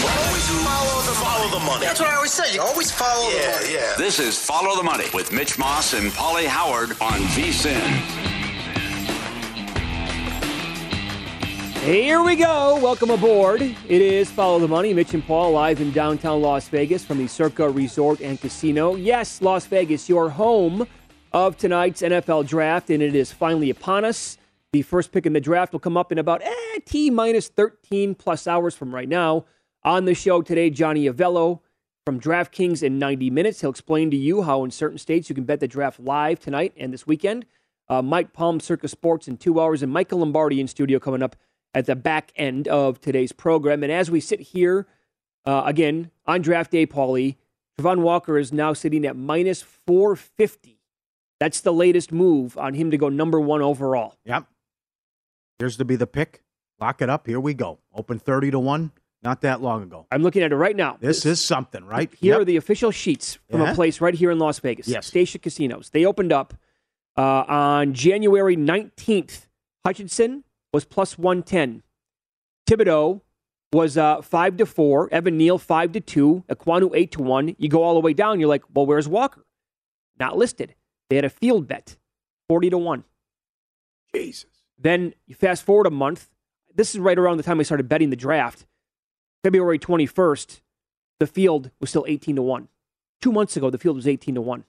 Always 0.00 0.48
follow 0.64 1.02
the, 1.02 1.12
follow 1.20 1.58
the 1.58 1.64
money. 1.66 1.84
That's 1.84 2.00
what 2.00 2.08
I 2.08 2.14
always 2.16 2.32
say. 2.32 2.54
You 2.54 2.62
always 2.62 2.90
follow 2.90 3.28
the 3.30 3.36
money. 3.36 3.74
yeah. 3.74 3.94
This 3.98 4.18
is 4.18 4.38
Follow 4.42 4.74
the 4.74 4.82
Money 4.82 5.04
with 5.12 5.32
Mitch 5.32 5.58
Moss 5.58 5.92
and 5.92 6.10
Pauly 6.12 6.46
Howard 6.46 6.92
on 7.02 7.20
VSIN. 7.34 7.76
Here 11.84 12.22
we 12.22 12.36
go. 12.36 12.78
Welcome 12.80 13.10
aboard. 13.10 13.60
It 13.60 13.76
is 13.88 14.30
Follow 14.30 14.60
the 14.60 14.68
Money. 14.68 14.94
Mitch 14.94 15.12
and 15.12 15.26
Paul 15.26 15.52
live 15.52 15.80
in 15.80 15.90
downtown 15.92 16.40
Las 16.40 16.68
Vegas 16.68 17.04
from 17.04 17.18
the 17.18 17.26
Circa 17.26 17.68
Resort 17.68 18.20
and 18.20 18.40
Casino. 18.40 18.94
Yes, 18.94 19.42
Las 19.42 19.66
Vegas, 19.66 20.08
your 20.08 20.30
home 20.30 20.86
of 21.32 21.56
tonight's 21.58 22.00
NFL 22.00 22.46
draft, 22.46 22.88
and 22.88 23.02
it 23.02 23.14
is 23.14 23.30
finally 23.32 23.68
upon 23.68 24.04
us. 24.06 24.38
The 24.72 24.82
first 24.82 25.12
pick 25.12 25.26
in 25.26 25.34
the 25.34 25.40
draft 25.40 25.72
will 25.72 25.80
come 25.80 25.98
up 25.98 26.12
in 26.12 26.18
about 26.18 26.40
eh, 26.42 26.78
T 26.86 27.10
minus 27.10 27.48
13 27.48 28.14
plus 28.14 28.46
hours 28.46 28.74
from 28.74 28.94
right 28.94 29.08
now. 29.08 29.44
On 29.84 30.04
the 30.04 30.14
show 30.14 30.42
today, 30.42 30.70
Johnny 30.70 31.06
Avello 31.08 31.60
from 32.04 32.20
DraftKings 32.20 32.84
in 32.84 33.00
90 33.00 33.30
minutes. 33.30 33.60
He'll 33.60 33.70
explain 33.70 34.12
to 34.12 34.16
you 34.16 34.42
how 34.42 34.62
in 34.62 34.70
certain 34.70 34.98
states 34.98 35.28
you 35.28 35.34
can 35.34 35.42
bet 35.42 35.58
the 35.58 35.66
draft 35.66 35.98
live 35.98 36.38
tonight 36.38 36.72
and 36.76 36.92
this 36.92 37.04
weekend. 37.04 37.46
Uh, 37.88 38.00
Mike 38.00 38.32
Palm, 38.32 38.60
Circa 38.60 38.86
Sports 38.86 39.26
in 39.26 39.36
two 39.36 39.60
hours, 39.60 39.82
and 39.82 39.92
Michael 39.92 40.20
Lombardi 40.20 40.60
in 40.60 40.68
studio 40.68 41.00
coming 41.00 41.20
up 41.20 41.34
at 41.74 41.86
the 41.86 41.96
back 41.96 42.32
end 42.36 42.68
of 42.68 43.00
today's 43.00 43.32
program. 43.32 43.82
And 43.82 43.90
as 43.90 44.08
we 44.08 44.20
sit 44.20 44.40
here 44.40 44.86
uh, 45.44 45.62
again 45.66 46.12
on 46.26 46.42
draft 46.42 46.70
day, 46.70 46.86
Paulie, 46.86 47.36
Travon 47.76 48.02
Walker 48.02 48.38
is 48.38 48.52
now 48.52 48.72
sitting 48.72 49.04
at 49.04 49.16
minus 49.16 49.62
450. 49.62 50.78
That's 51.40 51.60
the 51.60 51.72
latest 51.72 52.12
move 52.12 52.56
on 52.56 52.74
him 52.74 52.92
to 52.92 52.96
go 52.96 53.08
number 53.08 53.40
one 53.40 53.62
overall. 53.62 54.14
Yep. 54.26 54.46
Here's 55.58 55.76
to 55.78 55.84
be 55.84 55.96
the 55.96 56.06
pick. 56.06 56.44
Lock 56.80 57.02
it 57.02 57.10
up. 57.10 57.26
Here 57.26 57.40
we 57.40 57.52
go. 57.52 57.80
Open 57.92 58.20
30 58.20 58.52
to 58.52 58.60
1 58.60 58.92
not 59.22 59.40
that 59.42 59.60
long 59.62 59.82
ago. 59.82 60.06
I'm 60.10 60.22
looking 60.22 60.42
at 60.42 60.52
it 60.52 60.56
right 60.56 60.74
now. 60.76 60.96
This 61.00 61.24
is 61.24 61.40
something, 61.40 61.84
right? 61.84 62.12
Here 62.14 62.34
Yep. 62.34 62.40
are 62.40 62.44
the 62.44 62.56
official 62.56 62.90
sheets 62.90 63.38
from 63.50 63.60
Yeah. 63.60 63.72
a 63.72 63.74
place 63.74 64.00
right 64.00 64.14
here 64.14 64.30
in 64.30 64.38
Las 64.38 64.58
Vegas. 64.58 64.88
Yes. 64.88 65.06
Station 65.06 65.40
Casinos. 65.40 65.90
They 65.90 66.04
opened 66.04 66.32
up 66.32 66.54
uh, 67.16 67.44
on 67.46 67.92
January 67.94 68.56
19th. 68.56 69.46
Hutchinson 69.84 70.44
was 70.72 70.84
plus 70.84 71.18
110. 71.18 71.82
Thibodeaux 72.68 73.20
was 73.72 73.96
uh, 73.98 74.22
5 74.22 74.56
to 74.58 74.66
4. 74.66 75.08
Evan 75.12 75.36
Neal 75.36 75.58
5 75.58 75.92
to 75.92 76.00
2. 76.00 76.44
Ekwonu 76.48 76.90
8 76.94 77.10
to 77.12 77.22
1. 77.22 77.56
You 77.58 77.68
go 77.68 77.82
all 77.82 77.94
the 77.94 78.00
way 78.00 78.12
down, 78.14 78.40
you're 78.40 78.48
like, 78.48 78.62
well, 78.74 78.86
where's 78.86 79.08
Walker? 79.08 79.44
Not 80.18 80.36
listed. 80.36 80.74
They 81.10 81.16
had 81.16 81.24
a 81.24 81.30
field 81.30 81.66
bet 81.68 81.96
40 82.48 82.70
to 82.70 82.78
1. 82.78 83.04
Jesus. 84.14 84.46
Then 84.78 85.14
you 85.26 85.34
fast 85.34 85.64
forward 85.64 85.86
a 85.86 85.90
month. 85.90 86.30
This 86.74 86.94
is 86.94 86.98
right 87.00 87.18
around 87.18 87.36
the 87.36 87.42
time 87.42 87.60
I 87.60 87.62
started 87.62 87.88
betting 87.88 88.10
the 88.10 88.16
draft. 88.16 88.66
February 89.42 89.78
21st, 89.78 90.60
the 91.18 91.26
field 91.26 91.70
was 91.80 91.90
still 91.90 92.04
18 92.08 92.36
to 92.36 92.42
1. 92.42 92.68
Two 93.20 93.32
months 93.32 93.56
ago, 93.56 93.70
the 93.70 93.78
field 93.78 93.96
was 93.96 94.06
18 94.08 94.34
to 94.36 94.40
1. 94.40 94.64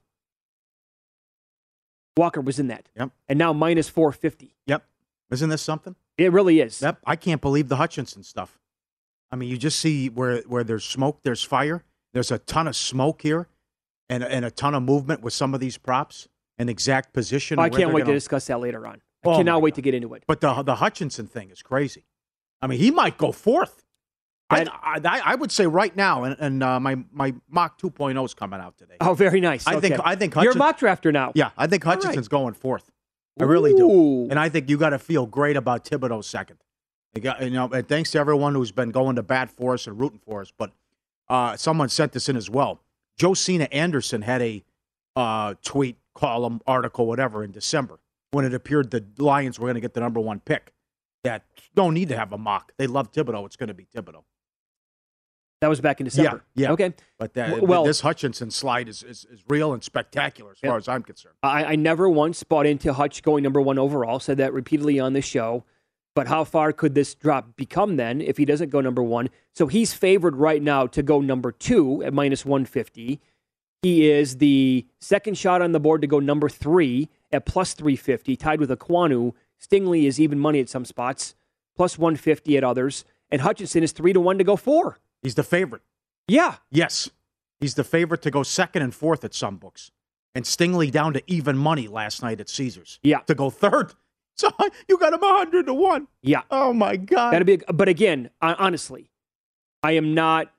Walker 2.17 2.41
was 2.41 2.59
in 2.59 2.67
that. 2.67 2.89
Yep. 2.95 3.09
And 3.27 3.39
now 3.39 3.53
minus 3.53 3.89
450. 3.89 4.55
Yep. 4.67 4.83
Isn't 5.31 5.49
this 5.49 5.61
something? 5.61 5.95
It 6.17 6.31
really 6.31 6.59
is. 6.59 6.81
Yep. 6.81 6.99
I 7.05 7.15
can't 7.15 7.41
believe 7.41 7.69
the 7.69 7.77
Hutchinson 7.77 8.23
stuff. 8.23 8.59
I 9.31 9.35
mean, 9.35 9.49
you 9.49 9.57
just 9.57 9.79
see 9.79 10.09
where 10.09 10.41
where 10.41 10.63
there's 10.63 10.83
smoke, 10.85 11.21
there's 11.23 11.43
fire. 11.43 11.83
There's 12.13 12.29
a 12.29 12.37
ton 12.37 12.67
of 12.67 12.75
smoke 12.75 13.23
here, 13.23 13.47
and 14.09 14.23
and 14.23 14.45
a 14.45 14.51
ton 14.51 14.75
of 14.75 14.83
movement 14.83 15.21
with 15.21 15.33
some 15.33 15.55
of 15.55 15.59
these 15.59 15.75
props 15.79 16.27
and 16.59 16.69
exact 16.69 17.13
position. 17.13 17.57
Oh, 17.57 17.63
I 17.63 17.69
can't 17.69 17.91
wait 17.91 18.01
to 18.01 18.05
gonna- 18.05 18.17
discuss 18.17 18.45
that 18.45 18.59
later 18.59 18.85
on. 18.85 19.01
I 19.25 19.29
Oh, 19.29 19.37
cannot 19.37 19.63
wait 19.63 19.71
God. 19.71 19.75
to 19.77 19.81
get 19.81 19.93
into 19.95 20.13
it. 20.13 20.23
But 20.27 20.39
the 20.41 20.61
the 20.61 20.75
Hutchinson 20.75 21.25
thing 21.25 21.49
is 21.49 21.63
crazy. 21.63 22.05
I 22.61 22.67
mean, 22.67 22.77
he 22.77 22.91
might 22.91 23.17
go 23.17 23.31
fourth. 23.31 23.82
I, 24.53 24.95
I, 24.95 24.99
I- 25.03 25.21
I 25.31 25.35
would 25.35 25.51
say 25.51 25.65
right 25.67 25.95
now, 25.95 26.23
and, 26.23 26.35
and 26.39 26.63
uh, 26.63 26.79
my 26.79 26.97
my 27.11 27.33
mock 27.49 27.79
2.0 27.81 28.25
is 28.25 28.33
coming 28.33 28.59
out 28.59 28.77
today. 28.77 28.95
Oh, 29.01 29.13
very 29.13 29.41
nice. 29.41 29.65
I 29.67 29.79
think- 29.79 29.99
I 30.03 30.15
think 30.15 30.35
you're 30.35 30.51
a 30.51 30.57
mock 30.57 30.79
drafter 30.79 31.11
now. 31.11 31.31
Yeah, 31.35 31.51
I 31.57 31.67
think 31.67 31.85
All 31.85 31.91
right. 31.93 31.97
Hutchinson's 32.03 32.27
going 32.27 32.53
fourth. 32.53 32.89
I 33.39 33.43
really 33.45 33.73
do, 33.73 34.27
and 34.29 34.39
I 34.39 34.49
think 34.49 34.69
you 34.69 34.77
got 34.77 34.89
to 34.91 34.99
feel 34.99 35.25
great 35.25 35.57
about 35.57 35.85
Thibodeaux 35.85 36.23
second. 36.23 36.57
You, 37.15 37.21
got, 37.21 37.41
you 37.43 37.49
know, 37.49 37.67
and 37.67 37.87
thanks 37.87 38.11
to 38.11 38.19
everyone 38.19 38.53
who's 38.55 38.71
been 38.71 38.91
going 38.91 39.15
to 39.15 39.23
bat 39.23 39.49
for 39.49 39.73
us 39.73 39.87
and 39.87 39.99
rooting 39.99 40.19
for 40.19 40.41
us. 40.41 40.51
But 40.55 40.71
uh, 41.29 41.55
someone 41.57 41.89
sent 41.89 42.11
this 42.11 42.29
in 42.29 42.35
as 42.37 42.49
well. 42.49 42.81
Josina 43.19 43.67
Anderson 43.71 44.21
had 44.23 44.41
a 44.43 44.63
uh, 45.15 45.55
tweet, 45.63 45.97
column, 46.15 46.61
article, 46.67 47.05
whatever, 47.07 47.43
in 47.43 47.51
December 47.51 47.99
when 48.31 48.45
it 48.45 48.53
appeared 48.53 48.91
the 48.91 49.03
Lions 49.17 49.59
were 49.59 49.65
going 49.65 49.75
to 49.75 49.81
get 49.81 49.93
the 49.95 49.99
number 49.99 50.19
one 50.19 50.39
pick. 50.39 50.71
That 51.23 51.43
don't 51.73 51.93
need 51.93 52.09
to 52.09 52.17
have 52.17 52.33
a 52.33 52.37
mock. 52.37 52.73
They 52.77 52.85
love 52.87 53.11
Thibodeaux. 53.11 53.45
It's 53.45 53.55
going 53.55 53.67
to 53.69 53.73
be 53.73 53.85
Thibodeaux. 53.95 54.23
That 55.63 55.69
was 55.69 55.79
back 55.79 56.01
in 56.01 56.03
December. 56.03 56.43
yeah. 56.55 56.73
Okay. 56.73 56.93
But 57.17 57.33
W- 57.35 57.63
well- 57.65 57.85
this 57.85 58.01
Hutchinson 58.01 58.51
slide 58.51 58.89
is, 58.89 59.01
is, 59.01 59.25
is 59.31 59.45
real 59.47 59.71
and 59.71 59.81
spectacular 59.81 60.51
as 60.51 60.57
Yeah. 60.61 60.71
far 60.71 60.77
as 60.77 60.89
I'm 60.89 61.03
concerned. 61.03 61.35
I, 61.41 61.63
I 61.63 61.75
never 61.77 62.09
once 62.09 62.43
bought 62.43 62.65
into 62.65 62.91
Hutch 62.91 63.23
going 63.23 63.43
number 63.45 63.61
one 63.61 63.79
overall. 63.79 64.19
Said 64.19 64.35
that 64.39 64.51
repeatedly 64.51 64.99
on 64.99 65.13
the 65.13 65.21
show. 65.21 65.63
But 66.15 66.27
how 66.27 66.43
far 66.43 66.73
could 66.73 66.95
this 66.95 67.15
drop 67.15 67.55
become 67.55 67.95
then 67.95 68.19
if 68.19 68.35
he 68.35 68.43
doesn't 68.43 68.71
go 68.71 68.81
number 68.81 69.01
one? 69.01 69.29
So 69.55 69.67
he's 69.67 69.93
favored 69.93 70.35
right 70.35 70.61
now 70.61 70.85
to 70.87 71.01
go 71.01 71.21
number 71.21 71.53
two 71.53 72.03
at 72.03 72.13
minus 72.13 72.43
150. 72.45 73.21
He 73.83 74.09
is 74.11 74.39
the 74.39 74.85
second 74.99 75.37
shot 75.37 75.61
on 75.61 75.71
the 75.71 75.79
board 75.79 76.01
to 76.01 76.07
go 76.07 76.19
number 76.19 76.49
three 76.49 77.07
at 77.31 77.45
plus 77.45 77.73
350, 77.73 78.35
tied 78.35 78.59
with 78.59 78.69
Ekwonu. 78.69 79.31
Stingley 79.65 80.03
is 80.07 80.19
even 80.19 80.39
money 80.39 80.59
at 80.59 80.67
some 80.67 80.83
spots, 80.83 81.35
plus 81.77 81.97
150 81.97 82.57
at 82.57 82.65
others. 82.65 83.05
And 83.31 83.39
Hutchinson 83.41 83.81
is 83.81 83.93
three 83.93 84.11
to 84.11 84.19
one 84.19 84.37
to 84.39 84.43
go 84.43 84.57
four. 84.57 84.99
He's 85.23 85.35
the 85.35 85.43
favorite. 85.43 85.81
Yeah. 86.27 86.55
Yes. 86.69 87.09
He's 87.59 87.73
the 87.75 87.83
favorite 87.83 88.21
to 88.23 88.31
go 88.31 88.43
second 88.43 88.81
and 88.81 88.93
fourth 88.93 89.23
at 89.23 89.33
some 89.33 89.57
books. 89.57 89.91
And 90.35 90.45
Stingley 90.45 90.91
down 90.91 91.13
to 91.13 91.23
even 91.27 91.57
money 91.57 91.87
last 91.87 92.21
night 92.21 92.39
at 92.39 92.49
Caesars. 92.49 92.99
Yeah. 93.03 93.19
To 93.27 93.35
go 93.35 93.49
third. 93.49 93.93
So 94.35 94.49
you 94.89 94.97
got 94.97 95.13
him 95.13 95.19
100 95.21 95.67
to 95.67 95.75
1. 95.75 96.07
Yeah. 96.23 96.41
Oh, 96.49 96.73
my 96.73 96.97
God. 96.97 97.33
That'd 97.33 97.45
be, 97.45 97.59
a, 97.67 97.71
but 97.71 97.87
again, 97.87 98.31
hon- 98.41 98.55
honestly, 98.57 99.11
I 99.83 99.91
am 99.91 100.15
not 100.15 100.51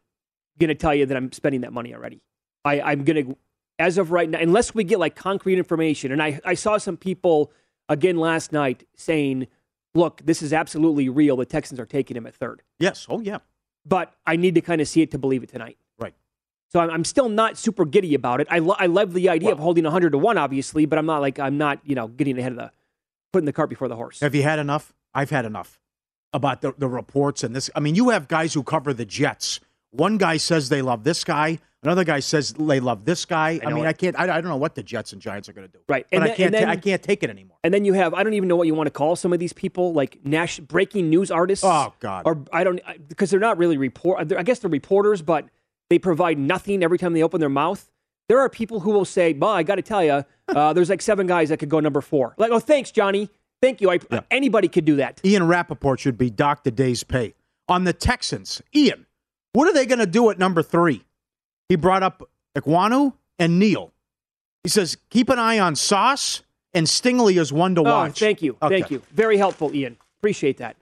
going 0.60 0.68
to 0.68 0.76
tell 0.76 0.94
you 0.94 1.06
that 1.06 1.16
I'm 1.16 1.32
spending 1.32 1.62
that 1.62 1.72
money 1.72 1.92
already. 1.92 2.22
I, 2.64 2.80
I'm 2.80 3.02
going 3.02 3.26
to, 3.26 3.36
as 3.80 3.98
of 3.98 4.12
right 4.12 4.30
now, 4.30 4.38
unless 4.38 4.76
we 4.76 4.84
get 4.84 5.00
like 5.00 5.16
concrete 5.16 5.58
information. 5.58 6.12
And 6.12 6.22
I, 6.22 6.38
I 6.44 6.54
saw 6.54 6.78
some 6.78 6.96
people 6.96 7.50
again 7.88 8.16
last 8.16 8.52
night 8.52 8.86
saying, 8.94 9.48
look, 9.92 10.20
this 10.24 10.40
is 10.40 10.52
absolutely 10.52 11.08
real. 11.08 11.36
The 11.36 11.44
Texans 11.44 11.80
are 11.80 11.84
taking 11.86 12.16
him 12.16 12.28
at 12.28 12.36
third. 12.36 12.62
yes. 12.78 13.08
Oh, 13.10 13.18
yeah. 13.18 13.38
But 13.86 14.14
I 14.26 14.36
need 14.36 14.54
to 14.54 14.60
kind 14.60 14.80
of 14.80 14.88
see 14.88 15.02
it 15.02 15.10
to 15.10 15.18
believe 15.18 15.42
it 15.42 15.48
tonight. 15.50 15.76
Right. 15.98 16.14
So 16.72 16.80
I'm, 16.80 16.90
I'm 16.90 17.04
still 17.04 17.28
not 17.28 17.58
super 17.58 17.84
giddy 17.84 18.14
about 18.14 18.40
it. 18.40 18.46
I, 18.50 18.58
lo- 18.60 18.76
I 18.78 18.86
love 18.86 19.12
the 19.12 19.28
idea 19.28 19.52
of 19.52 19.58
holding 19.58 19.84
100 19.84 20.10
to 20.12 20.18
1, 20.18 20.38
obviously, 20.38 20.86
but 20.86 20.98
I'm 20.98 21.06
not 21.06 21.20
like, 21.20 21.38
I'm 21.38 21.58
not, 21.58 21.80
you 21.84 21.94
know, 21.94 22.08
getting 22.08 22.38
ahead 22.38 22.52
of 22.52 22.58
the, 22.58 22.72
putting 23.32 23.46
the 23.46 23.52
cart 23.52 23.68
before 23.68 23.88
the 23.88 23.96
horse. 23.96 24.20
Have 24.20 24.34
you 24.34 24.42
had 24.42 24.58
enough? 24.58 24.94
I've 25.14 25.30
had 25.30 25.44
enough 25.44 25.78
about 26.32 26.62
the, 26.62 26.74
the 26.76 26.88
reports 26.88 27.44
and 27.44 27.54
this. 27.54 27.70
I 27.74 27.80
mean, 27.80 27.94
you 27.94 28.08
have 28.08 28.26
guys 28.26 28.54
who 28.54 28.62
cover 28.62 28.92
the 28.92 29.04
Jets. 29.04 29.60
One 29.90 30.18
guy 30.18 30.38
says 30.38 30.68
they 30.68 30.82
love 30.82 31.04
this 31.04 31.22
guy. 31.22 31.60
Another 31.84 32.04
guy 32.04 32.20
says 32.20 32.54
they 32.54 32.80
love 32.80 33.04
this 33.04 33.26
guy. 33.26 33.60
I, 33.62 33.68
know 33.68 33.76
mean, 33.76 33.84
it. 33.84 33.88
I 33.88 33.92
can't. 33.92 34.18
I, 34.18 34.22
I 34.24 34.40
don't 34.40 34.48
know 34.48 34.56
what 34.56 34.74
the 34.74 34.82
Jets 34.82 35.12
and 35.12 35.20
Giants 35.20 35.50
are 35.50 35.52
going 35.52 35.66
to 35.66 35.72
do. 35.72 35.80
Right. 35.86 36.06
But 36.10 36.16
And 36.16 36.24
I 36.24 36.28
can't. 36.28 36.40
and 36.40 36.54
then- 36.54 36.68
I 36.68 36.76
can't 36.76 37.02
take 37.02 37.22
it 37.22 37.28
anymore. 37.28 37.58
And 37.62 37.72
then 37.72 37.84
you 37.84 37.92
have 37.92 38.14
I 38.14 38.22
don't 38.22 38.32
even 38.34 38.48
know 38.48 38.56
what 38.56 38.66
you 38.66 38.74
want 38.74 38.86
to 38.86 38.90
call 38.90 39.16
some 39.16 39.32
of 39.32 39.38
these 39.38 39.52
people 39.52 39.92
like 39.92 40.18
Nash 40.24 40.60
breaking 40.60 41.10
news 41.10 41.30
artists. 41.30 41.64
Oh, 41.64 41.92
God. 42.00 42.22
Or 42.24 42.42
I 42.52 42.64
don't 42.64 42.80
because 43.08 43.30
they're 43.30 43.40
not 43.40 43.58
really 43.58 43.76
report. 43.76 44.32
I 44.32 44.42
guess 44.42 44.60
they're 44.60 44.70
reporters, 44.70 45.22
but 45.22 45.46
they 45.90 45.98
provide 45.98 46.38
nothing 46.38 46.82
every 46.82 46.98
time 46.98 47.12
they 47.12 47.22
open 47.22 47.40
their 47.40 47.48
mouth. 47.48 47.90
There 48.28 48.40
are 48.40 48.48
people 48.48 48.80
who 48.80 48.90
will 48.90 49.04
say, 49.04 49.34
"Well, 49.34 49.50
I 49.50 49.62
got 49.62 49.74
to 49.74 49.82
tell 49.82 50.02
you, 50.02 50.24
uh, 50.48 50.72
there's 50.74 50.88
like 50.88 51.02
seven 51.02 51.26
guys 51.26 51.50
that 51.50 51.58
could 51.58 51.68
go 51.68 51.80
number 51.80 52.00
four. 52.00 52.34
Like, 52.38 52.50
oh, 52.50 52.58
thanks, 52.58 52.90
Johnny. 52.90 53.28
Thank 53.60 53.80
you. 53.80 53.90
I, 53.90 53.98
Anybody 54.30 54.68
could 54.68 54.84
do 54.84 54.96
that. 54.96 55.20
Ian 55.24 55.46
Rapoport 55.46 56.00
should 56.00 56.18
be 56.18 56.30
docked 56.30 56.66
a 56.66 56.70
day's 56.70 57.04
pay. 57.04 57.34
On 57.68 57.84
the 57.84 57.92
Texans, 57.94 58.60
Ian, 58.74 59.06
what 59.52 59.68
are 59.68 59.72
they 59.72 59.86
going 59.86 60.00
to 60.00 60.06
do 60.06 60.28
at 60.30 60.38
number 60.38 60.62
three? 60.62 61.03
He 61.68 61.76
brought 61.76 62.02
up 62.02 62.28
Ekwonu 62.56 63.14
and 63.38 63.58
Neal. 63.58 63.92
He 64.62 64.68
says, 64.68 64.96
keep 65.10 65.28
an 65.28 65.38
eye 65.38 65.58
on 65.58 65.76
Sauce 65.76 66.42
and 66.72 66.86
Stingley 66.86 67.38
is 67.38 67.52
one 67.52 67.74
to 67.74 67.82
Oh, 67.82 67.84
watch. 67.84 68.18
thank 68.18 68.42
you, 68.42 68.56
Okay. 68.62 68.80
thank 68.80 68.90
you. 68.90 69.02
Very 69.12 69.36
helpful, 69.36 69.74
Ian. 69.74 69.96
Appreciate 70.20 70.58
that. 70.58 70.76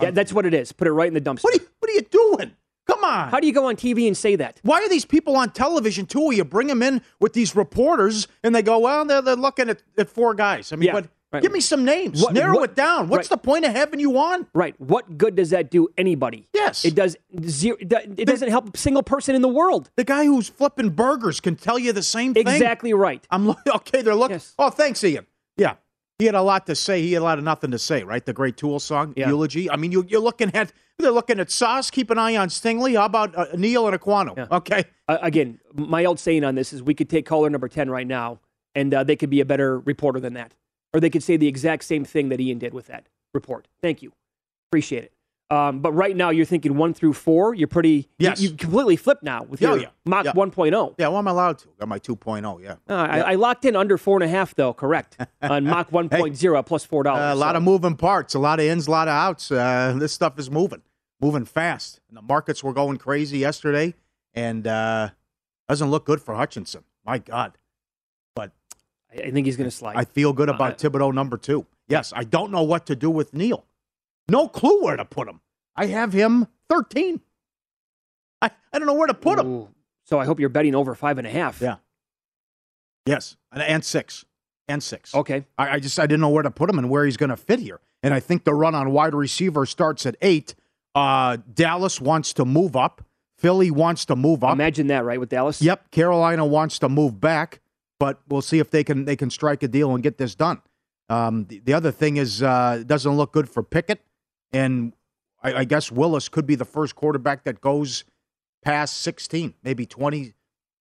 Yeah, 0.00 0.08
um, 0.08 0.14
that's 0.14 0.32
what 0.32 0.46
it 0.46 0.54
is. 0.54 0.72
Put 0.72 0.86
it 0.88 0.92
right 0.92 1.08
in 1.08 1.14
the 1.14 1.20
dumpster. 1.20 1.44
What 1.44 1.54
are 1.54 1.58
you, 1.62 1.68
what 1.80 1.90
are 1.90 1.94
you 1.94 2.02
doing? 2.02 2.52
Come 2.86 3.04
on. 3.04 3.28
How 3.28 3.38
do 3.38 3.46
you 3.46 3.52
go 3.52 3.66
on 3.66 3.76
TV 3.76 4.06
and 4.06 4.16
say 4.16 4.34
that? 4.36 4.60
Why 4.62 4.80
are 4.82 4.88
these 4.88 5.04
people 5.04 5.36
on 5.36 5.50
television 5.50 6.06
too? 6.06 6.20
Where 6.26 6.32
you 6.36 6.44
bring 6.44 6.68
them 6.68 6.82
in 6.82 7.02
with 7.20 7.34
these 7.34 7.54
reporters 7.54 8.28
and 8.42 8.54
they 8.54 8.62
go, 8.62 8.78
well, 8.78 9.04
they're, 9.04 9.20
they're 9.20 9.36
looking 9.36 9.68
at, 9.68 9.82
at 9.98 10.08
four 10.08 10.34
guys. 10.34 10.72
I 10.72 10.76
mean, 10.76 10.86
Yeah, 10.86 10.92
but 10.94 11.08
right. 11.32 11.42
give 11.42 11.52
me 11.52 11.60
some 11.60 11.84
names. 11.84 12.22
What- 12.22 12.34
Narrow 12.34 12.56
what- 12.56 12.70
it 12.70 12.76
down. 12.76 13.08
What's 13.08 13.30
right. 13.30 13.36
the 13.40 13.44
point 13.44 13.64
of 13.64 13.72
having 13.72 14.00
you 14.00 14.18
on? 14.18 14.46
Right. 14.54 14.74
What 14.80 15.18
good 15.18 15.34
does 15.36 15.50
that 15.50 15.70
do 15.70 15.88
anybody? 15.96 16.48
Yes. 16.54 16.84
It 16.84 16.94
does 16.94 17.16
zero. 17.44 17.76
It 17.80 17.88
do- 17.88 18.24
doesn't 18.24 18.48
help 18.50 18.74
a 18.74 18.78
single 18.78 19.02
person 19.02 19.34
in 19.34 19.42
the 19.42 19.48
world. 19.48 19.90
The 19.96 20.04
guy 20.04 20.24
who's 20.24 20.48
flipping 20.48 20.90
burgers 20.90 21.40
can 21.40 21.56
tell 21.56 21.78
you 21.78 21.92
the 21.92 22.02
same 22.02 22.34
thing. 22.34 22.46
Exactly 22.46 22.92
right. 22.94 23.26
I'm 23.30 23.50
okay. 23.68 24.02
They're 24.02 24.14
looking. 24.14 24.34
Yes. 24.36 24.54
Oh, 24.58 24.70
thanks, 24.70 25.02
Ian. 25.04 25.26
Yeah, 25.56 25.74
he 26.18 26.26
had 26.26 26.34
a 26.34 26.42
lot 26.42 26.66
to 26.66 26.74
say. 26.74 27.02
He 27.02 27.12
had 27.14 27.22
a 27.22 27.24
lot 27.24 27.38
of 27.38 27.44
nothing 27.44 27.70
to 27.72 27.78
say. 27.78 28.02
Right, 28.04 28.24
the 28.24 28.32
great 28.32 28.56
Tool 28.56 28.78
song 28.80 29.12
Yeah. 29.16 29.28
eulogy. 29.28 29.70
I 29.70 29.76
mean, 29.76 29.92
you, 29.92 30.04
you're 30.08 30.20
looking 30.20 30.54
at 30.54 30.72
they're 30.98 31.10
looking 31.12 31.38
at 31.38 31.50
Sauce. 31.50 31.90
Keep 31.90 32.10
an 32.10 32.18
eye 32.18 32.36
on 32.36 32.48
Stingley. 32.48 32.96
How 32.96 33.04
about 33.04 33.36
uh, 33.36 33.46
Neal 33.56 33.86
and 33.86 33.98
Ekwonu? 34.00 34.36
Yeah. 34.36 34.46
Okay, 34.50 34.84
Uh, 35.08 35.18
again, 35.22 35.60
my 35.74 36.04
old 36.04 36.18
saying 36.18 36.42
on 36.44 36.54
this 36.56 36.72
is 36.72 36.82
we 36.82 36.92
could 36.94 37.08
take 37.08 37.24
caller 37.26 37.48
number 37.50 37.68
10 37.68 37.88
right 37.88 38.06
now 38.06 38.40
and 38.74 38.92
uh, 38.92 39.04
they 39.04 39.14
could 39.14 39.30
be 39.30 39.40
a 39.40 39.44
better 39.44 39.78
reporter 39.80 40.18
than 40.18 40.34
that. 40.34 40.54
Or 40.98 41.00
they 41.00 41.10
could 41.10 41.22
say 41.22 41.36
the 41.36 41.46
exact 41.46 41.84
same 41.84 42.04
thing 42.04 42.28
that 42.30 42.40
Ian 42.40 42.58
did 42.58 42.74
with 42.74 42.88
that 42.88 43.06
report. 43.32 43.68
Thank 43.80 44.02
you. 44.02 44.10
Appreciate 44.68 45.04
it. 45.04 45.12
Um, 45.50 45.78
but 45.80 45.92
right 45.92 46.14
now, 46.16 46.30
you're 46.30 46.44
thinking 46.44 46.76
one 46.76 46.92
through 46.92 47.12
four. 47.12 47.54
You're 47.54 47.68
pretty. 47.68 48.08
Yes. 48.18 48.40
You, 48.40 48.50
you 48.50 48.56
completely 48.56 48.96
flipped 48.96 49.22
now 49.22 49.44
with 49.44 49.62
Yeah, 49.62 49.68
your 49.74 49.78
yeah. 49.82 49.88
mock 50.04 50.24
Yeah. 50.24 50.32
1.0. 50.32 50.94
yeah. 50.98 51.06
Well, 51.08 51.16
I'm 51.18 51.26
allowed 51.28 51.58
to. 51.60 51.68
Got 51.78 51.88
my 51.88 51.98
2.0. 52.00 52.62
Yeah, 52.62 52.72
Uh, 52.88 52.92
I, 52.94 53.20
I 53.20 53.34
locked 53.36 53.64
in 53.64 53.76
under 53.76 53.96
four 53.96 54.16
and 54.16 54.24
a 54.24 54.28
half, 54.28 54.54
though, 54.56 54.74
correct, 54.74 55.16
on 55.42 55.64
mock 55.64 55.90
1.0 55.90 56.66
plus 56.66 56.86
$4. 56.86 57.06
Uh, 57.06 57.32
a 57.32 57.34
lot 57.36 57.52
So- 57.52 57.56
of 57.58 57.62
moving 57.62 57.96
parts, 57.96 58.34
a 58.34 58.38
lot 58.40 58.58
of 58.58 58.66
ins, 58.66 58.88
a 58.88 58.90
lot 58.90 59.06
of 59.08 59.12
outs. 59.12 59.50
Uh, 59.52 59.94
this 59.96 60.12
stuff 60.12 60.36
is 60.38 60.50
moving, 60.50 60.82
moving 61.20 61.44
fast. 61.46 62.00
And 62.08 62.16
the 62.18 62.22
markets 62.22 62.62
were 62.64 62.72
going 62.74 62.96
crazy 62.98 63.38
yesterday, 63.38 63.94
and 64.34 64.66
uh, 64.66 65.10
doesn't 65.68 65.90
look 65.90 66.04
good 66.04 66.20
for 66.20 66.34
Hutchinson. 66.34 66.84
My 67.06 67.16
God. 67.18 67.56
I 69.12 69.30
think 69.30 69.46
he's 69.46 69.56
going 69.56 69.68
to 69.70 69.74
slide. 69.74 69.96
I 69.96 70.04
feel 70.04 70.32
good 70.32 70.48
about 70.48 70.72
Uh, 70.84 70.88
Thibodeaux 70.90 71.14
number 71.14 71.36
two. 71.36 71.66
Yes, 71.88 72.12
I 72.14 72.24
don't 72.24 72.50
know 72.50 72.62
what 72.62 72.86
to 72.86 72.96
do 72.96 73.10
with 73.10 73.32
Neal. 73.32 73.64
No 74.28 74.48
clue 74.48 74.82
where 74.84 74.96
to 74.96 75.04
put 75.04 75.28
him. 75.28 75.40
I 75.74 75.86
have 75.86 76.12
him 76.12 76.46
13. 76.68 77.20
I, 78.42 78.50
I 78.72 78.78
don't 78.78 78.86
know 78.86 78.94
where 78.94 79.06
to 79.06 79.14
put 79.14 79.38
him. 79.38 79.68
So 80.04 80.18
I 80.18 80.24
hope 80.26 80.38
you're 80.40 80.48
betting 80.50 80.74
over 80.74 80.94
five 80.94 81.18
and 81.18 81.26
a 81.26 81.30
half. 81.30 81.60
Yeah. 81.60 81.76
Yes, 83.06 83.36
and, 83.52 83.62
and 83.62 83.84
six. 83.84 84.24
And 84.70 84.82
six. 84.82 85.14
Okay. 85.14 85.46
I, 85.56 85.76
I 85.76 85.78
just 85.80 85.98
I 85.98 86.02
didn't 86.06 86.20
know 86.20 86.28
where 86.28 86.42
to 86.42 86.50
put 86.50 86.68
him 86.68 86.78
and 86.78 86.90
where 86.90 87.06
he's 87.06 87.16
going 87.16 87.30
to 87.30 87.36
fit 87.38 87.58
here. 87.58 87.80
And 88.02 88.12
I 88.12 88.20
think 88.20 88.44
the 88.44 88.52
run 88.52 88.74
on 88.74 88.92
wide 88.92 89.14
receiver 89.14 89.64
starts 89.64 90.04
at 90.04 90.14
eight. 90.20 90.54
Uh, 90.94 91.38
Dallas 91.54 92.00
wants 92.02 92.34
to 92.34 92.44
move 92.44 92.76
up. 92.76 93.02
Philly 93.38 93.70
wants 93.70 94.04
to 94.06 94.16
move 94.16 94.44
up. 94.44 94.52
Imagine 94.52 94.88
that, 94.88 95.04
right, 95.04 95.18
with 95.18 95.30
Dallas? 95.30 95.62
Yep, 95.62 95.90
Carolina 95.90 96.44
wants 96.44 96.78
to 96.80 96.88
move 96.88 97.20
back, 97.20 97.60
but 97.98 98.20
we'll 98.28 98.42
see 98.42 98.58
if 98.58 98.70
they 98.70 98.84
can 98.84 99.04
they 99.04 99.16
can 99.16 99.30
strike 99.30 99.62
a 99.62 99.68
deal 99.68 99.94
and 99.94 100.02
get 100.02 100.18
this 100.18 100.34
done. 100.34 100.62
Um, 101.08 101.46
the, 101.46 101.60
the 101.60 101.72
other 101.72 101.90
thing 101.90 102.16
is 102.16 102.42
uh, 102.42 102.78
it 102.80 102.86
doesn't 102.86 103.16
look 103.16 103.32
good 103.32 103.48
for 103.48 103.62
Pickett, 103.62 104.00
and 104.52 104.94
I, 105.42 105.54
I 105.54 105.64
guess 105.64 105.90
Willis 105.90 106.28
could 106.28 106.46
be 106.46 106.54
the 106.54 106.64
first 106.64 106.94
quarterback 106.94 107.44
that 107.44 107.60
goes 107.60 108.04
past 108.62 108.98
16, 108.98 109.54
maybe 109.62 109.86
20, 109.86 110.34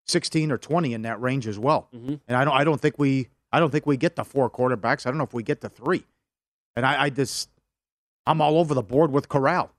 16 0.07 0.51
or 0.51 0.57
20 0.57 0.93
in 0.93 1.03
that 1.03 1.21
range 1.21 1.47
as 1.47 1.57
well. 1.59 1.87
Mhm. 1.95 2.19
And 2.27 2.37
I 2.37 2.43
don't 2.43 2.53
I 2.53 2.63
don't 2.63 2.81
think 2.81 2.97
we 2.99 3.27
I 3.51 3.59
don't 3.59 3.71
think 3.71 3.85
we 3.85 3.97
get 3.97 4.15
the 4.15 4.25
four 4.25 4.49
quarterbacks. 4.49 5.05
I 5.05 5.09
don't 5.11 5.17
know 5.17 5.23
if 5.23 5.33
we 5.33 5.43
get 5.43 5.61
the 5.61 5.69
three. 5.69 6.05
And 6.75 6.85
I, 6.85 7.03
I 7.03 7.09
just 7.09 7.49
I'm 8.25 8.41
all 8.41 8.57
over 8.57 8.73
the 8.73 8.83
board 8.83 9.11
with 9.11 9.29
Corral. 9.29 9.71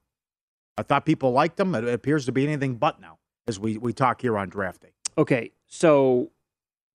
I 0.79 0.83
thought 0.83 1.05
people 1.05 1.33
liked 1.33 1.59
him. 1.61 1.75
It 1.75 1.87
appears 1.89 2.25
to 2.27 2.33
be 2.33 2.45
anything 2.45 2.77
but 2.77 3.01
now 3.01 3.19
as 3.47 3.59
we, 3.59 3.77
we 3.79 3.93
talk 3.93 4.21
here 4.23 4.39
on 4.39 4.49
draft 4.49 4.83
day. 4.83 4.93
Okay, 5.19 5.51
so 5.67 6.31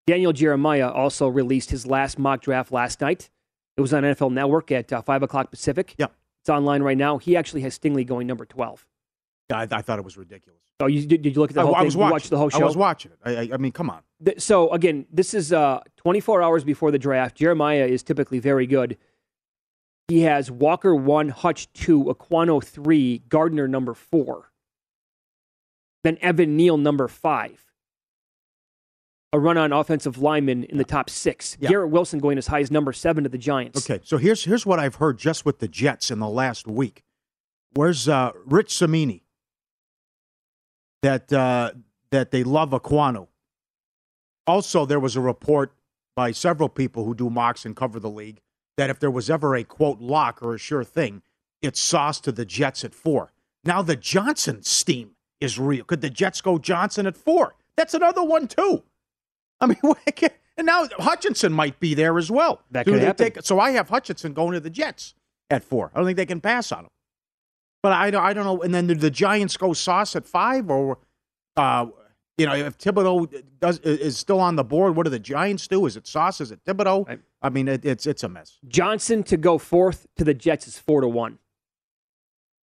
Daniel 0.06 0.34
Jeremiah 0.34 0.90
also 0.92 1.28
released 1.28 1.70
his 1.70 1.86
last 1.88 2.20
mock 2.20 2.42
draft 2.42 2.72
last 2.72 3.00
night. 3.02 3.30
It 3.78 3.82
was 3.82 3.94
on 3.94 4.04
NFL 4.04 4.32
Network 4.34 4.72
at 4.72 4.92
uh, 4.92 5.02
5 5.02 5.24
o'clock 5.24 5.50
Pacific. 5.50 5.96
Yep. 5.98 6.14
It's 6.42 6.50
online 6.50 6.84
right 6.84 6.98
now. 6.98 7.18
He 7.18 7.36
actually 7.38 7.62
has 7.62 7.78
Stingley 7.80 8.06
going 8.06 8.28
number 8.28 8.46
12. 8.46 8.86
Yeah, 9.50 9.60
I, 9.60 9.68
I 9.72 9.82
thought 9.82 9.98
it 10.00 10.06
was 10.06 10.18
ridiculous. 10.18 10.60
Oh, 10.80 10.88
you, 10.88 11.06
did, 11.06 11.22
did 11.22 11.36
you 11.36 11.42
look 11.42 11.52
at 11.52 11.56
the 11.56 11.62
I, 11.62 11.66
whole 11.66 11.76
I 11.76 11.80
thing? 11.80 11.86
was 11.86 11.96
watching. 11.98 12.30
the 12.30 12.38
whole 12.38 12.50
show? 12.50 12.60
I 12.62 12.66
was 12.66 12.76
watching 12.76 13.12
it. 13.12 13.20
I, 13.24 13.54
I, 13.54 13.58
mean, 13.58 13.72
come 13.72 13.90
on. 13.90 14.02
Th- 14.24 14.40
So, 14.42 14.70
again, 14.72 15.06
this 15.12 15.34
is 15.34 15.54
uh, 15.54 15.80
24 15.98 16.42
hours 16.44 16.64
before 16.64 16.92
the 16.92 17.00
draft. 17.00 17.36
Jeremiah 17.38 17.86
is 17.86 18.04
typically 18.04 18.40
very 18.40 18.68
good. 18.68 18.98
he 20.10 20.22
has 20.22 20.52
Walker 20.52 20.94
one, 20.94 21.30
Hutch 21.30 21.72
two, 21.74 22.04
Ekwonu 22.06 22.62
three, 22.64 23.20
Gardner 23.30 23.68
number 23.68 23.94
four. 23.94 24.52
Then 26.04 26.18
Evan 26.22 26.58
Neal 26.58 26.78
number 26.78 27.08
five. 27.08 27.73
A 29.34 29.40
run 29.40 29.58
on 29.58 29.74
offensive 29.74 30.20
lineman 30.20 30.64
in 30.66 30.78
the 30.78 30.84
top 30.84 31.10
six. 31.10 31.58
Yeah. 31.60 31.70
Garrett 31.70 31.90
Wilson 31.90 32.20
going 32.20 32.38
as 32.38 32.48
high 32.48 32.62
as 32.62 32.70
number 32.70 32.94
seven 32.94 33.24
to 33.24 33.30
the 33.30 33.38
Giants. 33.38 33.90
Okay, 33.90 34.00
so 34.06 34.18
here's 34.18 34.46
here's 34.46 34.66
what 34.66 34.80
I've 34.80 34.96
heard 34.96 35.18
just 35.18 35.44
with 35.44 35.60
the 35.60 35.68
Jets 35.68 36.12
in 36.12 36.20
the 36.20 36.30
last 36.30 36.68
week. 36.68 37.04
Where's 37.74 38.08
uh, 38.08 38.32
Rich 38.46 38.78
Cimini? 38.78 39.24
That 41.02 41.34
uh, 41.34 41.72
that 42.12 42.30
they 42.30 42.44
love 42.44 42.70
Ekwonu. 42.70 43.28
Also, 44.46 44.86
there 44.86 45.00
was 45.00 45.16
a 45.16 45.22
report 45.22 45.74
by 46.16 46.32
several 46.32 46.70
people 46.70 47.06
who 47.06 47.16
do 47.16 47.30
mocks 47.30 47.66
and 47.66 47.76
cover 47.76 48.00
the 48.00 48.10
league 48.10 48.40
that 48.78 48.90
if 48.90 49.00
there 49.00 49.12
was 49.12 49.30
ever 49.30 49.56
a 49.56 49.64
quote 49.64 50.00
lock 50.00 50.42
or 50.44 50.54
a 50.54 50.60
sure 50.60 50.84
thing, 50.84 51.24
it's 51.62 51.82
sauce 51.82 52.20
to 52.22 52.32
the 52.32 52.46
Jets 52.46 52.84
at 52.84 52.94
four. 52.94 53.34
Now 53.64 53.82
the 53.82 53.96
Johnson 53.96 54.64
steam 54.64 55.16
is 55.40 55.58
real. 55.58 55.86
Could 55.86 56.02
the 56.02 56.10
Jets 56.10 56.42
go 56.42 56.58
Johnson 56.58 57.08
at 57.08 57.18
four? 57.18 57.56
That's 57.76 57.94
another 57.94 58.24
one 58.24 58.48
too. 58.48 58.84
I 59.64 59.68
mean, 59.68 59.78
and 60.58 60.66
now 60.66 60.88
Hutchinson 61.00 61.54
might 61.54 61.80
be 61.80 61.94
there 61.94 62.18
as 62.18 62.30
well. 62.30 62.62
That 62.72 62.86
could 62.86 63.02
happen. 63.02 63.32
take- 63.34 63.44
so 63.44 63.60
I 63.60 63.72
have 63.72 63.90
Hutchinson 63.90 64.34
going 64.34 64.54
to 64.54 64.60
the 64.60 64.70
Jets 64.70 65.16
at 65.50 65.64
four. 65.64 65.92
I 65.94 65.98
don't 65.98 66.06
think 66.06 66.18
they 66.18 66.26
can 66.26 66.42
pass 66.42 66.72
on 66.72 66.86
him. 66.86 66.90
But 67.82 67.94
I, 67.94 68.12
don't- 68.12 68.24
I 68.24 68.34
don't 68.34 68.46
know. 68.46 68.62
And 68.62 68.74
then 68.74 68.88
do 68.88 68.96
the 68.96 69.12
Giants 69.12 69.58
go 69.58 69.74
Sauce 69.74 70.16
at 70.16 70.26
five, 70.26 70.70
or 70.70 71.00
uh, 71.58 71.88
you 72.38 72.46
know, 72.46 72.56
if 72.56 72.78
Thibodeaux 72.78 73.44
does 73.60 73.80
is 73.80 74.18
still 74.18 74.40
on 74.40 74.56
the 74.56 74.64
board, 74.64 74.96
what 74.96 75.04
do 75.04 75.10
the 75.10 75.20
Giants 75.20 75.68
do? 75.68 75.86
Is 75.86 75.96
it 75.98 76.08
Sauce? 76.08 76.42
Is 76.42 76.52
it 76.52 76.64
Thibodeaux? 76.66 77.08
Right. 77.08 77.20
I 77.42 77.50
mean, 77.50 77.68
it, 77.68 77.84
it's 77.86 78.08
it's 78.08 78.24
a 78.24 78.30
mess. 78.30 78.58
Johnson 78.68 79.22
to 79.24 79.38
go 79.38 79.58
fourth 79.58 80.08
to 80.16 80.24
the 80.24 80.34
Jets 80.34 80.68
is 80.68 80.80
four 80.80 81.02
to 81.02 81.08
one. 81.08 81.40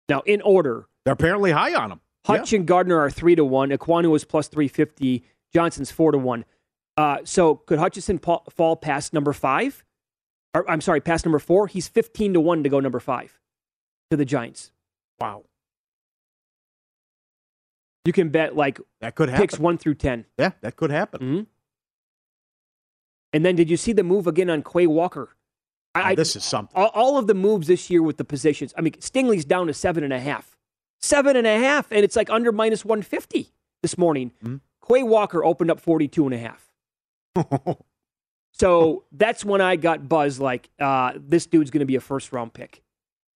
Now, 0.08 0.20
in 0.26 0.40
order, 0.42 0.86
They're 1.04 1.12
apparently 1.14 1.52
high 1.52 1.74
on 1.74 1.92
him. 1.92 2.00
Hutch 2.26 2.52
and 2.52 2.66
Gardner 2.66 2.98
are 2.98 3.10
three 3.10 3.34
to 3.36 3.44
one. 3.44 3.70
Ekwonu 3.70 4.14
is 4.16 4.24
plus 4.24 4.48
three 4.48 4.68
fifty. 4.68 5.24
Johnson's 5.52 5.90
four 5.90 6.12
to 6.12 6.18
one. 6.18 6.44
Uh, 6.96 7.18
so 7.24 7.54
could 7.56 7.78
Hutchinson 7.78 8.18
pa- 8.18 8.42
fall 8.50 8.76
past 8.76 9.12
number 9.12 9.32
five? 9.32 9.84
Or, 10.54 10.68
I'm 10.68 10.80
sorry, 10.80 11.00
past 11.00 11.24
number 11.24 11.38
four. 11.38 11.66
He's 11.66 11.88
fifteen 11.88 12.32
to 12.34 12.40
one 12.40 12.62
to 12.62 12.68
go 12.68 12.80
number 12.80 13.00
five 13.00 13.38
to 14.10 14.16
the 14.16 14.24
Giants. 14.24 14.72
Wow, 15.20 15.44
You 18.04 18.12
can 18.12 18.30
bet 18.30 18.56
like 18.56 18.80
that 19.00 19.14
could 19.14 19.28
happen. 19.28 19.42
picks 19.42 19.58
one 19.58 19.78
through 19.78 19.94
ten. 19.94 20.24
Yeah, 20.38 20.52
that 20.62 20.76
could 20.76 20.90
happen. 20.90 21.20
Mhm. 21.20 21.46
And 23.32 23.44
then 23.44 23.54
did 23.54 23.70
you 23.70 23.76
see 23.76 23.92
the 23.92 24.02
move 24.02 24.26
again 24.26 24.50
on 24.50 24.62
Quay 24.62 24.86
Walker? 24.86 25.36
I, 25.94 26.10
Now, 26.10 26.14
this 26.16 26.34
is 26.36 26.44
something. 26.44 26.74
all, 26.76 26.90
all 26.94 27.18
of 27.18 27.26
the 27.26 27.34
moves 27.34 27.66
this 27.66 27.90
year 27.90 28.02
with 28.02 28.16
the 28.16 28.24
positions. 28.24 28.72
I 28.76 28.80
mean, 28.80 28.94
Stingley's 28.94 29.44
down 29.44 29.66
to 29.68 29.74
seven 29.74 30.02
and 30.04 30.12
a 30.12 30.20
half. 30.20 30.56
Seven 31.00 31.36
and 31.36 31.46
a 31.46 31.58
half, 31.58 31.90
and 31.92 32.04
it's 32.04 32.16
like 32.16 32.30
under 32.30 32.52
minus 32.52 32.84
150 32.84 33.52
this 33.82 33.96
morning. 33.98 34.32
Mhm. 34.42 34.60
Quay 34.86 35.02
Walker 35.02 35.44
opened 35.44 35.70
up 35.70 35.80
42 35.80 36.24
and 36.24 36.34
a 36.34 36.38
half. 36.38 36.69
So 38.60 39.04
that's 39.12 39.42
when 39.42 39.62
I 39.62 39.76
got 39.76 40.06
buzzed 40.06 40.38
like, 40.38 40.68
uh, 40.78 41.12
this 41.16 41.46
dude's 41.46 41.70
going 41.70 41.80
to 41.80 41.86
be 41.86 41.96
a 41.96 42.00
first 42.00 42.30
round 42.30 42.52
pick. 42.52 42.82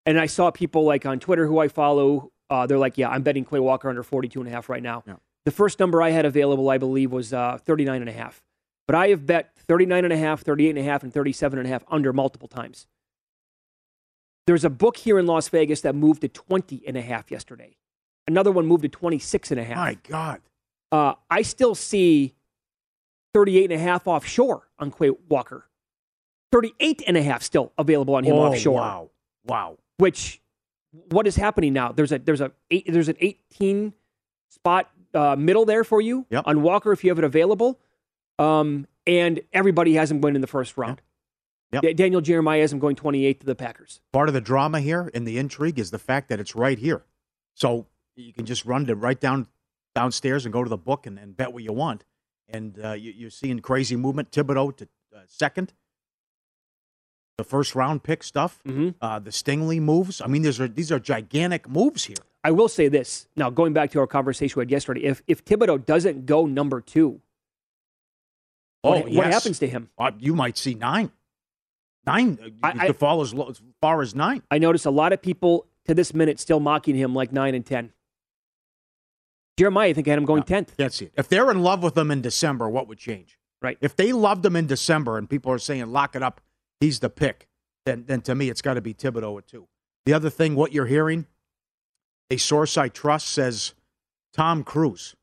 And 0.04 0.20
I 0.20 0.26
saw 0.26 0.50
people 0.50 0.84
like 0.84 1.06
on 1.06 1.18
Twitter 1.18 1.46
who 1.46 1.60
I 1.60 1.68
follow, 1.68 2.30
uh, 2.50 2.66
they're 2.66 2.78
like, 2.78 2.98
yeah, 2.98 3.08
I'm 3.08 3.22
betting 3.22 3.46
Quay 3.46 3.58
Walker 3.58 3.88
under 3.88 4.02
42 4.02 4.40
and 4.40 4.48
a 4.48 4.52
half 4.52 4.68
right 4.68 4.82
now. 4.82 5.02
Yeah. 5.06 5.14
The 5.46 5.50
first 5.50 5.80
number 5.80 6.02
I 6.02 6.10
had 6.10 6.26
available, 6.26 6.68
I 6.68 6.76
believe, 6.76 7.10
was 7.10 7.32
uh, 7.32 7.56
39 7.64 8.02
and 8.02 8.10
a 8.10 8.12
half. 8.12 8.42
But 8.86 8.96
I 8.96 9.08
have 9.08 9.24
bet 9.24 9.56
39 9.56 10.04
and 10.04 10.12
a 10.12 10.16
half, 10.18 10.42
38 10.42 10.70
and 10.70 10.78
a 10.78 10.82
half, 10.82 11.02
and 11.02 11.12
37 11.12 11.58
and 11.58 11.66
a 11.66 11.70
half 11.70 11.84
under 11.88 12.12
multiple 12.12 12.48
times. 12.48 12.86
There's 14.46 14.64
a 14.64 14.70
book 14.70 14.98
here 14.98 15.18
in 15.18 15.24
Las 15.24 15.48
Vegas 15.48 15.80
that 15.82 15.94
moved 15.94 16.20
to 16.20 16.28
20 16.28 16.82
and 16.86 16.98
a 16.98 17.02
half 17.02 17.30
yesterday. 17.30 17.76
Another 18.26 18.52
one 18.52 18.66
moved 18.66 18.82
to 18.82 18.90
26 18.90 19.52
and 19.52 19.60
a 19.60 19.64
half. 19.64 19.76
My 19.78 19.96
God. 20.06 20.42
Uh, 20.92 21.14
I 21.30 21.40
still 21.40 21.74
see 21.74 22.34
38 23.34 23.64
and 23.64 23.72
a 23.72 23.78
half 23.78 24.06
offshore 24.06 24.68
on 24.78 24.90
Quay 24.90 25.10
Walker. 25.28 25.68
38 26.52 27.02
and 27.06 27.16
a 27.16 27.22
half 27.22 27.42
still 27.42 27.72
available 27.76 28.14
on 28.14 28.24
him 28.24 28.34
oh, 28.34 28.44
offshore. 28.44 28.80
Wow. 28.80 29.10
Wow. 29.44 29.78
Which 29.98 30.40
what 31.10 31.26
is 31.26 31.34
happening 31.36 31.72
now? 31.72 31.90
There's 31.92 32.12
a 32.12 32.18
there's 32.18 32.40
a 32.40 32.52
eight, 32.70 32.84
there's 32.88 33.08
an 33.08 33.16
18 33.20 33.92
spot 34.50 34.88
uh, 35.12 35.34
middle 35.36 35.64
there 35.64 35.82
for 35.84 36.00
you 36.00 36.26
Yep. 36.30 36.44
on 36.46 36.62
Walker 36.62 36.92
if 36.92 37.02
you 37.02 37.10
have 37.10 37.18
it 37.18 37.24
available. 37.24 37.80
Um, 38.38 38.86
and 39.06 39.40
everybody 39.52 39.94
has 39.94 40.10
him 40.10 40.20
going 40.20 40.34
in 40.34 40.40
the 40.40 40.46
first 40.46 40.76
round. 40.76 41.02
Yep. 41.72 41.82
Da- 41.82 41.94
Daniel 41.94 42.20
Jeremiah 42.20 42.60
has 42.60 42.72
him 42.72 42.78
going 42.78 42.96
28 42.96 43.40
to 43.40 43.46
the 43.46 43.54
Packers. 43.54 44.00
Part 44.12 44.28
of 44.28 44.34
the 44.34 44.40
drama 44.40 44.80
here 44.80 45.10
and 45.12 45.26
the 45.26 45.38
intrigue 45.38 45.78
is 45.78 45.90
the 45.90 45.98
fact 45.98 46.28
that 46.28 46.38
it's 46.38 46.54
right 46.54 46.78
here. 46.78 47.04
So 47.54 47.86
you 48.14 48.32
can 48.32 48.46
just 48.46 48.64
run 48.64 48.86
to 48.86 48.94
right 48.94 49.20
down 49.20 49.48
downstairs 49.94 50.44
and 50.44 50.52
go 50.52 50.62
to 50.62 50.70
the 50.70 50.76
book 50.76 51.06
and, 51.06 51.18
and 51.18 51.36
bet 51.36 51.52
what 51.52 51.62
you 51.62 51.72
want. 51.72 52.04
And 52.48 52.78
uh, 52.84 52.92
you, 52.92 53.12
you're 53.12 53.30
seeing 53.30 53.58
crazy 53.60 53.96
movement. 53.96 54.30
Thibodeaux 54.30 54.76
to 54.76 54.88
uh, 55.14 55.20
second. 55.26 55.72
The 57.38 57.44
first 57.44 57.74
round 57.74 58.02
pick 58.02 58.22
stuff. 58.22 58.60
Mhm. 58.64 58.94
Uh, 59.00 59.18
the 59.18 59.30
Stingley 59.30 59.80
moves. 59.80 60.20
I 60.20 60.26
mean, 60.28 60.42
these 60.42 60.60
are 60.60 60.68
these 60.68 60.92
are 60.92 61.00
gigantic 61.00 61.68
moves 61.68 62.04
here. 62.04 62.16
I 62.44 62.50
will 62.50 62.68
say 62.68 62.88
this 62.88 63.26
now, 63.34 63.48
going 63.50 63.72
back 63.72 63.90
to 63.92 64.00
our 64.00 64.06
conversation 64.06 64.58
we 64.58 64.62
had 64.62 64.70
yesterday. 64.70 65.02
If 65.04 65.22
if 65.26 65.44
Thibodeaux 65.44 65.84
doesn't 65.84 66.26
go 66.26 66.46
number 66.46 66.80
two, 66.80 67.20
what, 68.82 69.06
Oh, 69.06 69.08
what 69.16 69.26
happens 69.26 69.58
to 69.60 69.66
him? 69.66 69.88
Uh, 69.98 70.10
you 70.18 70.34
might 70.36 70.58
see 70.58 70.74
nine. 70.74 71.10
Nine. 72.06 72.38
uh, 72.40 72.48
I- 72.62 72.72
you 72.74 72.80
I- 72.82 72.86
could 72.88 72.96
fall 72.96 73.22
as, 73.22 73.32
low, 73.32 73.48
as 73.48 73.62
far 73.80 74.02
as 74.02 74.14
nine. 74.14 74.42
I 74.50 74.58
notice 74.58 74.84
a 74.84 74.90
lot 74.90 75.14
of 75.14 75.22
people 75.22 75.66
to 75.86 75.94
this 75.94 76.12
minute 76.12 76.38
still 76.38 76.60
mocking 76.60 76.94
him 76.94 77.14
like 77.14 77.32
nine 77.32 77.54
and 77.54 77.64
ten. 77.64 77.93
Jeremiah, 79.56 79.90
I 79.90 79.92
think 79.92 80.06
had 80.06 80.18
him 80.18 80.24
going 80.24 80.42
tenth. 80.42 80.76
Can't 80.76 80.92
see 80.92 81.06
it. 81.06 81.12
If 81.16 81.28
they're 81.28 81.50
in 81.50 81.62
love 81.62 81.82
with 81.82 81.96
him 81.96 82.10
in 82.10 82.20
December, 82.20 82.68
what 82.68 82.88
would 82.88 82.98
change? 82.98 83.38
Right. 83.62 83.78
If 83.80 83.96
they 83.96 84.12
loved 84.12 84.44
him 84.44 84.56
in 84.56 84.66
December 84.66 85.16
and 85.16 85.30
people 85.30 85.50
are 85.52 85.58
saying 85.58 85.86
lock 85.86 86.16
it 86.16 86.22
up, 86.22 86.40
he's 86.80 86.98
the 87.00 87.08
pick, 87.08 87.48
then 87.86 88.04
then 88.06 88.20
to 88.22 88.34
me 88.34 88.50
it's 88.50 88.60
got 88.60 88.74
to 88.74 88.80
be 88.80 88.92
Thibodeaux 88.92 89.38
at 89.38 89.46
two. 89.46 89.68
The 90.04 90.12
other 90.12 90.28
thing, 90.28 90.54
what 90.54 90.72
you're 90.72 90.86
hearing, 90.86 91.26
a 92.30 92.36
source 92.36 92.76
I 92.76 92.88
trust 92.88 93.28
says 93.28 93.74
Tom 94.34 94.64
Cruise 94.64 95.16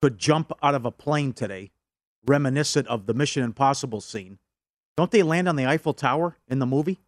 could 0.00 0.16
jump 0.16 0.52
out 0.62 0.74
of 0.74 0.86
a 0.86 0.90
plane 0.90 1.32
today, 1.32 1.72
reminiscent 2.24 2.86
of 2.88 3.06
the 3.06 3.12
Mission 3.14 3.42
Impossible 3.42 4.00
scene. 4.00 4.38
Don't 4.96 5.10
they 5.10 5.22
land 5.22 5.48
on 5.48 5.56
the 5.56 5.66
Eiffel 5.66 5.92
Tower 5.92 6.38
in 6.48 6.58
the 6.58 6.66
movie 6.66 7.00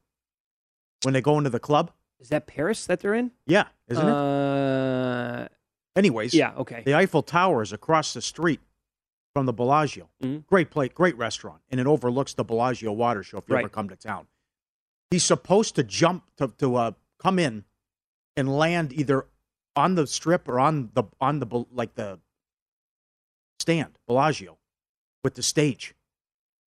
when 1.02 1.14
they 1.14 1.22
go 1.22 1.38
into 1.38 1.50
the 1.50 1.60
club? 1.60 1.90
Is 2.18 2.28
that 2.28 2.46
Paris 2.46 2.84
that 2.86 3.00
they're 3.00 3.14
in? 3.14 3.30
Yeah, 3.46 3.64
isn't 3.88 4.06
it? 4.06 4.12
Uh, 4.12 4.79
Anyways, 6.00 6.32
Yeah. 6.32 6.54
Okay. 6.56 6.82
the 6.84 6.94
Eiffel 6.94 7.22
Tower 7.22 7.60
is 7.62 7.72
across 7.74 8.14
the 8.14 8.22
street 8.22 8.60
from 9.34 9.44
the 9.44 9.52
Bellagio. 9.52 10.08
Mhm. 10.22 10.46
Great 10.46 10.70
plate, 10.70 10.94
great 10.94 11.14
restaurant, 11.18 11.60
and 11.70 11.78
it 11.78 11.86
overlooks 11.86 12.32
the 12.32 12.42
Bellagio 12.44 12.90
water 12.92 13.22
show 13.22 13.36
if 13.38 13.48
you 13.48 13.56
ever 13.56 13.68
come 13.68 13.88
to 13.90 13.96
town. 13.96 14.26
He's 15.10 15.24
supposed 15.24 15.74
to 15.76 15.82
jump 15.84 16.24
to 16.38 16.48
to 16.58 16.76
uh, 16.76 16.92
come 17.18 17.38
in 17.38 17.64
and 18.36 18.48
land 18.48 18.92
either 18.94 19.26
on 19.76 19.94
the 19.94 20.06
strip 20.06 20.48
or 20.48 20.58
on 20.58 20.90
the 20.94 21.04
on 21.20 21.38
the 21.40 21.64
like 21.70 21.94
the 21.96 22.18
stand 23.58 23.98
Bellagio 24.06 24.56
with 25.22 25.34
the 25.34 25.42
stage. 25.42 25.94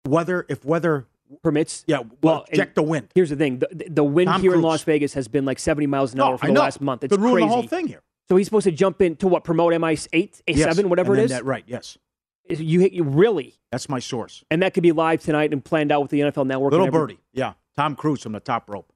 Weather 0.07 0.45
if 0.49 0.65
weather 0.65 1.05
Permits. 1.43 1.83
yeah 1.85 2.01
Well, 2.23 2.45
check 2.51 2.73
the 2.73 2.81
wind. 2.81 3.09
Here's 3.13 3.29
the 3.29 3.35
thing: 3.35 3.59
the, 3.59 3.67
the 3.89 4.03
wind 4.03 4.29
Tom 4.29 4.41
here 4.41 4.55
in 4.55 4.63
Las 4.63 4.81
Vegas 4.81 5.13
has 5.13 5.27
been 5.27 5.45
like 5.45 5.59
70 5.59 5.85
miles 5.85 6.13
an 6.15 6.21
hour 6.21 6.31
No, 6.31 6.37
for 6.37 6.47
the 6.47 6.53
last 6.53 6.81
month. 6.81 7.03
It's 7.03 7.11
Could 7.11 7.21
ruin 7.21 7.35
crazy. 7.35 7.47
the 7.47 7.53
whole 7.53 7.67
thing 7.67 7.87
here. 7.87 8.01
So 8.29 8.35
he's 8.35 8.45
supposed 8.47 8.65
to 8.65 8.71
jump 8.71 9.01
in 9.01 9.15
to 9.17 9.27
what? 9.27 9.43
Promote 9.43 9.73
MI 9.79 9.97
eight, 10.13 10.41
A 10.47 10.53
Yes, 10.53 10.63
seven, 10.63 10.87
whatever 10.89 11.13
and 11.13 11.23
it 11.23 11.29
then 11.29 11.37
that- 11.39 11.45
right? 11.45 11.63
Yes, 11.67 11.97
Is- 12.47 12.61
You 12.61 12.81
you 12.91 13.03
really, 13.03 13.55
that's 13.71 13.89
my 13.89 13.99
source. 13.99 14.43
and 14.51 14.61
that 14.61 14.73
could 14.73 14.83
be 14.83 14.91
live 14.91 15.21
tonight 15.21 15.51
and 15.51 15.63
planned 15.65 15.91
out 15.91 16.01
with 16.03 16.11
the 16.11 16.19
NFL 16.21 16.45
Network. 16.45 16.71
Little 16.71 16.89
birdie, 16.91 17.19
yeah. 17.33 17.53
Tom 17.75 17.95
Cruise 17.95 18.21
from 18.21 18.31
the 18.33 18.39
top 18.39 18.69
rope. 18.69 18.91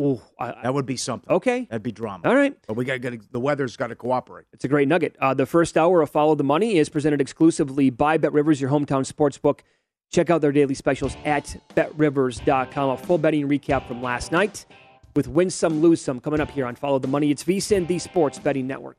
Ooh, 0.00 0.20
I- 0.38 0.54
That 0.62 0.74
would 0.74 0.86
be 0.86 0.96
something. 0.96 1.28
okay, 1.30 1.66
That'd 1.70 1.82
be 1.82 1.90
drama. 1.92 2.28
all 2.28 2.34
right. 2.36 2.56
But 2.68 2.74
we 2.76 2.84
got 2.84 2.94
to 2.94 2.98
get 3.10 3.32
the 3.32 3.40
weather's 3.40 3.76
got 3.76 3.88
to 3.88 3.96
cooperate. 3.96 4.46
It's 4.52 4.64
a 4.64 4.68
great 4.68 4.86
nugget. 4.88 5.16
Uh, 5.20 5.34
the 5.34 5.44
first 5.46 5.76
hour 5.76 6.00
of 6.02 6.08
Follow 6.10 6.34
the 6.34 6.44
Money 6.44 6.78
is 6.78 6.88
presented 6.88 7.20
exclusively 7.20 7.90
by 7.90 8.16
Bet 8.16 8.32
Rivers, 8.32 8.60
your 8.60 8.70
hometown 8.70 9.04
sports 9.04 9.38
book. 9.38 9.64
Check 10.12 10.30
out 10.30 10.40
their 10.40 10.52
daily 10.52 10.74
specials 10.74 11.16
at 11.24 11.56
betrivers.com. 11.74 12.90
A 12.90 12.96
full 12.96 13.18
betting 13.18 13.48
recap 13.48 13.86
from 13.86 14.02
last 14.02 14.32
night 14.32 14.64
with 15.18 15.26
Win 15.26 15.50
Some, 15.50 15.82
Lose 15.82 16.00
Some 16.00 16.20
coming 16.20 16.38
up 16.38 16.48
here 16.48 16.64
on 16.64 16.76
Follow 16.76 17.00
the 17.00 17.08
Money. 17.08 17.32
It's 17.32 17.42
VSIN, 17.42 17.88
the 17.88 17.98
Sports 17.98 18.38
Betting 18.38 18.68
Network. 18.68 18.98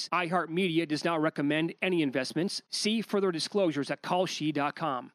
iHeartMedia 0.09 0.87
does 0.87 1.03
not 1.03 1.21
recommend 1.21 1.73
any 1.81 2.01
investments. 2.01 2.61
See 2.69 3.01
further 3.01 3.31
disclosures 3.31 3.91
at 3.91 4.01
kalshi.com. 4.01 5.11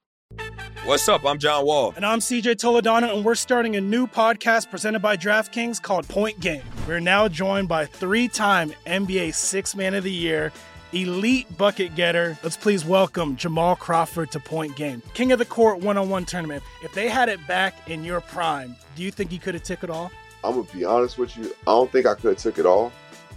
What's 0.84 1.08
up? 1.08 1.24
I'm 1.24 1.38
John 1.38 1.66
Wall. 1.66 1.92
And 1.96 2.06
I'm 2.06 2.20
CJ 2.20 2.56
Toledano, 2.56 3.12
and 3.16 3.24
we're 3.24 3.34
starting 3.34 3.74
a 3.74 3.80
new 3.80 4.06
podcast 4.06 4.70
presented 4.70 5.00
by 5.00 5.16
DraftKings 5.16 5.82
called 5.82 6.06
Point 6.06 6.38
Game. 6.38 6.62
We're 6.86 7.00
now 7.00 7.26
joined 7.26 7.66
by 7.66 7.86
three 7.86 8.28
time 8.28 8.72
NBA 8.86 9.34
Six 9.34 9.74
Man 9.74 9.94
of 9.94 10.04
the 10.04 10.12
Year, 10.12 10.52
elite 10.92 11.58
bucket 11.58 11.96
getter. 11.96 12.38
Let's 12.44 12.56
please 12.56 12.84
welcome 12.84 13.34
Jamal 13.34 13.74
Crawford 13.74 14.30
to 14.30 14.38
Point 14.38 14.76
Game. 14.76 15.02
King 15.12 15.32
of 15.32 15.40
the 15.40 15.44
Court 15.44 15.80
one 15.80 15.96
on 15.96 16.08
one 16.08 16.24
tournament. 16.24 16.62
If 16.84 16.94
they 16.94 17.08
had 17.08 17.28
it 17.28 17.44
back 17.48 17.90
in 17.90 18.04
your 18.04 18.20
prime, 18.20 18.76
do 18.94 19.02
you 19.02 19.10
think 19.10 19.32
you 19.32 19.40
could 19.40 19.54
have 19.54 19.64
took 19.64 19.82
it 19.82 19.90
all? 19.90 20.12
I'm 20.44 20.54
going 20.54 20.66
to 20.66 20.76
be 20.76 20.84
honest 20.84 21.18
with 21.18 21.36
you. 21.36 21.46
I 21.62 21.72
don't 21.72 21.90
think 21.90 22.06
I 22.06 22.14
could 22.14 22.34
have 22.34 22.38
took 22.38 22.58
it 22.58 22.66
all, 22.66 22.92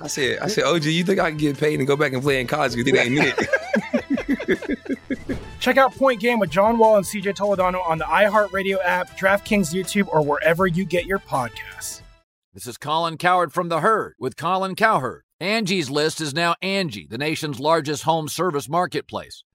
I 0.00 0.06
said, 0.06 0.38
I 0.40 0.48
said, 0.48 0.64
OG, 0.64 0.84
you 0.84 1.04
think 1.04 1.20
I 1.20 1.30
can 1.30 1.38
get 1.38 1.58
paid 1.58 1.78
and 1.78 1.86
go 1.86 1.96
back 1.96 2.12
and 2.12 2.22
play 2.22 2.40
in 2.40 2.46
college? 2.46 2.74
Because 2.74 2.92
it 2.92 2.96
ain't 2.96 3.18
it. 3.18 5.38
Check 5.60 5.76
out 5.76 5.94
Point 5.94 6.20
Game 6.20 6.38
with 6.38 6.50
John 6.50 6.78
Wall 6.78 6.96
and 6.96 7.04
CJ 7.04 7.36
Toledano 7.36 7.86
on 7.86 7.98
the 7.98 8.04
iHeartRadio 8.04 8.78
app, 8.82 9.18
DraftKings 9.18 9.74
YouTube, 9.74 10.08
or 10.08 10.22
wherever 10.22 10.66
you 10.66 10.84
get 10.84 11.06
your 11.06 11.18
podcasts. 11.18 12.02
This 12.54 12.66
is 12.66 12.78
Colin 12.78 13.18
Cowherd 13.18 13.52
from 13.52 13.68
The 13.68 13.80
Herd 13.80 14.14
with 14.18 14.36
Colin 14.36 14.74
Cowherd. 14.74 15.22
Angie's 15.40 15.90
List 15.90 16.20
is 16.20 16.34
now 16.34 16.56
Angie, 16.60 17.06
the 17.08 17.18
nation's 17.18 17.60
largest 17.60 18.02
home 18.02 18.28
service 18.28 18.68
marketplace. 18.68 19.44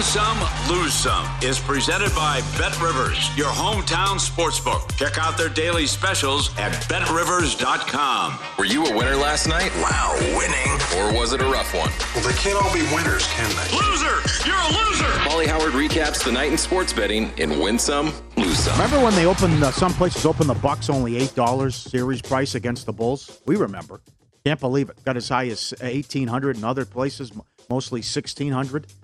Win 0.00 0.06
some, 0.06 0.38
lose 0.70 0.94
some 0.94 1.28
is 1.42 1.60
presented 1.60 2.14
by 2.14 2.40
Bet 2.56 2.80
Rivers, 2.80 3.36
your 3.36 3.48
hometown 3.48 4.16
sportsbook. 4.16 4.96
Check 4.96 5.18
out 5.18 5.36
their 5.36 5.50
daily 5.50 5.86
specials 5.86 6.56
at 6.56 6.72
betrivers.com. 6.88 8.38
Were 8.56 8.64
you 8.64 8.86
a 8.86 8.96
winner 8.96 9.14
last 9.14 9.46
night? 9.46 9.70
Wow, 9.76 10.16
winning. 10.38 10.72
Or 10.96 11.12
was 11.12 11.34
it 11.34 11.42
a 11.42 11.44
rough 11.44 11.74
one? 11.74 11.90
Well, 12.14 12.26
they 12.26 12.32
can't 12.38 12.56
all 12.64 12.72
be 12.72 12.80
winners, 12.94 13.26
can 13.26 13.50
they? 13.50 13.76
Loser! 13.76 14.48
You're 14.48 14.56
a 14.56 14.68
loser! 14.72 15.04
Pauly 15.28 15.44
Howard 15.44 15.74
recaps 15.74 16.24
the 16.24 16.32
night 16.32 16.50
in 16.50 16.56
sports 16.56 16.94
betting 16.94 17.30
in 17.36 17.60
Win 17.60 17.78
Some, 17.78 18.10
Lose 18.38 18.60
Some. 18.60 18.72
Remember 18.80 19.04
when 19.04 19.14
they 19.14 19.26
opened 19.26 19.62
uh, 19.62 19.70
some 19.70 19.92
places 19.92 20.24
open 20.24 20.46
the 20.46 20.54
Bucks 20.54 20.88
only 20.88 21.18
eight 21.18 21.34
dollars 21.34 21.76
series 21.76 22.22
price 22.22 22.54
against 22.54 22.86
the 22.86 22.92
Bulls? 22.94 23.42
We 23.44 23.56
remember. 23.56 24.00
Can't 24.46 24.60
believe 24.60 24.88
it. 24.88 25.04
Got 25.04 25.18
as 25.18 25.28
high 25.28 25.48
as 25.48 25.74
eighteen 25.82 26.26
hundred 26.26 26.56
in 26.56 26.64
other 26.64 26.86
places, 26.86 27.30
mostly 27.68 28.00
sixteen 28.00 28.52
hundred. 28.52 28.86
They 28.86 28.99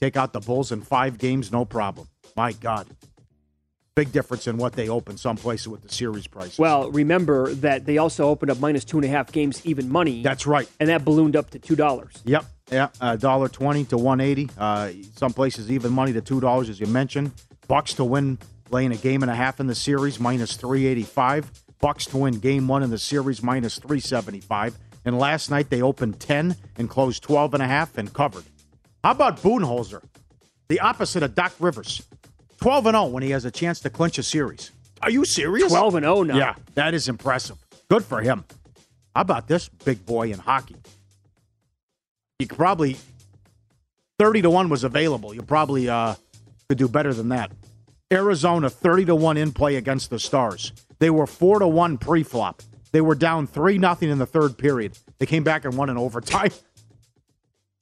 take 0.00 0.16
out 0.16 0.32
the 0.32 0.40
Bulls 0.40 0.72
in 0.72 0.82
five 0.82 1.18
games, 1.18 1.52
no 1.52 1.64
problem. 1.64 2.08
My 2.36 2.52
God, 2.52 2.86
big 3.94 4.12
difference 4.12 4.46
in 4.46 4.58
what 4.58 4.74
they 4.74 4.88
open 4.88 5.16
some 5.16 5.36
places 5.36 5.66
with 5.68 5.82
the 5.82 5.88
series 5.88 6.26
prices. 6.26 6.58
Well, 6.58 6.90
remember 6.92 7.52
that 7.54 7.84
they 7.84 7.98
also 7.98 8.28
opened 8.28 8.50
up 8.50 8.60
minus 8.60 8.84
two 8.84 8.98
and 8.98 9.04
a 9.04 9.08
half 9.08 9.32
games 9.32 9.60
even 9.66 9.90
money. 9.90 10.22
That's 10.22 10.46
right. 10.46 10.68
And 10.78 10.88
that 10.88 11.04
ballooned 11.04 11.34
up 11.34 11.50
to 11.50 11.58
two 11.58 11.74
dollars. 11.74 12.14
Yep. 12.24 12.44
Yeah. 12.70 12.88
A 13.00 13.16
dollar 13.16 13.48
twenty 13.48 13.84
to 13.86 13.98
one 13.98 14.20
eighty. 14.20 14.48
Uh, 14.56 14.90
some 15.16 15.32
places 15.32 15.70
even 15.70 15.92
money 15.92 16.12
to 16.12 16.20
two 16.20 16.40
dollars, 16.40 16.68
as 16.68 16.78
you 16.78 16.86
mentioned. 16.86 17.32
Bucks 17.66 17.94
to 17.94 18.04
win, 18.04 18.38
laying 18.70 18.92
a 18.92 18.96
game 18.96 19.22
and 19.22 19.30
a 19.30 19.34
half 19.34 19.58
in 19.58 19.66
the 19.66 19.74
series, 19.74 20.20
minus 20.20 20.56
three 20.56 20.86
eighty 20.86 21.02
five. 21.02 21.50
Bucks 21.80 22.06
to 22.06 22.18
win 22.18 22.34
game 22.38 22.68
one 22.68 22.82
in 22.82 22.90
the 22.90 22.98
series, 22.98 23.42
minus 23.42 23.78
three 23.78 24.00
seventy 24.00 24.40
five. 24.40 24.78
And 25.04 25.18
last 25.18 25.50
night 25.50 25.70
they 25.70 25.82
opened 25.82 26.20
ten 26.20 26.54
and 26.76 26.88
closed 26.88 27.22
twelve 27.22 27.54
and 27.54 27.62
a 27.62 27.66
half 27.66 27.98
and 27.98 28.12
covered. 28.12 28.44
How 29.08 29.12
about 29.12 29.38
Budenholzer, 29.38 30.02
the 30.68 30.80
opposite 30.80 31.22
of 31.22 31.34
Doc 31.34 31.54
Rivers, 31.60 32.02
twelve 32.58 32.84
and 32.84 32.94
zero 32.94 33.06
when 33.06 33.22
he 33.22 33.30
has 33.30 33.46
a 33.46 33.50
chance 33.50 33.80
to 33.80 33.88
clinch 33.88 34.18
a 34.18 34.22
series. 34.22 34.70
Are 35.00 35.08
you 35.08 35.24
serious? 35.24 35.72
Twelve 35.72 35.94
and 35.94 36.04
zero 36.04 36.24
now. 36.24 36.36
Yeah, 36.36 36.54
that 36.74 36.92
is 36.92 37.08
impressive. 37.08 37.56
Good 37.88 38.04
for 38.04 38.20
him. 38.20 38.44
How 39.14 39.22
about 39.22 39.48
this 39.48 39.70
big 39.70 40.04
boy 40.04 40.30
in 40.30 40.38
hockey? 40.38 40.76
You 42.38 42.46
could 42.48 42.58
probably 42.58 42.98
thirty 44.18 44.42
to 44.42 44.50
one 44.50 44.68
was 44.68 44.84
available. 44.84 45.32
You 45.32 45.40
probably 45.40 45.88
uh, 45.88 46.16
could 46.68 46.76
do 46.76 46.86
better 46.86 47.14
than 47.14 47.30
that. 47.30 47.50
Arizona 48.12 48.68
thirty 48.68 49.06
to 49.06 49.14
one 49.14 49.38
in 49.38 49.52
play 49.52 49.76
against 49.76 50.10
the 50.10 50.18
Stars. 50.18 50.70
They 50.98 51.08
were 51.08 51.26
four 51.26 51.60
to 51.60 51.66
one 51.66 51.96
pre-flop. 51.96 52.60
They 52.92 53.00
were 53.00 53.14
down 53.14 53.46
three 53.46 53.78
nothing 53.78 54.10
in 54.10 54.18
the 54.18 54.26
third 54.26 54.58
period. 54.58 54.98
They 55.18 55.24
came 55.24 55.44
back 55.44 55.64
and 55.64 55.78
won 55.78 55.88
in 55.88 55.96
overtime. 55.96 56.50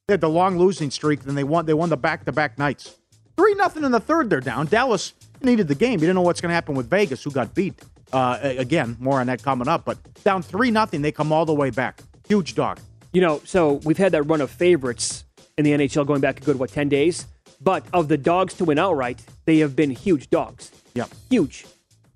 They 0.09 0.13
had 0.13 0.21
the 0.21 0.29
long 0.29 0.57
losing 0.57 0.93
streak, 0.93 1.25
then 1.25 1.35
they 1.35 1.43
won. 1.43 1.67
They 1.67 1.75
won 1.75 1.89
the 1.89 1.97
back 1.97 2.25
to 2.27 2.33
back 2.33 2.59
nights. 2.59 2.97
Three 3.37 3.55
nothing 3.55 3.83
in 3.83 3.91
the 3.91 3.99
third. 3.99 4.31
They're 4.31 4.41
down. 4.41 4.67
Dallas 4.67 5.15
needed 5.43 5.67
the 5.67 5.75
game. 5.75 5.95
You 5.95 6.07
didn't 6.07 6.15
know 6.15 6.23
what's 6.23 6.41
going 6.41 6.51
to 6.51 6.55
happen 6.55 6.77
with 6.77 6.89
Vegas, 6.89 7.25
who 7.25 7.33
got 7.33 7.55
beat. 7.57 7.75
Uh, 8.13 8.39
again, 8.41 8.97
more 9.01 9.19
on 9.21 9.27
that 9.27 9.43
coming 9.43 9.67
up. 9.67 9.85
But 9.85 9.99
down 10.23 10.43
three 10.43 10.71
nothing, 10.71 11.03
they 11.03 11.11
come 11.11 11.33
all 11.33 11.45
the 11.45 11.53
way 11.53 11.71
back. 11.71 12.01
Huge 12.29 12.55
dog. 12.55 12.79
You 13.13 13.21
know, 13.21 13.41
so 13.45 13.75
we've 13.85 13.99
had 13.99 14.13
that 14.13 14.23
run 14.23 14.41
of 14.41 14.49
favorites 14.49 15.25
in 15.59 15.65
the 15.65 15.73
NHL 15.73 16.07
going 16.07 16.21
back 16.21 16.41
a 16.41 16.45
good, 16.45 16.57
what, 16.57 16.71
10 16.71 16.89
days? 16.89 17.27
But 17.61 17.85
of 17.93 18.07
the 18.07 18.17
dogs 18.17 18.55
to 18.55 18.65
win 18.65 18.79
outright, 18.79 19.21
they 19.45 19.59
have 19.59 19.75
been 19.75 19.91
huge 19.91 20.31
dogs. 20.31 20.71
Yep. 20.95 21.11
Huge. 21.31 21.67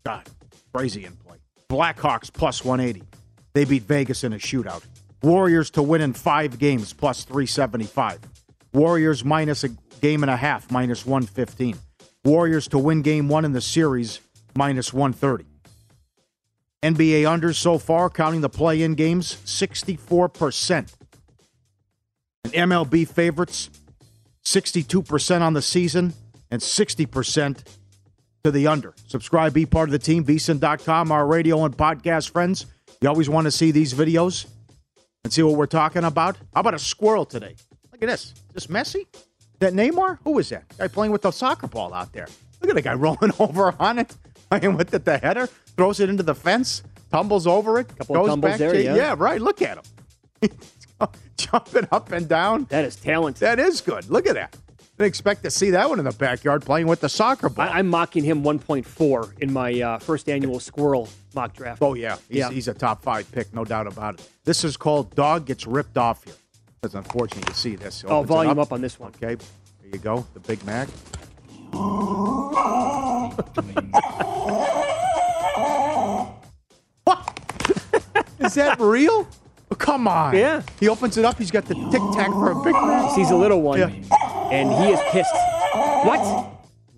God, 0.05 0.29
crazy 0.72 1.05
in 1.05 1.16
play. 1.16 1.38
Blackhawks 1.68 2.33
plus 2.33 2.64
180. 2.64 3.05
They 3.53 3.64
beat 3.64 3.83
Vegas 3.83 4.22
in 4.22 4.33
a 4.33 4.38
shootout. 4.38 4.85
Warriors 5.22 5.70
to 5.70 5.83
win 5.83 6.00
in 6.00 6.14
five 6.14 6.59
games 6.59 6.92
plus 6.92 7.24
375. 7.24 8.20
Warriors 8.72 9.24
minus 9.24 9.64
a 9.64 9.68
game 10.00 10.22
and 10.22 10.30
a 10.30 10.37
half 10.37 10.70
minus 10.70 11.04
115. 11.04 11.76
Warriors 12.24 12.68
to 12.68 12.78
win 12.78 13.02
game 13.02 13.28
one 13.28 13.44
in 13.44 13.52
the 13.52 13.61
series 13.61 14.20
minus 14.56 14.92
130. 14.92 15.44
NBA 16.83 17.22
unders 17.22 17.56
so 17.56 17.76
far, 17.76 18.09
counting 18.09 18.40
the 18.40 18.48
play 18.48 18.83
in 18.83 18.94
games, 18.94 19.37
64%. 19.44 20.94
And 22.44 22.52
MLB 22.54 23.06
favorites, 23.06 23.68
62% 24.44 25.42
on 25.42 25.52
the 25.52 25.61
season 25.61 26.14
and 26.50 26.62
60% 26.62 27.64
to 28.44 28.50
the 28.50 28.66
under. 28.66 28.94
Subscribe, 29.06 29.52
be 29.52 29.66
part 29.66 29.90
of 29.90 29.92
the 29.92 29.98
team, 29.98 30.24
vsin.com, 30.24 31.12
our 31.12 31.26
radio 31.26 31.64
and 31.64 31.76
podcast 31.76 32.30
friends. 32.30 32.64
You 33.02 33.09
always 33.11 33.28
want 33.28 33.44
to 33.44 33.50
see 33.50 33.70
these 33.70 33.92
videos 33.92 34.46
and 35.24 35.33
see 35.33 35.42
what 35.42 35.56
we're 35.56 35.66
talking 35.66 36.04
about. 36.04 36.37
How 36.54 36.61
about 36.61 36.74
a 36.74 36.78
squirrel 36.78 37.24
today? 37.24 37.54
Look 37.92 38.02
at 38.02 38.09
this. 38.09 38.35
Is 38.54 38.66
this 38.66 38.66
Messi? 38.68 39.06
That 39.59 39.74
Neymar? 39.74 40.18
Who 40.24 40.38
is 40.38 40.48
that? 40.50 40.64
Guy 40.78 40.88
playing 40.88 41.12
with 41.12 41.22
the 41.22 41.30
soccer 41.30 41.66
ball 41.66 41.92
out 41.92 42.12
there. 42.12 42.26
Look 42.61 42.70
at 42.70 42.74
the 42.76 42.83
guy 42.83 42.94
rolling 43.06 43.33
over 43.38 43.74
on 43.78 43.98
it, 43.98 44.16
playing 44.50 44.76
with 44.76 44.92
it, 44.94 45.04
the 45.04 45.18
header, 45.18 45.46
throws 45.76 46.00
it 46.00 46.09
into 46.09 46.22
the 46.22 46.35
fence, 46.35 46.83
tumbles 47.11 47.46
over 47.46 47.78
it, 47.78 47.88
Couple 47.96 48.16
of 48.16 48.22
goes 48.22 48.28
tumbles 48.30 48.50
back. 48.52 48.59
there, 48.59 48.72
to- 48.72 48.83
yeah. 48.83 49.14
right. 49.18 49.40
Look 49.40 49.61
at 49.62 49.78
him. 49.78 50.50
Jumping 51.37 51.88
up 51.90 52.12
and 52.12 52.28
down. 52.28 52.64
That 52.70 52.85
is 52.85 52.96
talent. 52.96 53.37
That 53.37 53.59
is 53.59 53.80
good. 53.80 54.09
Look 54.11 54.26
at 54.26 54.35
that. 54.35 54.56
Didn't 55.00 55.08
expect 55.08 55.44
to 55.44 55.50
see 55.50 55.70
that 55.70 55.88
one 55.88 55.98
in 55.98 56.04
the 56.04 56.12
backyard 56.12 56.60
playing 56.60 56.86
with 56.86 57.00
the 57.00 57.08
soccer 57.08 57.48
ball. 57.48 57.66
I, 57.66 57.78
I'm 57.78 57.88
mocking 57.88 58.22
him 58.22 58.42
1.4 58.42 59.38
in 59.38 59.50
my 59.50 59.80
uh, 59.80 59.98
first 59.98 60.28
annual 60.28 60.60
squirrel 60.60 61.08
mock 61.34 61.54
draft. 61.54 61.80
Oh 61.80 61.94
yeah, 61.94 62.16
he's, 62.28 62.36
Yeah. 62.36 62.50
he's 62.50 62.68
a 62.68 62.74
top 62.74 63.02
five 63.02 63.32
pick, 63.32 63.54
no 63.54 63.64
doubt 63.64 63.86
about 63.86 64.20
it. 64.20 64.28
This 64.44 64.62
is 64.62 64.76
called 64.76 65.14
"Dog 65.14 65.46
Gets 65.46 65.66
Ripped 65.66 65.96
Off" 65.96 66.22
here. 66.24 66.34
It's 66.82 66.92
unfortunate 66.92 67.46
to 67.46 67.54
see 67.54 67.76
this. 67.76 68.04
Oh, 68.06 68.24
volume 68.24 68.58
up 68.58 68.74
on 68.74 68.82
this 68.82 69.00
one. 69.00 69.10
Okay, 69.16 69.36
there 69.36 69.90
you 69.90 69.98
go. 70.00 70.26
The 70.34 70.40
Big 70.40 70.62
Mac. 70.66 70.86
Is 78.40 78.54
that 78.54 78.80
real? 78.80 79.28
Oh, 79.70 79.74
Come 79.76 80.08
on. 80.08 80.36
Yeah. 80.36 80.62
He 80.78 80.88
opens 80.88 81.16
it 81.16 81.24
up. 81.24 81.38
He's 81.38 81.50
got 81.50 81.64
the 81.66 81.74
tic 81.74 82.02
tac 82.14 82.28
for 82.32 82.50
a 82.50 82.62
Big 82.62 82.72
Mac. 82.72 83.14
He's 83.14 83.30
a 83.30 83.36
little 83.36 83.62
one, 83.62 83.78
Yeah. 83.78 83.90
And 84.50 84.70
he 84.72 84.90
is 84.92 85.00
pissed. 85.10 85.34
What? 85.74 86.48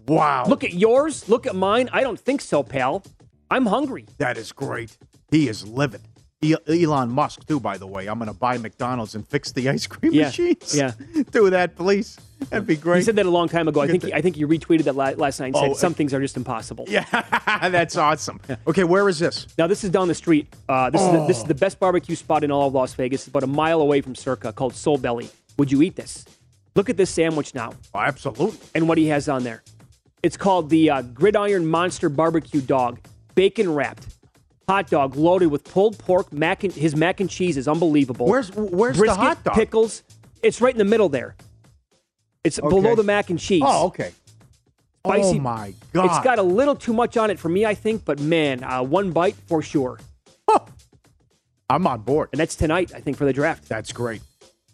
Wow. 0.06 0.44
Look 0.46 0.64
at 0.64 0.72
yours. 0.74 1.28
Look 1.28 1.46
at 1.46 1.54
mine. 1.54 1.88
I 1.92 2.02
don't 2.02 2.18
think 2.18 2.40
so, 2.40 2.62
pal. 2.62 3.02
I'm 3.50 3.66
hungry. 3.66 4.06
That 4.18 4.36
is 4.36 4.52
great. 4.52 4.96
He 5.30 5.48
is 5.48 5.66
livid. 5.66 6.00
E- 6.44 6.56
Elon 6.66 7.08
Musk, 7.10 7.46
too, 7.46 7.60
by 7.60 7.78
the 7.78 7.86
way. 7.86 8.08
I'm 8.08 8.18
going 8.18 8.26
to 8.30 8.36
buy 8.36 8.58
McDonald's 8.58 9.14
and 9.14 9.26
fix 9.26 9.52
the 9.52 9.68
ice 9.68 9.86
cream 9.86 10.12
Yeah, 10.12 10.24
machines. 10.24 10.76
yeah. 10.76 10.92
Do 11.30 11.50
that, 11.50 11.76
please. 11.76 12.18
That'd 12.50 12.66
be 12.66 12.74
great. 12.74 12.96
He 12.98 13.02
said 13.04 13.14
that 13.14 13.26
a 13.26 13.30
long 13.30 13.48
time 13.48 13.68
ago. 13.68 13.80
I 13.80 13.86
think 13.86 14.02
he, 14.02 14.12
I 14.12 14.20
think 14.20 14.36
you 14.36 14.48
retweeted 14.48 14.82
that 14.84 14.96
last 15.18 15.38
night 15.38 15.46
and 15.46 15.56
said 15.56 15.70
Oh, 15.70 15.74
some 15.74 15.94
things 15.94 16.12
are 16.12 16.20
just 16.20 16.36
impossible. 16.36 16.86
Yeah, 16.88 17.04
that's 17.70 17.96
awesome. 17.96 18.40
Okay, 18.66 18.82
where 18.82 19.08
is 19.08 19.20
this? 19.20 19.46
Now 19.56 19.68
this 19.68 19.84
is 19.84 19.90
down 19.90 20.08
the 20.08 20.14
street. 20.16 20.52
Uh, 20.68 20.90
this 20.90 21.00
is 21.00 21.12
the, 21.12 21.26
this 21.28 21.36
is 21.38 21.44
Oh. 21.44 21.46
the 21.46 21.54
best 21.54 21.78
barbecue 21.78 22.16
spot 22.16 22.42
in 22.42 22.50
all 22.50 22.66
of 22.66 22.74
Las 22.74 22.94
Vegas. 22.94 23.20
It's 23.20 23.28
about 23.28 23.44
a 23.44 23.46
mile 23.46 23.80
away 23.80 24.00
from 24.00 24.16
Circa, 24.16 24.52
called 24.52 24.74
Soul 24.74 24.98
Belly. 24.98 25.30
Would 25.58 25.70
you 25.70 25.80
eat 25.82 25.94
this? 25.94 26.24
Look 26.74 26.88
at 26.88 26.96
this 26.96 27.10
sandwich 27.10 27.54
now. 27.54 27.72
Oh, 27.94 27.98
absolutely. 28.00 28.58
And 28.74 28.88
what 28.88 28.98
he 28.98 29.06
has 29.08 29.28
on 29.28 29.44
there. 29.44 29.62
It's 30.22 30.36
called 30.36 30.70
the 30.70 30.90
uh, 30.90 31.02
Gridiron 31.02 31.66
Monster 31.66 32.08
Barbecue 32.08 32.60
Dog, 32.60 33.00
bacon 33.34 33.72
wrapped. 33.74 34.06
Hot 34.68 34.88
dog 34.88 35.16
loaded 35.16 35.46
with 35.48 35.64
pulled 35.64 35.98
pork, 35.98 36.32
mac 36.32 36.62
and 36.62 36.72
his 36.72 36.94
mac 36.94 37.18
and 37.20 37.28
cheese 37.28 37.56
is 37.56 37.66
unbelievable. 37.66 38.26
Where's 38.26 38.50
where's 38.52 38.96
the 38.96 39.12
hot 39.12 39.42
dog? 39.42 39.54
Pickles. 39.54 40.04
It's 40.42 40.60
right 40.60 40.72
in 40.72 40.78
the 40.78 40.84
middle 40.84 41.08
there. 41.08 41.34
It's 42.44 42.58
Okay. 42.60 42.68
below 42.68 42.94
the 42.94 43.02
mac 43.02 43.28
and 43.30 43.38
cheese. 43.38 43.62
Oh, 43.66 43.86
okay. 43.88 44.12
Spicy. 45.04 45.38
Oh 45.38 45.40
my 45.40 45.74
god! 45.92 46.04
It's 46.06 46.24
got 46.24 46.38
a 46.38 46.42
little 46.42 46.76
too 46.76 46.92
much 46.92 47.16
on 47.16 47.28
it 47.30 47.40
for 47.40 47.48
me, 47.48 47.66
I 47.66 47.74
think, 47.74 48.04
but 48.04 48.20
man, 48.20 48.62
uh, 48.62 48.82
one 48.84 49.10
bite 49.10 49.34
for 49.48 49.62
sure. 49.62 49.98
I'm 51.68 51.86
on 51.86 52.02
board. 52.02 52.28
And 52.32 52.40
that's 52.40 52.54
tonight, 52.54 52.92
I 52.94 53.00
think, 53.00 53.16
for 53.16 53.24
the 53.24 53.32
draft. 53.32 53.68
That's 53.68 53.92
great. 53.92 54.20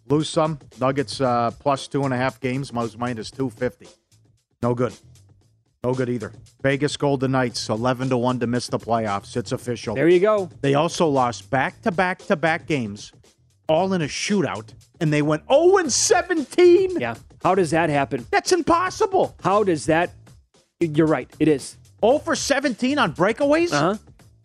Lose 0.08 0.28
some. 0.28 0.58
Nuggets 0.80 1.20
uh, 1.20 1.50
plus 1.58 1.88
two 1.88 2.04
and 2.04 2.14
a 2.14 2.16
half 2.16 2.40
games. 2.40 2.72
Minus 2.72 3.30
two 3.30 3.50
fifty. 3.50 3.88
No 4.62 4.74
good. 4.74 4.94
No 5.84 5.94
good 5.94 6.08
either. 6.08 6.32
Vegas 6.62 6.96
Golden 6.96 7.32
Knights 7.32 7.68
eleven 7.68 8.08
to 8.08 8.16
one 8.16 8.40
to 8.40 8.46
miss 8.46 8.66
the 8.68 8.78
playoffs. 8.78 9.36
It's 9.36 9.52
official. 9.52 9.94
There 9.94 10.08
you 10.08 10.20
go. 10.20 10.50
They 10.60 10.74
also 10.74 11.06
lost 11.06 11.50
back 11.50 11.80
to 11.82 11.92
back 11.92 12.18
to 12.26 12.36
back 12.36 12.66
games, 12.66 13.12
all 13.68 13.92
in 13.92 14.02
a 14.02 14.06
shootout, 14.08 14.72
and 15.00 15.12
they 15.12 15.22
went 15.22 15.42
zero 15.48 15.76
and 15.78 15.92
seventeen. 15.92 16.98
Yeah. 16.98 17.14
How 17.42 17.54
does 17.54 17.70
that 17.70 17.88
happen? 17.90 18.26
That's 18.30 18.50
impossible. 18.52 19.36
How 19.42 19.62
does 19.62 19.86
that? 19.86 20.10
You're 20.80 21.06
right. 21.06 21.32
It 21.38 21.48
is. 21.48 21.76
0 22.04 22.18
for 22.20 22.36
17 22.36 22.98
on 22.98 23.12
breakaways? 23.12 23.72
Uh 23.72 23.78
huh. 23.80 23.96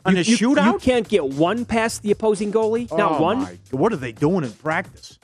On 0.06 0.18
a 0.18 0.20
shootout? 0.22 0.28
You 0.28 0.38
shootout? 0.56 0.82
can't 0.82 1.08
get 1.08 1.24
one 1.28 1.66
past 1.66 2.02
the 2.04 2.10
opposing 2.12 2.52
goalie. 2.52 2.90
Not 2.96 3.20
Oh, 3.20 3.22
one. 3.22 3.40
my- 3.42 3.58
What 3.72 3.94
are 3.94 3.98
they 3.98 4.12
doing 4.12 4.44
in 4.44 4.52
practice? 4.52 5.18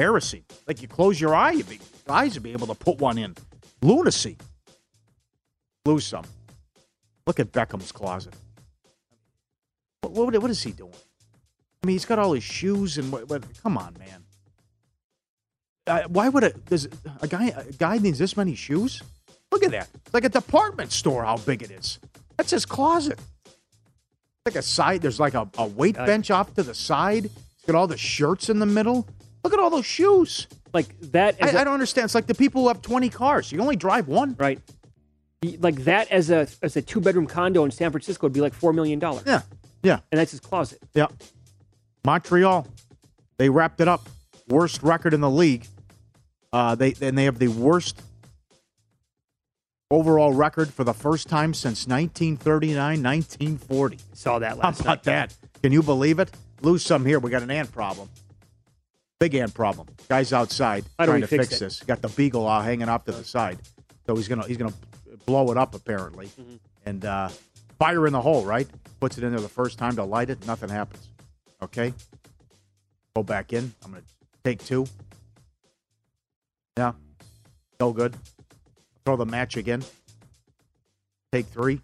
Embarrassing. 0.00 0.44
Like 0.66 0.80
you 0.80 0.88
close 0.88 1.20
your 1.20 1.34
eye, 1.34 1.50
you'd 1.50 1.68
be, 1.68 1.78
your 2.06 2.16
eyes 2.16 2.32
would 2.32 2.42
be 2.42 2.52
able 2.52 2.66
to 2.68 2.74
put 2.74 2.98
one 2.98 3.18
in. 3.18 3.36
Lunacy. 3.82 4.38
Lose 5.84 6.06
some. 6.06 6.24
Look 7.26 7.38
at 7.38 7.52
Beckham's 7.52 7.92
closet. 7.92 8.32
What, 10.00 10.12
what, 10.12 10.40
what 10.40 10.50
is 10.50 10.62
he 10.62 10.72
doing? 10.72 10.94
I 10.94 11.86
mean, 11.86 11.92
he's 11.96 12.06
got 12.06 12.18
all 12.18 12.32
his 12.32 12.42
shoes 12.42 12.96
and 12.96 13.12
what? 13.12 13.28
what 13.28 13.44
come 13.62 13.76
on, 13.76 13.94
man. 13.98 14.24
Uh, 15.86 16.08
why 16.08 16.30
would 16.30 16.44
a 16.44 16.50
does 16.50 16.88
a 17.20 17.28
guy 17.28 17.48
a 17.48 17.70
guy 17.72 17.98
needs 17.98 18.18
this 18.18 18.38
many 18.38 18.54
shoes? 18.54 19.02
Look 19.52 19.62
at 19.64 19.70
that. 19.72 19.88
It's 20.06 20.14
like 20.14 20.24
a 20.24 20.30
department 20.30 20.92
store. 20.92 21.24
How 21.24 21.36
big 21.36 21.62
it 21.62 21.70
is. 21.70 21.98
That's 22.38 22.52
his 22.52 22.64
closet. 22.64 23.18
Like 24.46 24.56
a 24.56 24.62
side. 24.62 25.02
There's 25.02 25.20
like 25.20 25.34
a, 25.34 25.46
a 25.58 25.66
weight 25.66 25.96
bench 25.96 26.30
off 26.30 26.54
to 26.54 26.62
the 26.62 26.74
side. 26.74 27.26
It's 27.26 27.66
got 27.66 27.74
all 27.74 27.86
the 27.86 27.98
shirts 27.98 28.48
in 28.48 28.60
the 28.60 28.66
middle. 28.66 29.06
Look 29.42 29.52
at 29.52 29.58
all 29.58 29.70
those 29.70 29.86
shoes. 29.86 30.46
Like 30.72 30.98
that. 31.12 31.36
I 31.40 31.48
As 31.48 31.54
a- 31.54 31.60
I 31.60 31.64
don't 31.64 31.74
understand. 31.74 32.04
It's 32.06 32.14
like 32.14 32.26
the 32.26 32.34
people 32.34 32.62
who 32.62 32.68
have 32.68 32.82
20 32.82 33.08
cars. 33.08 33.50
You 33.50 33.60
only 33.60 33.76
drive 33.76 34.08
one. 34.08 34.36
Right. 34.38 34.60
Like 35.58 35.76
that 35.84 36.10
as 36.10 36.28
a 36.30 36.46
as 36.62 36.76
a 36.76 36.82
two 36.82 37.00
bedroom 37.00 37.26
condo 37.26 37.64
in 37.64 37.70
San 37.70 37.90
Francisco 37.90 38.26
would 38.26 38.32
be 38.34 38.42
like 38.42 38.52
four 38.52 38.72
million 38.74 38.98
dollars. 38.98 39.22
Yeah. 39.26 39.40
Yeah. 39.82 40.00
And 40.12 40.18
that's 40.18 40.32
his 40.32 40.40
closet. 40.40 40.80
Yeah. 40.94 41.06
Montreal, 42.04 42.66
they 43.38 43.48
wrapped 43.48 43.80
it 43.80 43.88
up. 43.88 44.06
Worst 44.48 44.82
record 44.82 45.14
in 45.14 45.20
the 45.22 45.30
league. 45.30 45.66
Uh, 46.52 46.74
they 46.74 46.94
and 47.00 47.16
they 47.16 47.24
have 47.24 47.38
the 47.38 47.48
worst 47.48 48.02
overall 49.90 50.32
record 50.32 50.72
for 50.72 50.84
the 50.84 50.92
first 50.94 51.28
time 51.28 51.54
since 51.54 51.86
1939, 51.86 53.02
1940. 53.02 53.98
Saw 54.12 54.38
that 54.40 54.58
last 54.58 54.78
How 54.78 54.84
about 54.92 55.04
that? 55.04 55.34
Can 55.62 55.72
you 55.72 55.82
believe 55.82 56.18
it? 56.18 56.30
Lose 56.62 56.82
some 56.84 57.04
here. 57.06 57.18
We 57.18 57.30
got 57.30 57.42
an 57.42 57.50
ant 57.50 57.72
problem. 57.72 58.08
Big 59.20 59.34
ant 59.34 59.52
problem. 59.52 59.86
Guys 60.08 60.32
outside 60.32 60.84
trying 61.00 61.20
to 61.20 61.26
fix 61.26 61.48
fix 61.48 61.58
this. 61.60 61.80
Got 61.80 62.00
the 62.00 62.08
beagle 62.08 62.46
uh, 62.48 62.62
hanging 62.62 62.88
off 62.88 63.04
to 63.04 63.12
the 63.12 63.22
side, 63.22 63.58
so 64.06 64.16
he's 64.16 64.26
gonna 64.28 64.46
he's 64.46 64.56
gonna 64.56 64.72
blow 65.26 65.50
it 65.52 65.58
up 65.58 65.74
apparently, 65.74 66.26
Mm-hmm. 66.28 66.54
and 66.86 67.04
uh, 67.04 67.28
fire 67.78 68.06
in 68.06 68.14
the 68.14 68.20
hole. 68.20 68.46
Right, 68.46 68.66
puts 68.98 69.18
it 69.18 69.24
in 69.24 69.30
there 69.30 69.40
the 69.40 69.48
first 69.48 69.78
time 69.78 69.94
to 69.96 70.04
light 70.04 70.30
it. 70.30 70.46
Nothing 70.46 70.70
happens. 70.70 71.06
Okay, 71.62 71.92
go 73.14 73.22
back 73.22 73.52
in. 73.52 73.74
I'm 73.84 73.90
gonna 73.90 74.02
take 74.42 74.64
two. 74.64 74.86
Yeah, 76.78 76.92
no 77.78 77.92
good. 77.92 78.16
Throw 79.04 79.16
the 79.16 79.26
match 79.26 79.58
again. 79.58 79.82
Take 81.30 81.44
three. 81.46 81.82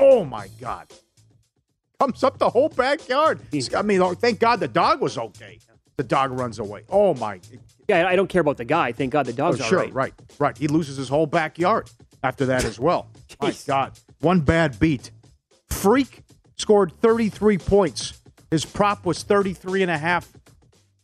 Oh 0.00 0.24
my 0.24 0.48
God. 0.60 0.88
Comes 2.02 2.24
up 2.24 2.36
the 2.36 2.50
whole 2.50 2.68
backyard. 2.68 3.38
I 3.76 3.82
mean, 3.82 4.02
oh, 4.02 4.12
thank 4.12 4.40
God 4.40 4.58
the 4.58 4.66
dog 4.66 5.00
was 5.00 5.16
okay. 5.16 5.60
The 5.96 6.02
dog 6.02 6.32
runs 6.32 6.58
away. 6.58 6.82
Oh 6.88 7.14
my. 7.14 7.38
Yeah, 7.86 8.08
I 8.08 8.16
don't 8.16 8.26
care 8.26 8.40
about 8.40 8.56
the 8.56 8.64
guy. 8.64 8.90
Thank 8.90 9.12
God 9.12 9.24
the 9.24 9.32
dog's 9.32 9.60
Oh, 9.60 9.64
sure, 9.64 9.78
right. 9.78 9.94
right, 9.94 10.14
right. 10.40 10.58
He 10.58 10.66
loses 10.66 10.96
his 10.96 11.08
whole 11.08 11.26
backyard 11.26 11.88
after 12.24 12.46
that 12.46 12.64
as 12.64 12.80
well. 12.80 13.08
my 13.40 13.54
God. 13.68 13.92
One 14.18 14.40
bad 14.40 14.80
beat. 14.80 15.12
Freak 15.70 16.24
scored 16.56 16.92
33 17.00 17.58
points. 17.58 18.20
His 18.50 18.64
prop 18.64 19.06
was 19.06 19.22
33 19.22 19.82
and 19.82 19.90
a 19.92 19.96
half 19.96 20.28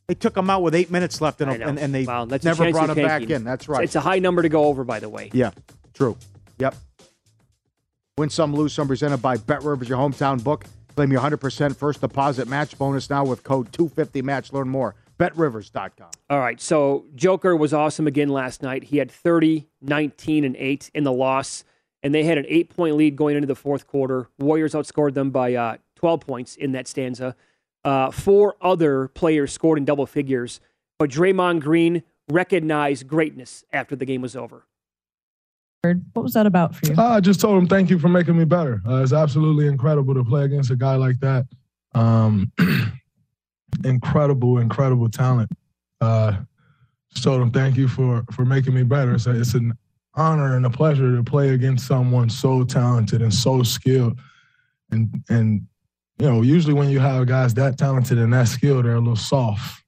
They 0.09 0.17
took 0.17 0.37
him 0.37 0.51
out 0.51 0.63
with 0.63 0.75
eight 0.75 0.91
minutes 0.91 1.21
left, 1.21 1.41
and, 1.41 1.63
and, 1.63 1.79
and 1.79 1.95
they 1.95 2.07
Wow, 2.07 2.25
never 2.25 2.73
brought 2.73 2.91
him 2.91 3.07
back 3.07 3.23
in. 3.23 3.45
That's 3.45 3.69
right. 3.69 3.85
It's 3.85 3.95
a 3.95 4.01
high 4.01 4.19
number 4.19 4.43
to 4.43 4.49
go 4.49 4.65
over, 4.65 4.83
by 4.83 4.99
the 4.99 5.09
way. 5.09 5.31
Yeah, 5.33 5.53
true. 5.95 6.17
Yep. 6.59 6.75
Win 8.17 8.31
some, 8.31 8.53
lose 8.53 8.73
some. 8.73 8.89
Presented 8.89 9.19
by 9.19 9.37
Bet 9.37 9.63
Rivers, 9.63 9.89
your 9.89 9.99
hometown 9.99 10.43
book. 10.43 10.65
Claim 10.99 11.13
your 11.13 11.21
100% 11.21 11.77
first 11.77 12.01
deposit 12.01 12.49
match 12.49 12.77
bonus 12.77 13.09
now 13.09 13.25
with 13.25 13.45
code 13.45 13.71
250match. 13.71 14.53
Learn 14.53 14.69
more. 14.69 14.97
BetRivers.com. 15.17 16.11
All 16.29 16.41
right. 16.41 16.61
So 16.61 17.05
Joker 17.15 17.55
was 17.55 17.73
awesome 17.73 18.09
again 18.09 18.31
last 18.31 18.65
night. 18.65 18.83
He 18.83 18.97
had 18.97 19.09
30, 19.09 19.69
19, 19.81 20.43
and 20.43 20.57
8 20.57 20.91
in 20.95 21.05
the 21.05 21.13
loss, 21.13 21.63
and 22.03 22.13
they 22.13 22.25
had 22.25 22.37
an 22.37 22.47
eight 22.49 22.75
point 22.75 22.97
lead 22.97 23.15
going 23.15 23.37
into 23.37 23.47
the 23.47 23.55
fourth 23.55 23.87
quarter. 23.87 24.29
Warriors 24.41 24.75
outscored 24.75 25.15
them 25.15 25.31
by 25.31 25.55
uh, 25.55 25.77
12 25.95 26.19
points 26.19 26.57
in 26.57 26.73
that 26.73 26.89
stanza. 26.89 27.37
Uh, 27.85 28.11
four 28.11 28.57
other 28.61 29.07
players 29.07 29.53
scored 29.53 29.79
in 29.79 29.85
double 29.85 30.05
figures, 30.05 30.59
but 30.99 31.11
Draymond 31.11 31.61
Green 31.61 32.03
recognized 32.29 33.07
greatness 33.07 33.65
after 33.73 33.95
the 33.95 34.05
game 34.05 34.21
was 34.21 34.35
over. 34.35 34.67
What 35.83 36.23
was 36.23 36.33
that 36.33 36.47
about 36.47 36.75
for 36.75 36.87
you? 36.87 36.95
Uh, 36.99 37.09
I 37.09 37.21
just 37.21 37.41
told 37.41 37.57
him 37.57 37.69
thank 37.69 37.89
you 37.89 38.01
for 38.01 38.09
making 38.09 38.37
me 38.37 38.45
better. 38.45 38.83
Uh, 38.87 39.01
it's 39.01 39.13
absolutely 39.13 39.69
incredible 39.69 40.13
to 40.15 40.25
play 40.25 40.45
against 40.45 40.73
a 40.73 40.77
guy 40.77 40.97
like 40.97 41.21
that. 41.21 41.47
Um, 41.95 42.51
incredible, 43.85 44.59
incredible 44.59 45.09
talent. 45.09 45.51
Uh, 46.01 46.39
just 47.13 47.23
told 47.23 47.41
him 47.41 47.53
thank 47.53 47.77
you 47.77 47.87
for 47.87 48.25
for 48.33 48.45
making 48.45 48.75
me 48.75 48.83
better. 48.83 49.15
It's, 49.15 49.27
it's 49.27 49.55
an 49.55 49.73
honor 50.15 50.57
and 50.57 50.67
a 50.67 50.71
pleasure 50.71 51.15
to 51.15 51.23
play 51.23 51.51
against 51.51 51.87
someone 51.87 52.29
so 52.29 52.65
talented 52.65 53.23
and 53.23 53.33
so 53.33 53.63
skilled. 53.63 54.19
And 54.91 55.23
and 55.29 55.65
you 56.19 56.29
know, 56.29 56.43
usually 56.43 56.75
when 56.75 56.91
you 56.91 56.99
have 56.99 57.27
guys 57.29 57.55
that 57.55 57.79
talented 57.79 58.19
and 58.19 58.33
that 58.33 58.49
skilled, 58.49 58.85
they're 58.85 58.97
a 58.97 58.99
little 58.99 59.15
soft. 59.15 59.85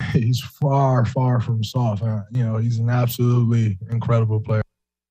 He's 0.12 0.40
far, 0.40 1.04
far 1.04 1.40
from 1.40 1.62
soft. 1.64 2.02
Uh, 2.02 2.22
you 2.32 2.44
know, 2.44 2.56
he's 2.56 2.78
an 2.78 2.88
absolutely 2.90 3.78
incredible 3.90 4.40
player. 4.40 4.62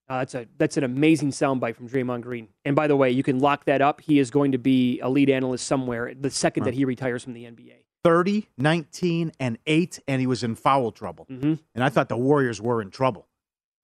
Uh, 0.10 0.20
that's 0.20 0.34
a 0.36 0.48
that's 0.58 0.76
an 0.78 0.84
amazing 0.84 1.30
soundbite 1.30 1.76
from 1.76 1.88
Draymond 1.88 2.22
Green. 2.22 2.48
And 2.66 2.76
by 2.76 2.88
the 2.88 2.96
way, 2.96 3.12
you 3.12 3.22
can 3.22 3.40
lock 3.40 3.66
that 3.66 3.82
up. 3.82 4.02
He 4.02 4.18
is 4.20 4.32
going 4.32 4.52
to 4.54 4.58
be 4.58 5.00
a 5.02 5.10
lead 5.10 5.30
analyst 5.30 5.68
somewhere 5.68 6.14
the 6.20 6.32
second 6.32 6.64
that 6.64 6.74
he 6.74 6.84
retires 6.86 7.24
from 7.24 7.34
the 7.34 7.44
NBA. 7.46 7.74
30, 8.04 8.48
19, 8.58 9.34
and 9.40 9.58
8, 9.68 10.00
and 10.08 10.22
he 10.22 10.26
was 10.26 10.42
in 10.44 10.56
foul 10.56 10.92
trouble. 10.92 11.28
Mm-hmm. 11.30 11.56
And 11.76 11.84
I 11.84 11.90
thought 11.90 12.08
the 12.10 12.18
Warriors 12.18 12.62
were 12.62 12.82
in 12.82 12.90
trouble. 12.92 13.28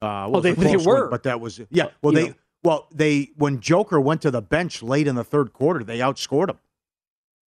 Uh, 0.02 0.26
Well, 0.28 0.40
was 0.40 0.42
they- 0.42 0.52
they 0.54 0.72
close 0.72 0.86
one, 0.86 1.00
were. 1.02 1.08
but 1.10 1.22
that 1.24 1.38
was 1.40 1.60
yeah. 1.70 1.88
Well, 2.02 2.12
You 2.14 2.18
they 2.20 2.28
know. 2.30 2.34
well 2.64 2.88
they 2.92 3.30
when 3.36 3.60
Joker 3.60 4.00
went 4.00 4.22
to 4.22 4.30
the 4.32 4.42
bench 4.42 4.82
late 4.82 5.06
in 5.06 5.14
the 5.14 5.24
third 5.24 5.52
quarter, 5.52 5.84
they 5.84 5.98
outscored 6.00 6.50
him. 6.50 6.58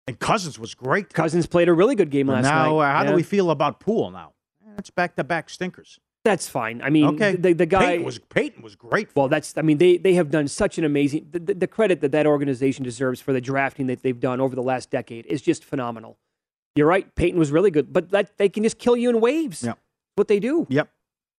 And 0.07 0.17
Cousins 0.19 0.57
was 0.57 0.73
great. 0.73 1.13
Cousins 1.13 1.45
played 1.47 1.67
a 1.69 1.73
really 1.73 1.95
good 1.95 2.09
game 2.09 2.27
last 2.27 2.43
now, 2.43 2.77
night. 2.77 2.85
uh, 2.89 2.91
how 2.93 3.03
Yeah. 3.03 3.09
do 3.11 3.15
we 3.15 3.23
feel 3.23 3.51
about 3.51 3.79
Poole 3.79 4.09
now? 4.11 4.33
That's 4.75 4.89
back 4.89 5.15
to 5.17 5.23
back 5.23 5.49
stinkers. 5.49 5.99
That's 6.23 6.47
fine. 6.49 6.81
I 6.81 6.89
mean, 6.89 7.05
Okay. 7.05 7.35
the, 7.35 7.53
the 7.53 7.65
guy 7.65 7.85
Payton 7.85 8.05
was 8.05 8.19
Payton 8.19 8.61
was 8.63 8.75
great. 8.75 9.09
Well, 9.15 9.27
that's. 9.27 9.57
I 9.57 9.61
mean, 9.61 9.77
they 9.77 9.97
they 9.97 10.13
have 10.15 10.29
done 10.29 10.47
such 10.47 10.77
an 10.77 10.83
amazing. 10.83 11.27
The, 11.31 11.39
the, 11.39 11.53
the 11.53 11.67
credit 11.67 12.01
that 12.01 12.11
that 12.11 12.25
organization 12.27 12.83
deserves 12.83 13.21
for 13.21 13.31
the 13.33 13.39
drafting 13.41 13.87
that 13.87 14.01
they've 14.03 14.19
done 14.19 14.41
over 14.41 14.55
the 14.55 14.61
last 14.61 14.89
decade 14.89 15.25
is 15.27 15.41
just 15.41 15.63
phenomenal. 15.63 16.17
You're 16.75 16.87
right. 16.87 17.13
Payton 17.15 17.39
was 17.39 17.51
really 17.51 17.71
good, 17.71 17.91
but 17.93 18.09
that 18.11 18.37
they 18.37 18.49
can 18.49 18.63
just 18.63 18.77
kill 18.77 18.95
you 18.97 19.09
in 19.09 19.19
waves. 19.21 19.63
Yeah. 19.63 19.73
What 20.15 20.27
they 20.27 20.39
do. 20.39 20.67
Yep. 20.69 20.89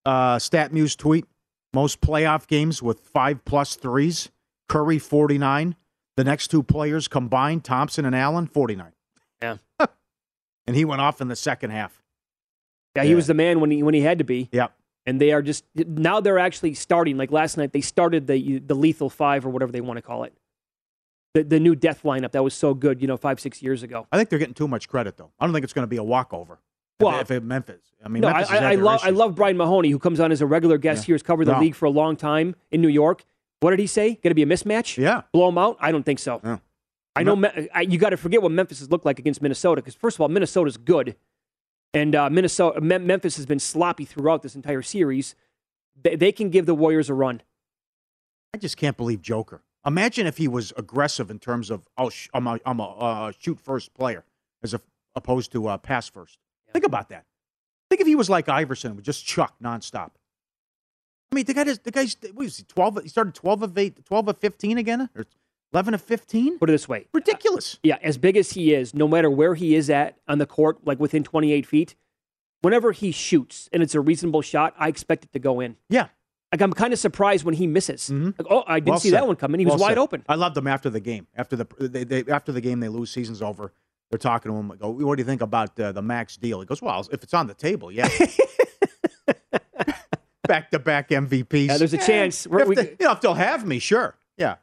Uh, 0.06 0.36
StatMuse 0.36 0.96
tweet: 0.96 1.26
most 1.74 2.00
playoff 2.00 2.46
games 2.46 2.82
with 2.82 3.00
five 3.00 3.44
plus 3.44 3.76
threes. 3.76 4.30
Curry 4.68 4.98
forty 4.98 5.36
nine. 5.38 5.76
The 6.18 6.24
next 6.24 6.48
two 6.48 6.64
players 6.64 7.06
combined, 7.06 7.62
Thompson 7.62 8.04
and 8.04 8.12
Allen, 8.12 8.48
forty 8.48 8.74
nine. 8.74 8.92
Yeah. 9.40 9.58
And 10.66 10.76
he 10.76 10.84
went 10.84 11.00
off 11.00 11.20
in 11.22 11.28
the 11.28 11.36
second 11.36 11.70
half. 11.70 12.02
Yeah, 12.94 13.04
he 13.04 13.14
was 13.14 13.28
the 13.28 13.34
man 13.34 13.60
when 13.60 13.70
he 13.70 13.84
when 13.84 13.94
he 13.94 14.00
had 14.00 14.18
to 14.18 14.24
be. 14.24 14.48
Yeah. 14.52 14.66
And 15.06 15.18
they 15.20 15.30
are 15.30 15.40
just 15.42 15.64
now 15.76 16.20
they're 16.20 16.40
actually 16.40 16.74
starting. 16.74 17.16
Like 17.16 17.30
last 17.30 17.56
night, 17.56 17.72
they 17.72 17.80
started 17.80 18.26
the 18.26 18.58
the 18.58 18.74
lethal 18.74 19.08
five 19.08 19.46
or 19.46 19.48
whatever 19.50 19.70
they 19.70 19.80
want 19.80 19.96
to 19.98 20.02
call 20.02 20.24
it. 20.24 20.34
The 21.34 21.44
the 21.44 21.60
new 21.60 21.76
death 21.76 22.02
lineup 22.02 22.32
that 22.32 22.42
was 22.42 22.52
so 22.52 22.74
good, 22.74 23.00
you 23.00 23.06
know, 23.06 23.16
five 23.16 23.38
six 23.38 23.62
years 23.62 23.84
ago. 23.84 24.08
I 24.10 24.16
think 24.18 24.28
they're 24.28 24.40
getting 24.40 24.54
too 24.54 24.68
much 24.68 24.88
credit, 24.88 25.16
though. 25.16 25.30
I 25.38 25.46
don't 25.46 25.54
think 25.54 25.62
it's 25.62 25.72
going 25.72 25.84
to 25.84 25.88
be 25.88 25.98
a 25.98 26.02
walkover. 26.02 26.58
Well, 27.00 27.14
if, 27.14 27.30
if 27.30 27.30
it 27.30 27.44
Memphis, 27.44 27.94
I 28.04 28.08
mean, 28.08 28.22
no, 28.22 28.28
Memphis 28.28 28.50
I, 28.50 28.54
has 28.54 28.62
I, 28.62 28.66
I 28.70 28.74
their 28.74 28.84
love 28.84 29.00
I 29.04 29.10
love 29.10 29.36
Brian 29.36 29.56
Mahoney, 29.56 29.90
who 29.90 30.00
comes 30.00 30.18
on 30.18 30.32
as 30.32 30.40
a 30.42 30.46
regular 30.46 30.76
guest 30.78 31.04
Yeah. 31.04 31.06
here. 31.06 31.14
Has 31.14 31.22
covered 31.22 31.46
the 31.46 31.52
No. 31.52 31.60
league 31.60 31.76
for 31.76 31.86
a 31.86 31.90
long 31.90 32.16
time 32.16 32.56
in 32.72 32.82
New 32.82 32.88
York. 32.88 33.24
What 33.60 33.70
did 33.70 33.80
he 33.80 33.86
say? 33.86 34.14
Going 34.14 34.30
to 34.30 34.34
be 34.34 34.42
a 34.42 34.46
mismatch? 34.46 34.96
Yeah. 34.96 35.22
Blow 35.32 35.46
them 35.46 35.58
out? 35.58 35.76
I 35.80 35.90
don't 35.92 36.04
think 36.04 36.18
so. 36.18 36.60
I 37.16 37.22
know 37.24 37.34
Me- 37.34 37.68
I, 37.74 37.80
you 37.80 37.98
got 37.98 38.10
to 38.10 38.16
forget 38.16 38.42
what 38.42 38.52
Memphis 38.52 38.78
has 38.78 38.90
looked 38.90 39.04
like 39.04 39.18
against 39.18 39.42
Minnesota 39.42 39.82
because 39.82 39.94
first 39.96 40.16
of 40.16 40.20
all, 40.20 40.28
Minnesota's 40.28 40.76
good, 40.76 41.16
and 41.92 42.14
uh, 42.14 42.30
Minnesota 42.30 42.80
Mem- 42.80 43.06
Memphis 43.06 43.36
has 43.36 43.46
been 43.46 43.58
sloppy 43.58 44.04
throughout 44.04 44.42
this 44.42 44.54
entire 44.54 44.82
series. 44.82 45.34
They, 46.00 46.14
they 46.14 46.30
can 46.30 46.50
give 46.50 46.66
the 46.66 46.74
Warriors 46.74 47.10
a 47.10 47.14
run. 47.14 47.42
I 48.54 48.58
just 48.58 48.76
can't 48.76 48.96
believe 48.96 49.20
Joker. 49.20 49.62
Imagine 49.84 50.26
if 50.26 50.36
he 50.36 50.46
was 50.46 50.72
aggressive 50.76 51.30
in 51.30 51.38
terms 51.40 51.70
of 51.70 51.88
oh, 51.96 52.10
sh- 52.10 52.28
I'm 52.32 52.46
a, 52.46 52.60
I'm 52.64 52.78
a 52.78 52.88
uh, 52.88 53.32
shoot 53.36 53.58
first 53.58 53.94
player 53.94 54.24
as 54.62 54.74
a, 54.74 54.80
opposed 55.16 55.50
to 55.52 55.66
uh, 55.66 55.78
pass 55.78 56.08
first. 56.08 56.38
Think 56.72 56.86
about 56.86 57.08
that. 57.08 57.24
Think 57.90 58.00
if 58.00 58.06
he 58.06 58.14
was 58.14 58.30
like 58.30 58.48
Iverson, 58.48 58.94
would 58.94 59.04
just 59.04 59.26
chuck 59.26 59.54
nonstop. 59.62 60.10
I 61.30 61.34
mean, 61.34 61.44
the 61.44 61.54
guy 61.54 61.64
does, 61.64 61.78
the 61.80 61.90
guy's 61.90 62.16
what 62.22 62.36
was 62.36 62.56
he 62.58 62.64
twelve? 62.64 62.98
He 63.02 63.08
started 63.08 63.34
twelve 63.34 63.62
of 63.62 63.76
eight, 63.76 64.04
12 64.06 64.28
of 64.28 64.38
fifteen 64.38 64.78
again, 64.78 65.10
or 65.14 65.26
eleven 65.72 65.92
of 65.94 66.00
fifteen. 66.00 66.58
Put 66.58 66.70
it 66.70 66.72
this 66.72 66.88
way, 66.88 67.06
ridiculous. 67.12 67.78
Yeah, 67.82 67.98
as 68.02 68.16
big 68.18 68.36
as 68.36 68.52
he 68.52 68.72
is, 68.72 68.94
no 68.94 69.06
matter 69.06 69.28
where 69.30 69.54
he 69.54 69.74
is 69.74 69.90
at 69.90 70.16
on 70.26 70.38
the 70.38 70.46
court, 70.46 70.78
like 70.86 70.98
within 70.98 71.22
28 71.24 71.66
feet, 71.66 71.94
whenever 72.62 72.92
he 72.92 73.12
shoots 73.12 73.68
and 73.72 73.82
it's 73.82 73.94
a 73.94 74.00
reasonable 74.00 74.40
shot, 74.42 74.74
I 74.78 74.88
expect 74.88 75.24
it 75.24 75.32
to 75.32 75.38
go 75.38 75.60
in. 75.60 75.76
Yeah. 75.90 76.06
Like 76.50 76.62
I'm 76.62 76.72
kind 76.72 76.94
of 76.94 76.98
surprised 76.98 77.44
when 77.44 77.52
he 77.54 77.66
misses. 77.66 78.08
Like, 78.08 78.34
oh, 78.48 78.64
I 78.66 78.80
didn't 78.80 78.86
Mm-hmm. 78.86 78.90
Well 78.92 79.00
see 79.00 79.10
said. 79.10 79.18
that 79.18 79.26
one 79.26 79.36
coming. 79.36 79.58
He 79.60 79.66
was 79.66 79.72
Well 79.74 79.80
wide 79.82 79.90
said. 79.90 79.98
open. 79.98 80.24
I 80.30 80.34
loved 80.36 80.56
him 80.56 80.66
after 80.66 80.88
the 80.88 81.00
game. 81.00 81.26
After 81.36 81.56
the 81.56 81.66
they, 81.78 82.04
they, 82.04 82.24
after 82.32 82.52
the 82.52 82.62
game, 82.62 82.80
they 82.80 82.88
lose. 82.88 83.10
Season's 83.10 83.42
over. 83.42 83.74
They're 84.10 84.16
talking 84.18 84.50
to 84.50 84.56
him. 84.56 84.68
Like, 84.68 84.78
oh, 84.80 84.88
what 84.92 85.16
do 85.16 85.20
you 85.20 85.26
think 85.26 85.42
about 85.42 85.78
uh, 85.78 85.92
the 85.92 86.00
max 86.00 86.38
deal? 86.38 86.60
He 86.60 86.64
goes, 86.66 86.80
well, 86.80 87.06
if 87.12 87.22
it's 87.22 87.34
on 87.34 87.46
the 87.48 87.52
table, 87.52 87.92
yeah. 87.92 88.08
back 90.48 90.70
to 90.72 90.80
back 90.80 91.10
MVPs. 91.10 91.68
Yeah, 91.68 91.78
there's 91.78 91.94
a 91.94 92.00
Eh, 92.02 92.06
chance. 92.06 92.44
If 92.46 92.66
we- 92.66 92.74
they, 92.74 92.96
you 92.98 93.06
know, 93.06 93.12
if 93.12 93.20
they'll 93.20 93.34
have 93.34 93.64
me, 93.64 93.78
sure. 93.78 94.16
Yeah. 94.36 94.56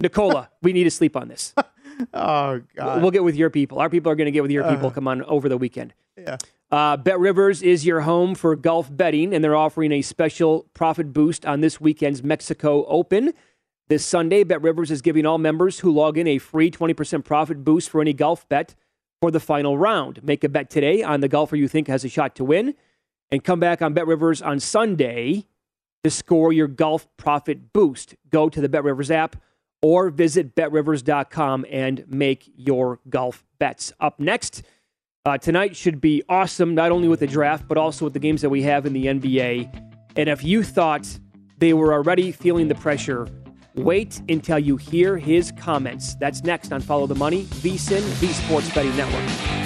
Nikola, 0.00 0.48
we 0.62 0.72
need 0.72 0.84
to 0.84 0.90
sleep 0.90 1.16
on 1.16 1.28
this. 1.28 1.54
Oh 2.12 2.60
God. 2.74 3.02
We'll 3.02 3.12
get 3.12 3.22
with 3.22 3.36
your 3.36 3.50
people. 3.50 3.78
Our 3.78 3.88
people 3.88 4.10
are 4.10 4.16
going 4.16 4.24
to 4.24 4.32
get 4.32 4.42
with 4.42 4.50
your 4.50 4.64
people. 4.68 4.88
Uh. 4.88 4.90
Come 4.90 5.06
on 5.06 5.22
over 5.22 5.48
the 5.48 5.56
weekend. 5.56 5.94
Yeah. 6.18 6.38
Uh, 6.68 6.96
Bet 6.96 7.20
Rivers 7.20 7.62
is 7.62 7.86
your 7.86 8.00
home 8.00 8.34
for 8.34 8.56
golf 8.56 8.88
betting, 8.94 9.32
and 9.32 9.44
they're 9.44 9.54
offering 9.54 9.92
a 9.92 10.02
special 10.02 10.66
profit 10.74 11.12
boost 11.12 11.46
on 11.46 11.60
this 11.60 11.80
weekend's 11.80 12.20
Mexico 12.24 12.84
Open. 12.86 13.32
This 13.88 14.04
Sunday, 14.04 14.42
Bet 14.42 14.60
Rivers 14.60 14.90
is 14.90 15.02
giving 15.02 15.24
all 15.24 15.38
members 15.38 15.78
who 15.80 15.92
log 15.92 16.18
in 16.18 16.26
a 16.26 16.38
free 16.38 16.68
20% 16.68 17.24
profit 17.24 17.62
boost 17.64 17.88
for 17.90 18.00
any 18.00 18.12
golf 18.12 18.48
bet 18.48 18.74
for 19.20 19.30
the 19.30 19.38
final 19.38 19.78
round. 19.78 20.20
Make 20.24 20.42
a 20.42 20.48
bet 20.48 20.70
today 20.70 21.04
on 21.04 21.20
the 21.20 21.28
golfer 21.28 21.54
you 21.54 21.68
think 21.68 21.86
has 21.86 22.04
a 22.04 22.08
shot 22.08 22.34
to 22.34 22.44
win, 22.44 22.74
and 23.34 23.42
come 23.42 23.58
back 23.58 23.82
on 23.82 23.92
Bet 23.92 24.06
Rivers 24.06 24.40
on 24.40 24.60
Sunday 24.60 25.44
to 26.04 26.10
score 26.10 26.52
your 26.52 26.68
golf 26.68 27.08
profit 27.16 27.72
boost. 27.72 28.14
Go 28.30 28.48
to 28.48 28.60
the 28.60 28.68
Bet 28.68 28.84
Rivers 28.84 29.10
app 29.10 29.34
or 29.82 30.08
visit 30.08 30.54
betrivers.com 30.54 31.66
and 31.68 32.04
make 32.06 32.48
your 32.56 33.00
golf 33.08 33.44
bets. 33.58 33.92
Up 33.98 34.20
next, 34.20 34.62
uh, 35.26 35.36
tonight 35.36 35.74
should 35.74 36.00
be 36.00 36.22
awesome, 36.28 36.76
not 36.76 36.92
only 36.92 37.08
with 37.08 37.18
the 37.18 37.26
draft, 37.26 37.66
but 37.66 37.76
also 37.76 38.04
with 38.04 38.14
the 38.14 38.20
games 38.20 38.40
that 38.40 38.50
we 38.50 38.62
have 38.62 38.86
in 38.86 38.92
the 38.92 39.06
NBA. 39.06 39.82
And 40.14 40.28
if 40.28 40.44
you 40.44 40.62
thought 40.62 41.18
they 41.58 41.72
were 41.72 41.92
already 41.92 42.30
feeling 42.30 42.68
the 42.68 42.76
pressure, 42.76 43.26
wait 43.74 44.22
until 44.28 44.60
you 44.60 44.76
hear 44.76 45.18
his 45.18 45.50
comments. 45.58 46.14
That's 46.14 46.44
next 46.44 46.72
on 46.72 46.80
Follow 46.80 47.08
the 47.08 47.16
Money, 47.16 47.46
VSIN, 47.46 48.20
the 48.20 48.28
Sports 48.28 48.72
Betting 48.72 48.96
Network. 48.96 49.63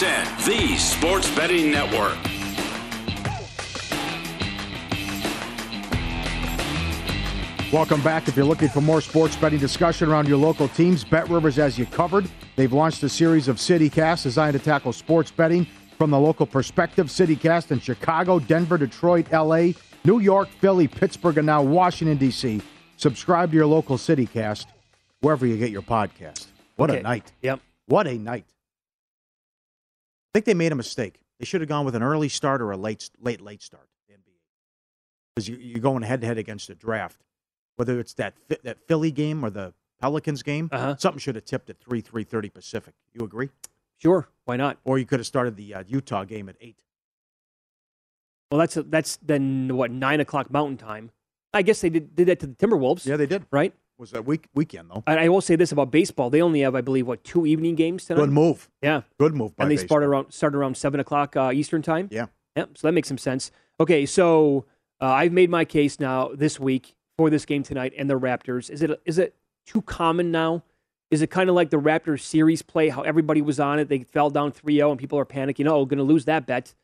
the 0.00 0.76
Sports 0.76 1.34
Betting 1.34 1.70
Network. 1.70 2.18
Welcome 7.72 8.02
back. 8.02 8.28
If 8.28 8.36
you're 8.36 8.44
looking 8.44 8.68
for 8.68 8.82
more 8.82 9.00
sports 9.00 9.36
betting 9.36 9.58
discussion 9.58 10.10
around 10.10 10.28
your 10.28 10.36
local 10.36 10.68
teams, 10.68 11.02
Bet 11.02 11.30
Rivers 11.30 11.58
as 11.58 11.78
you 11.78 11.86
covered. 11.86 12.28
They've 12.56 12.72
launched 12.72 13.02
a 13.04 13.08
series 13.08 13.48
of 13.48 13.56
CityCasts 13.56 14.24
designed 14.24 14.52
to 14.52 14.58
tackle 14.58 14.92
sports 14.92 15.30
betting 15.30 15.66
from 15.96 16.10
the 16.10 16.20
local 16.20 16.44
perspective. 16.44 17.06
CityCast 17.06 17.70
in 17.70 17.80
Chicago, 17.80 18.38
Denver, 18.38 18.76
Detroit, 18.76 19.32
LA, 19.32 19.68
New 20.04 20.20
York, 20.20 20.48
Philly, 20.60 20.88
Pittsburgh, 20.88 21.38
and 21.38 21.46
now 21.46 21.62
Washington, 21.62 22.18
D.C. 22.18 22.60
Subscribe 22.98 23.50
to 23.50 23.56
your 23.56 23.66
local 23.66 23.96
CityCast 23.96 24.66
wherever 25.20 25.46
you 25.46 25.56
get 25.56 25.70
your 25.70 25.82
podcast. 25.82 26.48
What 26.76 26.90
okay. 26.90 27.00
a 27.00 27.02
night. 27.02 27.32
Yep. 27.40 27.60
What 27.86 28.06
a 28.06 28.18
night. 28.18 28.44
I 30.36 30.38
think 30.38 30.44
they 30.44 30.52
made 30.54 30.72
a 30.72 30.74
mistake. 30.76 31.18
They 31.38 31.46
should 31.46 31.62
have 31.62 31.68
gone 31.68 31.86
with 31.86 31.94
an 31.94 32.02
early 32.02 32.28
start 32.28 32.60
or 32.60 32.70
a 32.70 32.76
late, 32.76 33.08
late, 33.22 33.40
late 33.40 33.62
start. 33.62 33.88
Because 35.34 35.48
you, 35.48 35.56
you're 35.56 35.80
going 35.80 36.02
head 36.02 36.20
to 36.20 36.26
head 36.26 36.36
against 36.36 36.68
a 36.68 36.74
draft. 36.74 37.22
Whether 37.76 37.98
it's 37.98 38.12
that 38.14 38.34
that 38.62 38.78
Philly 38.86 39.10
game 39.10 39.42
or 39.42 39.48
the 39.48 39.72
Pelicans 39.98 40.42
game, 40.42 40.68
Uh-huh. 40.70 40.94
something 40.98 41.18
should 41.20 41.36
have 41.36 41.46
tipped 41.46 41.70
at 41.70 41.80
three 41.80 42.02
three 42.02 42.22
thirty 42.22 42.50
Pacific. 42.50 42.92
You 43.14 43.24
agree? 43.24 43.48
Sure. 43.96 44.28
Why 44.44 44.56
not? 44.58 44.76
Or 44.84 44.98
you 44.98 45.06
could 45.06 45.20
have 45.20 45.26
started 45.26 45.56
the 45.56 45.72
uh, 45.72 45.84
Utah 45.86 46.24
game 46.24 46.50
at 46.50 46.56
eight. 46.60 46.76
Well, 48.50 48.58
that's 48.58 48.74
that's 48.90 49.16
then 49.22 49.74
what 49.74 49.90
nine 49.90 50.20
o'clock 50.20 50.50
Mountain 50.50 50.76
Time. 50.76 51.12
I 51.54 51.62
guess 51.62 51.80
they 51.80 51.88
did 51.88 52.14
did 52.14 52.28
that 52.28 52.40
to 52.40 52.46
the 52.46 52.54
Timberwolves. 52.54 53.06
Yeah, 53.06 53.16
they 53.16 53.26
did. 53.26 53.46
Right. 53.50 53.72
Was 53.98 54.10
that 54.10 54.26
week 54.26 54.48
weekend 54.54 54.90
though? 54.90 55.02
And 55.06 55.18
I 55.18 55.28
will 55.28 55.40
say 55.40 55.56
this 55.56 55.72
about 55.72 55.90
baseball: 55.90 56.28
they 56.28 56.42
only 56.42 56.60
have, 56.60 56.74
I 56.74 56.82
believe, 56.82 57.06
what 57.06 57.24
two 57.24 57.46
evening 57.46 57.74
games 57.76 58.04
tonight. 58.04 58.20
Good 58.20 58.32
move. 58.32 58.68
Yeah. 58.82 59.02
Good 59.18 59.34
move. 59.34 59.56
By 59.56 59.64
and 59.64 59.70
they 59.70 59.76
baseball. 59.76 59.96
start 59.96 60.02
around 60.02 60.32
start 60.32 60.54
around 60.54 60.76
seven 60.76 61.00
o'clock 61.00 61.36
uh, 61.36 61.50
Eastern 61.52 61.82
time. 61.82 62.08
Yeah. 62.10 62.26
Yep. 62.56 62.78
So 62.78 62.88
that 62.88 62.92
makes 62.92 63.08
some 63.08 63.18
sense. 63.18 63.50
Okay, 63.80 64.06
so 64.06 64.66
uh, 65.00 65.06
I've 65.06 65.32
made 65.32 65.50
my 65.50 65.64
case 65.64 66.00
now 66.00 66.30
this 66.34 66.58
week 66.60 66.94
for 67.16 67.30
this 67.30 67.44
game 67.44 67.62
tonight 67.62 67.92
and 67.96 68.08
the 68.08 68.18
Raptors. 68.18 68.70
Is 68.70 68.82
it 68.82 68.90
is 69.04 69.18
it 69.18 69.34
too 69.66 69.82
common 69.82 70.30
now? 70.30 70.62
Is 71.10 71.22
it 71.22 71.30
kind 71.30 71.48
of 71.48 71.54
like 71.54 71.70
the 71.70 71.78
Raptors 71.78 72.20
series 72.20 72.62
play? 72.62 72.88
How 72.88 73.02
everybody 73.02 73.40
was 73.40 73.60
on 73.60 73.78
it, 73.78 73.88
they 73.88 74.00
fell 74.00 74.28
down 74.28 74.50
3-0 74.50 74.90
and 74.90 74.98
people 74.98 75.18
are 75.18 75.24
panicking. 75.24 75.66
Oh, 75.68 75.84
going 75.84 75.98
to 75.98 76.04
lose 76.04 76.24
that 76.24 76.46
bet. 76.46 76.74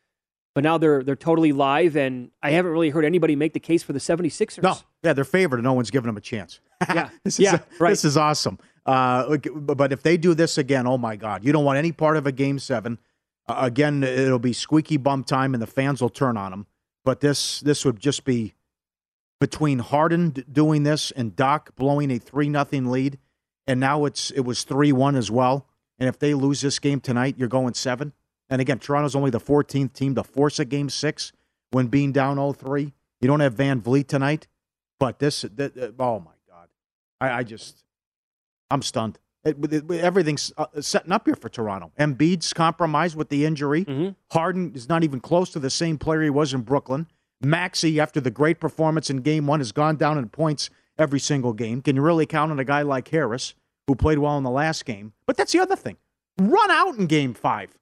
But 0.55 0.63
now 0.63 0.77
they're 0.77 1.03
they're 1.03 1.15
totally 1.15 1.51
live, 1.51 1.95
and 1.95 2.29
I 2.43 2.51
haven't 2.51 2.71
really 2.71 2.91
heard 2.91 3.05
anybody 3.05 3.35
make 3.35 3.53
the 3.53 3.59
case 3.59 3.81
for 3.81 3.93
the 3.93 3.99
76ers. 3.99 4.61
No, 4.61 4.75
yeah, 5.01 5.13
they're 5.13 5.23
favored, 5.23 5.57
and 5.57 5.63
no 5.63 5.73
one's 5.73 5.89
giving 5.89 6.07
them 6.07 6.17
a 6.17 6.21
chance. 6.21 6.59
Yeah, 6.87 7.09
this 7.23 7.39
is 7.39 7.45
yeah, 7.45 7.59
right. 7.79 7.89
This 7.89 8.05
is 8.05 8.17
awesome. 8.17 8.59
Uh, 8.85 9.37
but 9.37 9.91
if 9.91 10.03
they 10.03 10.17
do 10.17 10.33
this 10.33 10.57
again, 10.57 10.85
oh 10.85 10.97
my 10.97 11.15
God, 11.15 11.43
you 11.43 11.51
don't 11.51 11.65
want 11.65 11.77
any 11.77 11.91
part 11.91 12.17
of 12.17 12.27
a 12.27 12.31
game 12.31 12.59
seven. 12.59 12.99
Uh, 13.47 13.55
again, 13.59 14.03
it'll 14.03 14.37
be 14.39 14.53
squeaky 14.53 14.97
bum 14.97 15.23
time, 15.23 15.53
and 15.55 15.61
the 15.61 15.67
fans 15.67 16.01
will 16.01 16.09
turn 16.09 16.37
on 16.37 16.51
them. 16.51 16.67
But 17.03 17.19
this 17.19 17.59
this 17.61 17.83
would 17.83 17.99
just 17.99 18.23
be 18.23 18.53
between 19.39 19.79
Harden 19.79 20.29
d- 20.29 20.45
doing 20.51 20.83
this 20.83 21.11
and 21.11 21.35
Doc 21.35 21.75
blowing 21.75 22.11
a 22.11 22.19
three 22.19 22.47
nothing 22.47 22.91
lead, 22.91 23.17
and 23.65 23.79
now 23.79 24.05
it's 24.05 24.29
it 24.31 24.41
was 24.41 24.63
three 24.63 24.91
one 24.91 25.15
as 25.15 25.31
well. 25.31 25.67
And 25.97 26.07
if 26.07 26.19
they 26.19 26.33
lose 26.33 26.61
this 26.61 26.79
game 26.79 26.99
tonight, 26.99 27.35
you're 27.37 27.47
going 27.47 27.73
seven. 27.73 28.13
And 28.53 28.61
again, 28.61 28.77
Toronto's 28.77 29.15
only 29.15 29.31
the 29.31 29.39
14th 29.39 29.93
team 29.93 30.13
to 30.13 30.23
force 30.23 30.59
a 30.59 30.65
game 30.65 30.87
six 30.87 31.31
when 31.71 31.87
being 31.87 32.11
down 32.11 32.37
0-3. 32.37 32.93
You 33.19 33.27
don't 33.27 33.39
have 33.39 33.55
VanVleet 33.55 34.07
tonight, 34.07 34.47
but 34.99 35.17
this, 35.17 35.41
th- 35.41 35.73
th- 35.73 35.93
oh 35.97 36.19
my 36.19 36.31
God, 36.47 36.67
I, 37.19 37.39
I 37.39 37.43
just, 37.43 37.83
I'm 38.69 38.83
stunned. 38.83 39.17
It, 39.43 39.57
it- 39.73 39.89
everything's 39.91 40.53
uh, 40.55 40.67
setting 40.81 41.11
up 41.11 41.25
here 41.25 41.35
for 41.35 41.49
Toronto. 41.49 41.91
Embiid's 41.99 42.53
compromised 42.53 43.15
with 43.17 43.29
the 43.29 43.43
injury. 43.43 43.85
Harden 44.31 44.73
is 44.75 44.87
not 44.87 45.03
even 45.03 45.19
close 45.19 45.49
to 45.51 45.59
the 45.59 45.71
same 45.71 45.97
player 45.97 46.21
he 46.21 46.29
was 46.29 46.53
in 46.53 46.61
Brooklyn. 46.61 47.07
Maxey, 47.41 47.99
after 47.99 48.21
the 48.21 48.31
great 48.31 48.59
performance 48.59 49.09
in 49.09 49.17
Game 49.17 49.47
One, 49.47 49.61
has 49.61 49.71
gone 49.71 49.95
down 49.97 50.17
in 50.19 50.29
points 50.29 50.69
every 50.99 51.19
single 51.19 51.53
game. 51.53 51.81
Can 51.81 51.95
you 51.95 52.01
really 52.03 52.25
count 52.27 52.51
on 52.51 52.59
a 52.59 52.63
guy 52.63 52.83
like 52.83 53.07
Harris, 53.09 53.53
who 53.87 53.95
played 53.95 54.19
well 54.19 54.37
in 54.37 54.43
the 54.43 54.49
last 54.51 54.85
game? 54.85 55.11
But 55.25 55.37
that's 55.37 55.51
the 55.53 55.59
other 55.59 55.75
thing. 55.75 55.97
Run 56.37 56.71
out 56.71 56.95
in 56.97 57.07
Game 57.07 57.33
Five, 57.33 57.77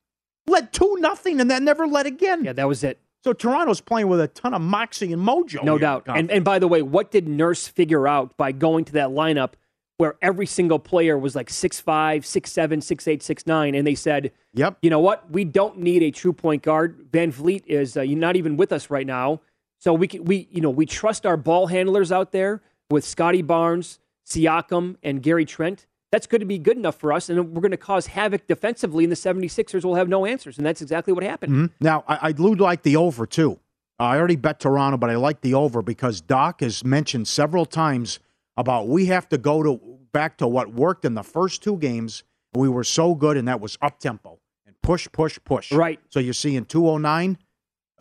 led 0.51 0.71
two 0.73 0.97
nothing, 0.99 1.41
and 1.41 1.49
then 1.49 1.65
never 1.65 1.87
led 1.87 2.05
again. 2.05 2.43
Yeah, 2.45 2.53
that 2.53 2.67
was 2.67 2.83
it. 2.83 2.99
So 3.23 3.33
Toronto's 3.33 3.81
playing 3.81 4.07
with 4.07 4.19
a 4.19 4.27
ton 4.27 4.53
of 4.53 4.61
moxie 4.61 5.13
and 5.13 5.21
mojo. 5.21 5.63
No 5.63 5.77
doubt. 5.77 6.03
And 6.07 6.31
and 6.31 6.43
by 6.43 6.59
the 6.59 6.67
way, 6.67 6.81
what 6.81 7.11
did 7.11 7.27
Nurse 7.27 7.67
figure 7.67 8.07
out 8.07 8.35
by 8.37 8.51
going 8.51 8.85
to 8.85 8.93
that 8.93 9.09
lineup 9.09 9.53
where 9.97 10.15
every 10.19 10.47
single 10.47 10.79
player 10.79 11.15
was 11.15 11.35
like 11.35 11.47
six 11.47 11.79
five, 11.79 12.25
six 12.25 12.51
seven, 12.51 12.81
six 12.81 13.07
eight, 13.07 13.21
six 13.21 13.45
nine, 13.45 13.75
and 13.75 13.85
they 13.85 13.93
said, 13.93 14.31
"Yep, 14.53 14.79
you 14.81 14.89
know 14.89 14.99
what? 14.99 15.29
We 15.29 15.45
don't 15.45 15.77
need 15.77 16.01
a 16.01 16.09
true 16.09 16.33
point 16.33 16.63
guard. 16.63 17.11
VanVleet 17.11 17.67
is 17.67 17.95
uh, 17.95 18.03
not 18.03 18.35
even 18.35 18.57
with 18.57 18.71
us 18.71 18.89
right 18.89 19.05
now, 19.05 19.41
so 19.79 19.93
we 19.93 20.07
can, 20.07 20.25
we 20.25 20.47
you 20.49 20.59
know 20.59 20.71
we 20.71 20.87
trust 20.87 21.25
our 21.27 21.37
ball 21.37 21.67
handlers 21.67 22.11
out 22.11 22.31
there 22.31 22.63
with 22.89 23.05
Scottie 23.05 23.43
Barnes, 23.43 23.99
Siakam, 24.25 24.95
and 25.03 25.21
Gary 25.21 25.45
Trent. 25.45 25.85
That's 26.11 26.27
going 26.27 26.41
to 26.41 26.45
be 26.45 26.57
good 26.57 26.75
enough 26.77 26.95
for 26.95 27.13
us, 27.13 27.29
and 27.29 27.53
we're 27.53 27.61
going 27.61 27.71
to 27.71 27.77
cause 27.77 28.07
havoc 28.07 28.45
defensively, 28.45 29.05
and 29.05 29.11
the 29.11 29.15
76ers 29.15 29.85
will 29.85 29.95
have 29.95 30.09
no 30.09 30.25
answers, 30.25 30.57
and 30.57 30.65
that's 30.65 30.81
exactly 30.81 31.13
what 31.13 31.23
happened. 31.23 31.53
Mhm. 31.53 31.71
Now, 31.79 32.03
I, 32.07 32.19
I 32.27 32.31
do 32.33 32.53
like 32.55 32.83
the 32.83 32.97
over, 32.97 33.25
too. 33.25 33.59
I 33.97 34.17
already 34.17 34.35
bet 34.35 34.59
Toronto, 34.59 34.97
but 34.97 35.09
I 35.09 35.15
like 35.15 35.41
the 35.41 35.53
over 35.53 35.81
because 35.81 36.19
Doc 36.19 36.61
has 36.61 36.83
mentioned 36.83 37.27
several 37.27 37.65
times 37.65 38.19
about 38.57 38.87
we 38.87 39.05
have 39.05 39.29
to 39.29 39.37
go 39.37 39.63
to 39.63 39.79
back 40.11 40.37
to 40.39 40.47
what 40.47 40.73
worked 40.73 41.05
in 41.05 41.13
the 41.13 41.23
first 41.23 41.63
two 41.63 41.77
games. 41.77 42.23
We 42.53 42.67
were 42.67 42.83
so 42.83 43.15
good, 43.15 43.37
and 43.37 43.47
that 43.47 43.61
was 43.61 43.77
up 43.81 43.99
tempo 43.99 44.39
and 44.65 44.75
push, 44.81 45.07
push, 45.13 45.39
push. 45.45 45.71
Right. 45.71 45.99
So 46.09 46.19
you're 46.19 46.33
seeing 46.33 46.65
209. 46.65 47.37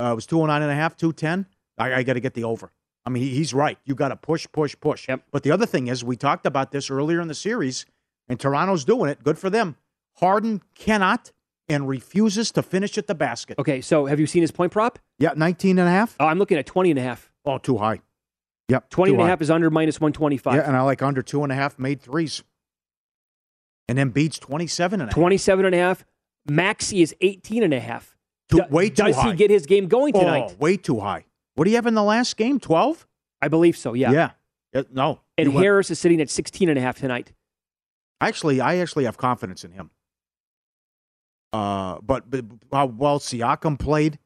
Uh, 0.00 0.12
it 0.12 0.14
was 0.16 0.26
209 0.26 0.62
and 0.62 0.72
a 0.72 0.74
half, 0.74 0.96
210. 0.96 1.46
I, 1.78 1.94
I 1.98 2.02
got 2.02 2.14
to 2.14 2.20
get 2.20 2.34
the 2.34 2.44
over. 2.44 2.72
I 3.04 3.10
mean, 3.10 3.22
he, 3.22 3.34
he's 3.34 3.54
right. 3.54 3.78
You 3.84 3.94
got 3.94 4.08
to 4.08 4.16
push, 4.16 4.46
push, 4.50 4.74
push. 4.80 5.06
Yep. 5.08 5.22
But 5.30 5.42
the 5.44 5.52
other 5.52 5.66
thing 5.66 5.86
is, 5.88 6.02
we 6.02 6.16
talked 6.16 6.46
about 6.46 6.72
this 6.72 6.90
earlier 6.90 7.20
in 7.20 7.28
the 7.28 7.34
series, 7.34 7.86
and 8.30 8.38
Toronto's 8.40 8.84
doing 8.84 9.10
it. 9.10 9.22
Good 9.22 9.38
for 9.38 9.50
them. 9.50 9.76
Harden 10.20 10.62
cannot 10.74 11.32
and 11.68 11.88
refuses 11.88 12.50
to 12.52 12.62
finish 12.62 12.96
at 12.96 13.06
the 13.06 13.14
basket. 13.14 13.58
Okay, 13.58 13.80
so 13.80 14.06
have 14.06 14.18
you 14.20 14.26
seen 14.26 14.42
his 14.42 14.50
point 14.50 14.72
prop? 14.72 14.98
Yeah, 15.18 15.32
19 15.36 15.78
and 15.78 15.88
a 15.88 15.90
half. 15.90 16.16
Oh, 16.18 16.26
I'm 16.26 16.38
looking 16.38 16.56
at 16.56 16.66
20 16.66 16.90
and 16.90 16.98
a 16.98 17.02
half. 17.02 17.30
Oh, 17.44 17.58
too 17.58 17.76
high. 17.76 18.00
Yep. 18.68 18.88
20 18.90 19.10
too 19.10 19.14
and 19.14 19.20
a 19.20 19.24
high. 19.24 19.30
half 19.30 19.42
is 19.42 19.50
under 19.50 19.68
minus 19.70 20.00
125. 20.00 20.54
Yeah, 20.54 20.62
and 20.62 20.76
I 20.76 20.82
like 20.82 21.02
under 21.02 21.22
two 21.22 21.42
and 21.42 21.50
a 21.52 21.54
half 21.56 21.78
made 21.78 22.00
threes. 22.00 22.42
And 23.88 23.98
then 23.98 24.10
beats 24.10 24.38
27 24.38 25.00
and 25.00 25.10
a 25.10 25.12
half. 25.12 25.14
27 25.14 25.64
and 25.66 25.74
a 25.74 25.78
half. 25.78 26.04
Maxey 26.48 27.02
is 27.02 27.14
18 27.20 27.64
and 27.64 27.74
a 27.74 27.80
half. 27.80 28.16
Too- 28.48 28.62
way 28.70 28.88
too 28.88 29.04
Does 29.06 29.16
high. 29.16 29.30
he 29.30 29.36
get 29.36 29.50
his 29.50 29.66
game 29.66 29.88
going 29.88 30.14
oh, 30.16 30.20
tonight? 30.20 30.50
Oh, 30.50 30.56
way 30.60 30.76
too 30.76 31.00
high. 31.00 31.24
What 31.56 31.64
do 31.64 31.70
you 31.70 31.76
have 31.76 31.86
in 31.86 31.94
the 31.94 32.02
last 32.02 32.36
game? 32.36 32.60
12? 32.60 33.06
I 33.42 33.48
believe 33.48 33.76
so, 33.76 33.94
yeah. 33.94 34.12
Yeah. 34.12 34.30
Yeah, 34.72 34.82
no. 34.92 35.20
And 35.36 35.48
You 35.48 35.52
went- 35.52 35.64
Harris 35.64 35.90
is 35.90 35.98
sitting 35.98 36.20
at 36.20 36.30
16 36.30 36.68
and 36.68 36.78
a 36.78 36.80
half 36.80 36.98
tonight. 36.98 37.32
Actually, 38.20 38.60
I 38.60 38.76
actually 38.76 39.04
have 39.04 39.16
confidence 39.16 39.64
in 39.64 39.72
him. 39.72 39.90
Uh, 41.52 41.98
but, 42.02 42.30
but 42.30 42.44
how 42.72 42.86
well 42.86 43.18
Siakam 43.18 43.78
played, 43.78 44.18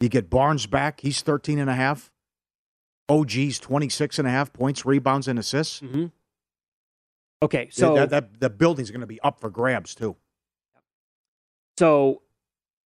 you 0.00 0.08
get 0.08 0.30
Barnes 0.30 0.66
back. 0.66 1.00
He's 1.00 1.22
13 1.22 1.58
and 1.58 1.70
a 1.70 1.74
half. 1.74 2.10
OG's 3.08 3.58
26 3.60 4.18
and 4.18 4.26
a 4.26 4.30
half 4.30 4.52
points, 4.52 4.84
rebounds, 4.84 5.28
and 5.28 5.38
assists. 5.38 5.80
Mm-hmm. 5.80 6.06
Okay, 7.42 7.68
so 7.70 7.94
that, 7.94 8.10
that, 8.10 8.40
the 8.40 8.50
building's 8.50 8.90
going 8.90 9.02
to 9.02 9.06
be 9.06 9.20
up 9.20 9.40
for 9.40 9.50
grabs, 9.50 9.94
too. 9.94 10.16
so 11.78 12.22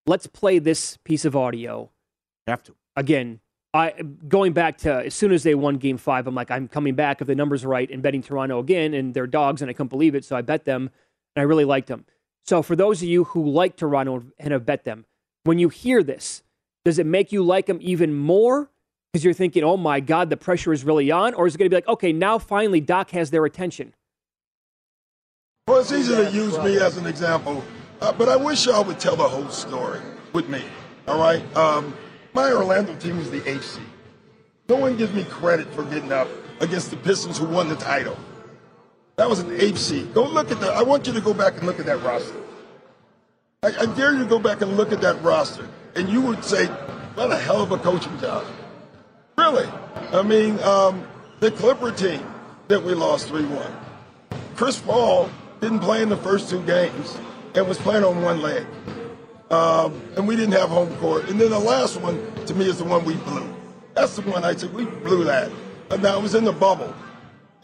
let's 0.07 0.27
play 0.27 0.59
this 0.59 0.99
piece 1.05 1.25
of 1.25 1.37
audio. 1.37 1.91
Have 2.47 2.63
to. 2.65 2.75
Again, 2.97 3.41
I 3.73 3.93
going 4.27 4.53
back 4.53 4.79
to 4.79 5.07
as 5.07 5.15
soon 5.15 5.33
as 5.33 5.43
they 5.43 5.55
won 5.55 5.77
game 5.77 5.97
five, 5.97 6.27
I'm 6.27 6.35
like, 6.35 6.51
I'm 6.51 6.67
coming 6.67 6.95
back 6.95 7.21
if 7.21 7.27
the 7.27 7.35
numbers 7.35 7.65
are 7.65 7.69
right 7.69 7.89
and 7.91 8.03
betting 8.03 8.23
Toronto 8.23 8.59
again, 8.59 8.95
and 8.95 9.15
they're 9.15 9.27
dogs, 9.27 9.63
and 9.63 9.71
I 9.71 9.75
couldn't 9.75 9.89
believe 9.89 10.15
it. 10.15 10.25
So 10.25 10.37
I 10.37 10.43
bet 10.43 10.65
them, 10.65 10.91
and 11.37 11.41
I 11.41 11.45
really 11.45 11.65
liked 11.65 11.89
them. 11.89 12.05
So 12.45 12.63
for 12.63 12.75
those 12.75 13.01
of 13.03 13.09
you 13.09 13.25
who 13.25 13.49
like 13.49 13.77
Toronto 13.77 14.25
and 14.39 14.53
have 14.53 14.67
bet 14.67 14.85
them, 14.85 15.05
when 15.45 15.59
you 15.59 15.69
hear 15.69 16.03
this, 16.03 16.43
does 16.85 16.99
it 16.99 17.07
make 17.07 17.31
you 17.31 17.45
like 17.45 17.67
them 17.67 17.79
even 17.81 18.15
more? 18.15 18.71
Because 19.13 19.25
you're 19.25 19.35
thinking, 19.35 19.63
oh 19.65 19.77
my 19.77 20.01
God, 20.01 20.31
the 20.31 20.37
pressure 20.37 20.73
is 20.73 20.85
really 20.85 21.11
on? 21.11 21.35
Or 21.35 21.47
is 21.47 21.55
it 21.55 21.59
going 21.59 21.67
to 21.67 21.71
be 21.71 21.77
like, 21.77 21.89
okay, 21.89 22.13
now 22.13 22.39
finally 22.39 22.81
Doc 22.81 23.11
has 23.11 23.31
their 23.31 23.45
attention? 23.45 23.95
Well, 25.69 25.79
it's 25.79 25.93
easy 25.93 26.15
to 26.15 26.31
use 26.31 26.59
me 26.59 26.79
as 26.79 26.97
an 26.97 27.07
example, 27.07 27.63
uh, 28.01 28.13
but 28.13 28.29
I 28.29 28.37
wish 28.37 28.67
y'all 28.67 28.85
would 28.85 28.99
tell 28.99 29.17
the 29.17 29.29
whole 29.29 29.49
story 29.49 30.01
with 30.33 30.49
me. 30.49 30.63
All 31.07 31.19
right? 31.19 31.57
Um, 31.57 31.95
my 32.33 32.51
Orlando 32.53 32.95
team 32.97 33.19
is 33.19 33.31
the 33.31 33.41
HC. 33.41 33.81
No 34.69 34.77
one 34.77 34.97
gives 34.97 35.13
me 35.13 35.25
credit 35.25 35.73
for 35.75 35.85
getting 35.85 36.13
up 36.13 36.29
against 36.61 36.91
the 36.91 36.97
Pistons 36.97 37.39
who 37.39 37.47
won 37.47 37.69
the 37.69 37.77
title. 37.77 38.17
That 39.17 39.29
was 39.29 39.41
an 39.41 39.51
HC. 39.51 40.15
Go 40.15 40.25
look 40.25 40.51
at 40.51 40.61
that. 40.61 40.71
I 40.71 40.83
want 40.83 41.07
you 41.07 41.13
to 41.13 41.21
go 41.21 41.35
back 41.35 41.57
and 41.57 41.65
look 41.65 41.81
at 41.81 41.87
that 41.87 42.03
roster. 42.03 42.41
I, 43.63 43.69
I 43.81 43.87
dare 43.97 44.13
you 44.13 44.21
to 44.21 44.27
go 44.27 44.39
back 44.39 44.63
and 44.63 44.77
look 44.77 44.93
at 44.93 45.01
that 45.03 45.21
roster, 45.23 45.69
and 45.95 46.09
you 46.09 46.21
would 46.23 46.45
say, 46.45 46.67
what 46.67 47.31
a 47.31 47.37
hell 47.37 47.63
of 47.63 47.73
a 47.73 47.79
coaching 47.79 48.19
job. 48.19 48.47
Really? 49.37 49.69
I 50.13 50.23
mean, 50.23 50.59
um, 50.61 51.07
the 51.41 51.51
Clipper 51.51 51.91
team 51.91 52.23
that 52.69 52.83
we 52.83 52.95
lost 52.95 53.29
3 53.29 53.45
1. 53.45 53.73
Chris 54.55 54.79
Paul 54.79 55.29
didn't 55.61 55.81
play 55.81 56.03
in 56.03 56.09
the 56.09 56.17
first 56.17 56.49
two 56.49 56.63
games 56.63 57.19
and 57.55 57.67
was 57.67 57.79
playing 57.79 58.05
on 58.05 58.23
one 58.23 58.41
leg. 58.41 58.67
Um, 59.51 60.01
and 60.17 60.29
we 60.29 60.37
didn't 60.37 60.53
have 60.53 60.69
home 60.69 60.95
court. 60.97 61.29
And 61.29 61.41
then 61.41 61.51
the 61.51 61.59
last 61.59 62.01
one, 62.01 62.21
to 62.47 62.55
me, 62.55 62.67
is 62.67 62.79
the 62.79 62.85
one 62.85 63.05
we 63.05 63.15
blew. 63.17 63.53
That's 63.95 64.17
the 64.17 64.23
one 64.23 64.45
I 64.45 64.55
said, 64.55 64.73
we 64.73 64.85
blew 64.85 65.25
that. 65.25 65.51
And 65.91 66.03
now 66.03 66.19
it 66.19 66.23
was 66.23 66.35
in 66.35 66.45
the 66.45 66.53
bubble. 66.53 66.95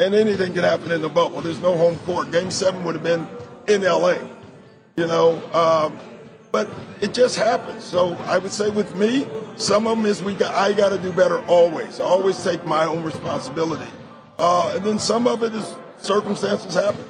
And 0.01 0.14
anything 0.14 0.53
can 0.53 0.64
happen 0.64 0.91
in 0.91 1.01
the 1.01 1.09
bubble. 1.09 1.41
There's 1.41 1.61
no 1.61 1.76
home 1.76 1.97
court. 2.01 2.32
Game 2.32 2.51
seven 2.51 2.84
would 2.84 2.97
have 2.97 3.05
been 3.05 3.26
in 3.68 3.82
LA, 3.82 4.18
you 4.97 5.07
know. 5.07 5.41
Um, 5.53 5.99
but 6.51 6.68
it 7.01 7.14
just 7.14 7.37
happens. 7.37 7.84
So 7.84 8.14
I 8.24 8.39
would 8.39 8.53
say 8.53 8.70
with 8.70 8.95
me, 8.97 9.26
some 9.57 9.87
of 9.87 9.97
them 9.97 10.07
is 10.07 10.22
we 10.22 10.34
got, 10.34 10.55
I 10.55 10.72
got 10.72 10.89
to 10.89 10.99
do 10.99 11.12
better 11.12 11.45
always. 11.47 12.01
I 12.01 12.05
always 12.05 12.43
take 12.43 12.64
my 12.66 12.84
own 12.84 13.05
responsibility. 13.05 13.91
Uh, 14.39 14.72
and 14.74 14.84
then 14.84 14.99
some 14.99 15.26
of 15.26 15.43
it 15.43 15.55
is 15.55 15.74
circumstances 15.99 16.74
happen. 16.74 17.05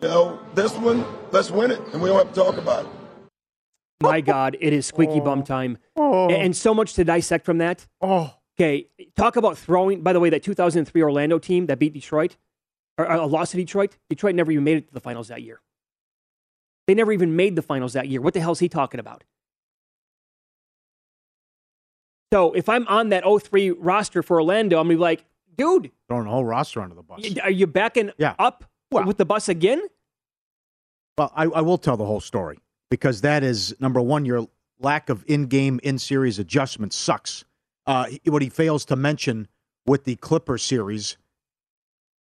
You 0.00 0.08
know, 0.08 0.40
this 0.54 0.72
one, 0.76 1.04
let's 1.32 1.50
win 1.50 1.70
it, 1.70 1.80
and 1.92 2.00
we 2.00 2.08
don't 2.08 2.18
have 2.18 2.34
to 2.34 2.40
talk 2.40 2.56
about 2.56 2.84
it. 2.86 2.90
My 4.02 4.20
God, 4.20 4.56
it 4.60 4.72
is 4.72 4.86
squeaky 4.86 5.20
bum 5.20 5.42
time. 5.44 5.78
And 5.96 6.56
so 6.56 6.74
much 6.74 6.94
to 6.94 7.04
dissect 7.04 7.44
from 7.44 7.58
that. 7.58 7.86
Oh. 8.00 8.34
Okay, 8.58 8.88
talk 9.16 9.36
about 9.36 9.56
throwing. 9.56 10.02
By 10.02 10.12
the 10.12 10.20
way, 10.20 10.28
that 10.30 10.42
2003 10.42 11.02
Orlando 11.02 11.38
team 11.38 11.66
that 11.66 11.78
beat 11.78 11.94
Detroit, 11.94 12.36
or 12.98 13.10
uh, 13.10 13.26
lost 13.26 13.52
to 13.52 13.56
Detroit, 13.56 13.96
Detroit 14.10 14.34
never 14.34 14.52
even 14.52 14.62
made 14.64 14.76
it 14.76 14.88
to 14.88 14.94
the 14.94 15.00
finals 15.00 15.28
that 15.28 15.42
year. 15.42 15.60
They 16.86 16.94
never 16.94 17.12
even 17.12 17.34
made 17.34 17.56
the 17.56 17.62
finals 17.62 17.94
that 17.94 18.08
year. 18.08 18.20
What 18.20 18.34
the 18.34 18.40
hell's 18.40 18.58
he 18.58 18.68
talking 18.68 19.00
about? 19.00 19.24
So 22.32 22.52
if 22.52 22.68
I'm 22.68 22.86
on 22.88 23.10
that 23.10 23.24
03 23.24 23.70
roster 23.70 24.22
for 24.22 24.36
Orlando, 24.40 24.78
I'm 24.78 24.86
gonna 24.86 24.96
be 24.96 25.00
like, 25.00 25.24
dude, 25.56 25.90
Throwing 26.08 26.24
the 26.24 26.30
whole 26.30 26.44
roster 26.44 26.80
under 26.80 26.94
the 26.94 27.02
bus. 27.02 27.24
are 27.42 27.50
you 27.50 27.66
backing 27.66 28.10
Yeah. 28.18 28.34
up 28.38 28.64
with 28.90 29.16
the 29.18 29.24
bus 29.24 29.48
again? 29.48 29.82
Well, 31.18 31.30
I, 31.34 31.44
I 31.44 31.60
will 31.60 31.78
tell 31.78 31.96
the 31.96 32.06
whole 32.06 32.20
story 32.20 32.58
because 32.92 33.22
that 33.22 33.42
is 33.42 33.74
number 33.80 34.02
one. 34.02 34.26
Your 34.26 34.46
lack 34.78 35.08
of 35.08 35.24
in-game, 35.26 35.80
in-series 35.82 36.38
adjustment 36.38 36.92
sucks. 36.92 37.42
Uh, 37.86 38.04
what 38.26 38.42
he 38.42 38.50
fails 38.50 38.84
to 38.84 38.96
mention 38.96 39.48
with 39.86 40.04
the 40.04 40.16
Clipper 40.16 40.58
series, 40.58 41.16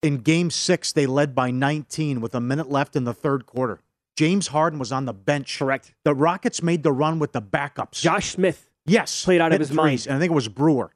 in 0.02 0.18
Game 0.18 0.50
Six 0.50 0.92
they 0.92 1.06
led 1.06 1.34
by 1.34 1.50
19 1.50 2.20
with 2.20 2.34
a 2.34 2.40
minute 2.42 2.70
left 2.70 2.94
in 2.94 3.04
the 3.04 3.14
third 3.14 3.46
quarter. 3.46 3.80
James 4.18 4.48
Harden 4.48 4.78
was 4.78 4.92
on 4.92 5.06
the 5.06 5.14
bench. 5.14 5.58
Correct. 5.58 5.94
The 6.04 6.14
Rockets 6.14 6.62
made 6.62 6.82
the 6.82 6.92
run 6.92 7.18
with 7.18 7.32
the 7.32 7.40
backups. 7.40 8.02
Josh 8.02 8.32
Smith. 8.32 8.68
Yes, 8.84 9.24
Played 9.24 9.40
out 9.40 9.52
of 9.54 9.60
his 9.60 9.68
threes, 9.68 9.76
mind. 9.76 10.06
and 10.08 10.16
I 10.16 10.18
think 10.18 10.30
it 10.30 10.34
was 10.34 10.48
Brewer. 10.48 10.90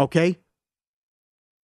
Okay, 0.00 0.36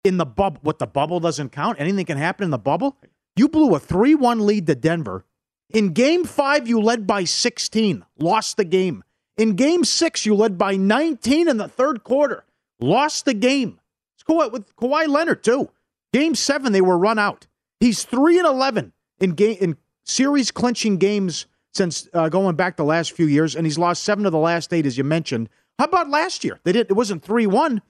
in 0.03 0.17
the 0.17 0.27
bubble, 0.27 0.59
what 0.63 0.81
the 0.81 0.89
bubble 0.89 1.21
doesn't 1.21 1.51
count. 1.51 1.79
Anything 1.81 2.05
can 2.05 2.19
happen 2.19 2.43
in 2.45 2.51
the 2.51 2.59
bubble. 2.59 2.97
You 3.37 3.49
blew 3.49 3.77
a 3.77 3.79
three-one 3.79 4.45
lead 4.45 4.67
to 4.67 4.75
Denver. 4.75 5.25
In 5.71 5.93
Game 5.93 6.25
Five, 6.25 6.67
you 6.67 6.81
led 6.81 7.07
by 7.07 7.25
sixteen, 7.25 8.05
lost 8.19 8.57
the 8.57 8.65
game. 8.65 9.05
In 9.37 9.55
Game 9.55 9.85
Six, 9.85 10.25
you 10.25 10.35
led 10.35 10.57
by 10.57 10.77
nineteen 10.77 11.49
in 11.49 11.59
the 11.59 11.69
third 11.69 12.05
quarter, 12.05 12.45
lost 12.81 13.27
the 13.27 13.35
game. 13.35 13.79
It's 14.15 14.25
Kawhi, 14.25 14.51
with 14.51 14.75
Kawhi 14.77 15.07
Leonard 15.09 15.45
too. 15.45 15.71
Game 16.13 16.35
Seven, 16.35 16.73
they 16.73 16.81
were 16.81 16.97
run 16.97 17.19
out. 17.19 17.47
He's 17.81 18.05
three 18.05 18.39
and 18.39 18.47
eleven 18.47 18.93
in 19.21 19.33
game 19.33 19.59
in 19.61 19.77
series 20.05 20.51
clinching 20.51 20.97
games 20.97 21.47
since 21.75 22.09
uh, 22.15 22.31
going 22.31 22.57
back 22.57 22.77
the 22.77 22.85
last 22.85 23.13
few 23.13 23.27
years, 23.27 23.55
and 23.55 23.67
he's 23.67 23.79
lost 23.79 24.03
seven 24.03 24.25
of 24.25 24.33
the 24.33 24.39
last 24.39 24.73
eight, 24.73 24.87
as 24.87 24.97
you 24.97 25.05
mentioned. 25.05 25.51
How 25.79 25.85
about 25.85 26.09
last 26.09 26.45
year? 26.45 26.59
They 26.65 26.73
did. 26.73 26.91
It 26.91 26.95
wasn't 26.95 27.23
three 27.23 27.47
one. 27.47 27.83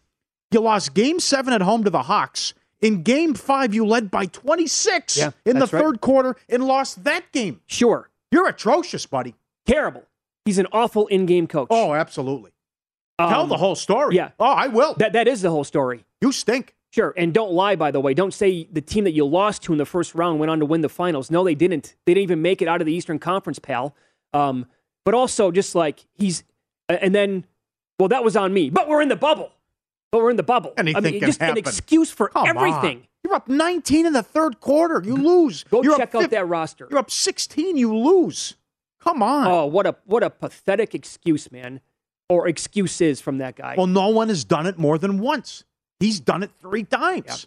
You 0.51 0.61
lost 0.61 0.95
Game 0.95 1.21
Seven 1.21 1.53
at 1.55 1.63
home 1.63 1.85
to 1.85 1.91
the 1.91 2.03
Hawks. 2.03 2.55
In 2.81 3.03
Game 3.03 3.35
Five, 3.35 3.75
you 3.75 3.85
led 3.85 4.11
by 4.11 4.27
twenty 4.27 4.67
six 4.67 5.17
Yeah, 5.17 5.31
in 5.45 5.55
the 5.59 5.67
right. 5.67 5.71
third 5.83 6.01
quarter 6.01 6.37
and 6.49 6.65
lost 6.65 7.05
that 7.05 7.31
game. 7.33 7.61
Sure. 7.67 8.09
You're 8.31 8.47
atrocious, 8.49 9.05
buddy. 9.07 9.35
Terrible. 9.67 10.05
He's 10.45 10.59
an 10.59 10.67
awful 10.73 11.07
in-game 11.09 11.47
coach. 11.47 11.69
Oh, 11.71 11.93
absolutely. 11.95 12.53
Tell 13.19 13.43
Um, 13.43 13.49
the 13.49 13.57
whole 13.57 13.75
story. 13.75 14.15
Yeah. 14.17 14.31
Oh, 14.39 14.45
I 14.47 14.69
will. 14.69 14.95
That 14.95 15.13
that 15.15 15.27
is 15.27 15.43
the 15.43 15.51
whole 15.51 15.65
story. 15.65 16.05
You 16.21 16.31
stink. 16.33 16.75
Sure, 16.91 17.13
and 17.19 17.35
don't 17.35 17.53
lie. 17.53 17.77
By 17.77 17.91
the 17.91 18.01
way, 18.01 18.15
don't 18.15 18.33
say 18.33 18.67
the 18.73 18.81
team 18.81 19.05
that 19.05 19.13
you 19.13 19.27
lost 19.27 19.63
to 19.65 19.73
in 19.73 19.79
the 19.79 19.85
first 19.85 20.15
round 20.15 20.39
went 20.39 20.49
on 20.51 20.59
to 20.61 20.65
win 20.65 20.81
the 20.81 20.89
finals. 20.89 21.31
No, 21.31 21.45
they 21.45 21.55
didn't. 21.55 21.97
They 22.07 22.15
didn't 22.15 22.23
even 22.23 22.41
make 22.41 22.63
it 22.63 22.69
out 22.69 22.81
of 22.81 22.87
the 22.87 22.93
Eastern 22.95 23.19
Conference, 23.19 23.59
pal. 23.59 23.95
Um, 24.33 24.65
but 25.05 25.13
also, 25.15 25.51
just 25.51 25.75
like 25.75 26.07
he's, 26.15 26.45
and 26.89 27.15
then, 27.15 27.45
well, 27.99 28.09
that 28.09 28.25
was 28.25 28.37
on 28.37 28.55
me. 28.55 28.71
But 28.71 28.89
we're 28.89 29.03
in 29.03 29.09
the 29.11 29.17
bubble. 29.17 29.53
But 30.11 30.23
we're 30.23 30.31
in 30.31 30.37
the 30.37 30.43
bubble. 30.43 30.73
Anything 30.77 30.97
I 30.97 31.01
mean, 31.11 31.21
can 31.21 31.29
just 31.29 31.41
happen. 31.41 31.59
an 31.59 31.59
excuse 31.59 32.11
for 32.11 32.29
Come 32.29 32.47
on. 32.47 32.57
everything. 32.57 33.07
You're 33.25 33.35
up 33.35 33.49
19 33.49 34.07
in 34.07 34.13
the 34.13 34.23
third 34.23 34.61
quarter. 34.61 35.03
You 35.05 35.17
lose. 35.17 35.65
Go 35.65 35.83
You're 35.83 35.97
check 35.99 36.15
out 36.15 36.31
that 36.31 36.49
roster. 36.49 36.89
You're 36.91 37.01
up 37.01 37.11
16. 37.11 37.77
You 37.77 37.95
lose. 37.95 38.55
Come 39.01 39.23
on. 39.23 39.47
Oh, 39.47 39.67
what 39.67 39.87
a 39.87 39.97
what 40.07 40.23
a 40.23 40.31
pathetic 40.31 40.95
excuse, 40.95 41.53
man, 41.53 41.81
or 42.29 42.49
excuses 42.49 43.21
from 43.21 43.39
that 43.39 43.57
guy. 43.57 43.75
Well, 43.77 43.87
no 43.87 44.09
one 44.09 44.29
has 44.29 44.45
done 44.45 44.67
it 44.67 44.79
more 44.79 44.99
than 44.99 45.19
once. 45.19 45.65
He's 46.01 46.21
done 46.21 46.43
it 46.43 46.51
three 46.61 46.85
times. 46.85 47.47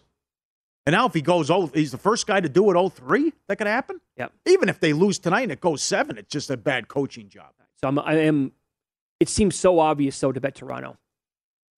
And 0.86 0.94
now 0.94 1.06
if 1.06 1.14
he 1.14 1.22
goes, 1.22 1.50
oh, 1.50 1.68
he's 1.72 1.92
the 1.92 1.98
first 1.98 2.26
guy 2.26 2.40
to 2.40 2.48
do 2.48 2.70
it 2.70 2.90
03, 2.90 3.32
that 3.46 3.56
could 3.56 3.66
happen. 3.68 4.00
Yep. 4.16 4.32
Even 4.46 4.68
if 4.68 4.80
they 4.80 4.92
lose 4.92 5.18
tonight 5.18 5.42
and 5.42 5.52
it 5.52 5.60
goes 5.60 5.80
seven, 5.80 6.18
it's 6.18 6.30
just 6.30 6.50
a 6.50 6.56
bad 6.56 6.88
coaching 6.88 7.28
job. 7.28 7.52
So 7.80 7.88
I'm, 7.88 7.98
I 7.98 8.14
am. 8.14 8.52
It 9.20 9.28
seems 9.28 9.54
so 9.54 9.78
obvious, 9.78 10.16
so 10.16 10.32
to 10.32 10.40
bet 10.40 10.56
Toronto. 10.56 10.96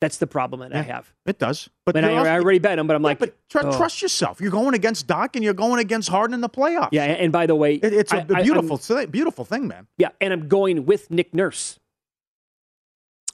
That's 0.00 0.18
the 0.18 0.26
problem 0.26 0.60
that 0.60 0.74
I 0.74 0.82
have. 0.82 1.10
It 1.24 1.38
does. 1.38 1.70
But 1.86 1.96
I, 1.96 2.14
also- 2.14 2.28
I 2.30 2.34
already 2.34 2.58
bet 2.58 2.78
him, 2.78 2.86
but 2.86 2.94
I'm 2.96 3.02
Yeah, 3.02 3.08
like, 3.08 3.18
but 3.20 3.48
tr- 3.48 3.60
oh. 3.62 3.76
trust 3.76 4.02
yourself. 4.02 4.40
You're 4.40 4.50
going 4.50 4.74
against 4.74 5.06
Doc 5.06 5.34
and 5.34 5.42
you're 5.44 5.54
going 5.54 5.80
against 5.80 6.08
Harden 6.10 6.34
in 6.34 6.40
the 6.42 6.48
playoffs. 6.48 6.90
Yeah, 6.92 7.04
and, 7.04 7.32
by 7.32 7.46
the 7.46 7.54
way, 7.54 7.76
It- 7.76 7.92
it's 7.94 8.12
a 8.12 8.16
I- 8.16 8.26
I- 8.38 8.42
beautiful, 8.42 8.76
thing, 8.76 9.08
beautiful 9.10 9.44
thing, 9.46 9.66
man. 9.66 9.86
yeah, 9.96 10.08
and 10.20 10.32
I'm 10.32 10.48
going 10.48 10.84
with 10.84 11.10
Nick 11.10 11.32
Nurse. 11.34 11.78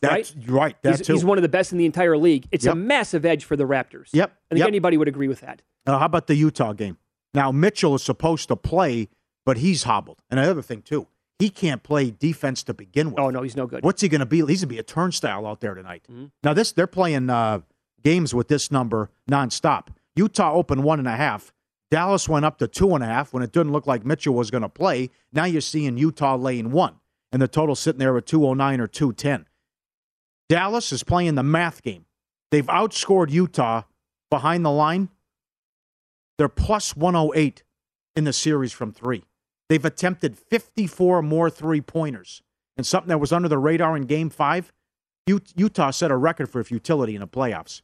That's 0.03 0.35
right. 0.47 0.81
That 0.83 0.97
he's, 0.99 1.07
too. 1.07 1.13
he's 1.15 1.25
one 1.25 1.37
of 1.39 1.43
the 1.43 1.49
best 1.49 1.73
in 1.73 1.79
the 1.79 1.85
entire 1.85 2.17
league. 2.17 2.47
It's 2.53 2.65
Yep. 2.65 2.73
a 2.73 2.77
massive 2.77 3.25
edge 3.27 3.45
for 3.45 3.55
the 3.57 3.65
Raptors. 3.65 4.09
Yep, 4.13 4.31
I 4.31 4.55
think 4.55 4.59
yep. 4.61 4.69
anybody 4.69 4.97
would 4.97 5.09
agree 5.09 5.29
with 5.29 5.41
that. 5.41 5.61
Uh, 5.87 5.99
how 5.99 6.07
about 6.07 6.27
the 6.27 6.35
Utah 6.37 6.73
game? 6.73 6.97
Now 7.35 7.53
Mitchell 7.53 7.95
is 7.95 8.03
supposed 8.03 8.49
to 8.49 8.57
play, 8.57 9.09
but 9.45 9.59
he's 9.59 9.83
hobbled. 9.83 10.23
And 10.31 10.41
another 10.41 10.63
thing 10.63 10.83
too, 10.83 11.07
he 11.41 11.49
can't 11.49 11.83
play 11.83 12.11
defense 12.11 12.63
to 12.65 12.75
begin 12.75 13.11
with. 13.11 13.19
Oh 13.19 13.31
no, 13.31 13.43
he's 13.43 13.57
no 13.57 13.67
good. 13.67 13.83
What's 13.83 14.03
he 14.03 14.09
going 14.09 14.21
to 14.21 14.27
be? 14.27 14.39
He's 14.39 14.61
going 14.61 14.61
to 14.61 14.67
be 14.67 14.79
a 14.79 14.83
turnstile 14.83 15.47
out 15.47 15.61
there 15.61 15.75
tonight. 15.75 16.05
Mm-hmm. 16.11 16.27
Now 16.45 16.53
this 16.53 16.71
they're 16.73 16.87
playing 16.87 17.31
uh, 17.31 17.61
games 18.03 18.35
with 18.35 18.49
this 18.49 18.71
number 18.71 19.11
nonstop. 19.29 19.89
Utah 20.15 20.53
opened 20.53 20.85
one 20.85 20.99
and 20.99 21.09
a 21.09 21.17
half. 21.17 21.53
Dallas 21.91 22.29
went 22.29 22.45
up 22.45 22.59
to 22.59 22.69
two 22.69 22.95
and 22.95 23.03
a 23.03 23.07
half 23.07 23.33
when 23.33 23.43
it 23.43 23.53
didn't 23.53 23.73
look 23.73 23.87
like 23.87 24.05
Mitchell 24.05 24.35
was 24.35 24.51
going 24.51 24.63
to 24.63 24.69
play. 24.69 25.11
Now 25.33 25.45
you're 25.45 25.61
seeing 25.61 25.97
Utah 25.97 26.37
laying 26.37 26.71
one, 26.71 26.97
and 27.33 27.41
the 27.41 27.49
total 27.49 27.75
sitting 27.75 27.99
there 27.99 28.17
at 28.17 28.27
209 28.27 28.81
or 28.81 28.87
210. 28.87 29.47
Dallas 30.49 30.93
is 30.93 31.03
playing 31.03 31.37
the 31.37 31.43
math 31.43 31.83
game. 31.83 32.05
They've 32.51 32.67
outscored 32.67 33.31
Utah 33.31 33.83
behind 34.31 34.65
the 34.65 34.71
line. 34.71 35.09
They're 36.39 36.49
plus 36.49 36.97
108 36.97 37.63
in 38.15 38.25
the 38.25 38.33
series 38.33 38.73
from 38.73 38.93
three. 38.93 39.25
They've 39.71 39.85
attempted 39.85 40.37
54 40.37 41.23
more 41.23 41.49
three 41.49 41.81
pointers. 41.81 42.43
And 42.77 42.85
something 42.85 43.09
that 43.09 43.19
was 43.19 43.33
under 43.33 43.49
the 43.49 43.57
radar 43.57 43.97
in 43.97 44.03
game 44.07 44.29
five, 44.29 44.73
Utah 45.27 45.91
set 45.93 46.11
a 46.11 46.17
record 46.17 46.49
for 46.51 46.63
futility 46.65 47.15
in 47.15 47.21
the 47.21 47.29
playoffs. 47.29 47.83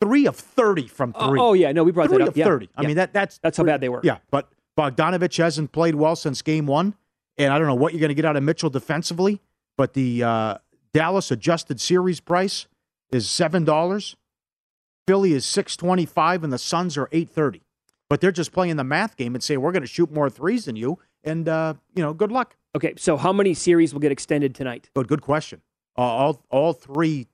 Three 0.00 0.26
of 0.26 0.34
30 0.36 0.88
from 0.88 1.12
Oh, 1.14 1.28
three. 1.28 1.38
oh, 1.40 1.52
yeah, 1.52 1.70
no, 1.72 1.84
we 1.84 1.92
brought 1.92 2.08
that 2.08 2.14
up. 2.22 2.28
three 2.28 2.28
of 2.28 2.36
Yeah, 2.38 2.44
30. 2.46 2.70
I 2.76 2.82
yeah. 2.82 2.86
mean, 2.88 2.96
that 2.96 3.12
that's 3.12 3.38
That's 3.38 3.58
how 3.58 3.64
bad 3.64 3.80
they 3.82 3.90
were. 3.90 4.00
Yeah, 4.02 4.18
but 4.30 4.48
Bogdanovich 4.78 5.36
hasn't 5.36 5.70
played 5.72 5.94
well 5.94 6.16
since 6.16 6.40
game 6.40 6.66
one. 6.66 6.94
And 7.36 7.52
I 7.52 7.58
don't 7.58 7.66
know 7.66 7.74
what 7.74 7.92
you're 7.92 8.00
going 8.00 8.08
to 8.08 8.14
get 8.14 8.24
out 8.24 8.36
of 8.36 8.42
Mitchell 8.42 8.70
defensively, 8.70 9.40
but 9.76 9.92
the 9.92 10.22
uh, 10.22 10.58
Dallas 10.94 11.30
adjusted 11.30 11.78
series 11.80 12.20
price 12.20 12.66
is 13.10 13.26
$7. 13.26 14.14
Philly 15.06 15.32
is 15.34 15.44
625 15.44 16.44
and 16.44 16.52
the 16.52 16.58
Suns 16.58 16.96
are 16.96 17.08
830. 17.12 17.62
But 18.12 18.20
they're 18.20 18.30
just 18.30 18.52
playing 18.52 18.76
the 18.76 18.84
math 18.84 19.16
game 19.16 19.34
and 19.34 19.42
say 19.42 19.56
we're 19.56 19.72
going 19.72 19.84
to 19.84 19.88
shoot 19.88 20.12
more 20.12 20.28
threes 20.28 20.66
than 20.66 20.76
you 20.76 20.98
and 21.24 21.48
uh, 21.48 21.72
you 21.94 22.02
know, 22.02 22.12
good 22.12 22.30
luck. 22.30 22.56
Okay, 22.76 22.92
so 22.98 23.16
how 23.16 23.32
many 23.32 23.54
series 23.54 23.94
will 23.94 24.00
get 24.02 24.12
extended 24.12 24.54
tonight? 24.54 24.90
Good 24.94 25.08
good 25.08 25.22
question. 25.22 25.62
Uh, 25.96 26.02
all 26.02 26.44
all 26.50 26.74
three 26.74 27.28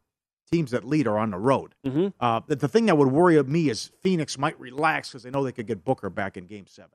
teams 0.52 0.70
that 0.70 0.84
lead 0.84 1.08
are 1.08 1.18
on 1.18 1.32
the 1.32 1.36
road. 1.36 1.74
Mhm. 1.84 2.12
Uh, 2.20 2.42
the, 2.46 2.54
the 2.54 2.68
thing 2.68 2.86
that 2.86 2.96
would 2.96 3.08
worry 3.10 3.42
me 3.42 3.68
is 3.68 3.90
Phoenix 4.02 4.38
might 4.38 4.56
relax 4.60 5.08
because 5.08 5.24
they 5.24 5.30
know 5.30 5.42
they 5.42 5.50
could 5.50 5.66
get 5.66 5.84
Booker 5.84 6.10
back 6.10 6.36
in 6.36 6.46
Game 6.46 6.68
Seven. 6.68 6.92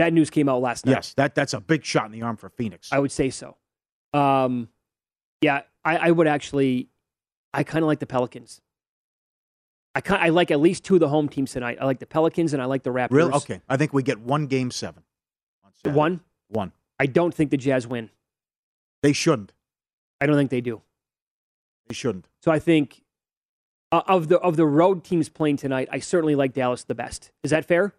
That 0.00 0.12
news 0.12 0.28
came 0.28 0.48
out 0.48 0.60
last 0.60 0.84
night. 0.84 0.94
Yes, 0.96 1.14
that 1.14 1.36
that's 1.36 1.52
a 1.54 1.60
big 1.60 1.84
shot 1.84 2.06
in 2.06 2.10
the 2.10 2.22
arm 2.22 2.36
for 2.36 2.48
Phoenix. 2.48 2.92
I 2.92 2.98
would 2.98 3.12
say 3.12 3.30
so. 3.30 3.56
Um, 4.12 4.68
yeah, 5.40 5.60
I, 5.84 5.98
I 5.98 6.10
would 6.10 6.26
actually. 6.26 6.88
I 7.54 7.62
kind 7.62 7.84
of 7.84 7.86
like 7.86 8.00
the 8.00 8.06
Pelicans. 8.06 8.60
I 9.94 10.02
I 10.08 10.28
like 10.28 10.50
at 10.50 10.60
least 10.60 10.84
two 10.84 10.94
of 10.94 11.00
the 11.00 11.08
home 11.08 11.28
teams 11.28 11.52
tonight. 11.52 11.78
I 11.80 11.84
like 11.84 11.98
the 11.98 12.06
Pelicans 12.06 12.52
and 12.52 12.62
I 12.62 12.66
like 12.66 12.82
the 12.82 12.90
Raptors. 12.90 13.12
Really? 13.12 13.32
Okay. 13.32 13.60
I 13.68 13.76
think 13.76 13.92
we 13.92 14.02
get 14.02 14.20
one 14.20 14.46
Game 14.46 14.70
Seven. 14.70 15.02
on 15.84 15.94
One. 15.94 16.20
One. 16.48 16.72
I 16.98 17.06
don't 17.06 17.34
think 17.34 17.50
the 17.50 17.56
Jazz 17.56 17.86
win. 17.86 18.10
They 19.02 19.12
shouldn't. 19.12 19.52
I 20.20 20.26
don't 20.26 20.36
think 20.36 20.50
they 20.50 20.60
do. 20.60 20.82
They 21.88 21.94
shouldn't. 21.94 22.28
So 22.42 22.52
I 22.52 22.58
think 22.58 23.02
uh, 23.90 24.02
of 24.06 24.28
the 24.28 24.38
of 24.38 24.56
the 24.56 24.66
road 24.66 25.02
teams 25.04 25.28
playing 25.28 25.56
tonight, 25.56 25.88
I 25.90 25.98
certainly 25.98 26.34
like 26.34 26.52
Dallas 26.52 26.84
the 26.84 26.94
best. 26.94 27.32
Is 27.42 27.50
that 27.50 27.64
fair? 27.64 27.94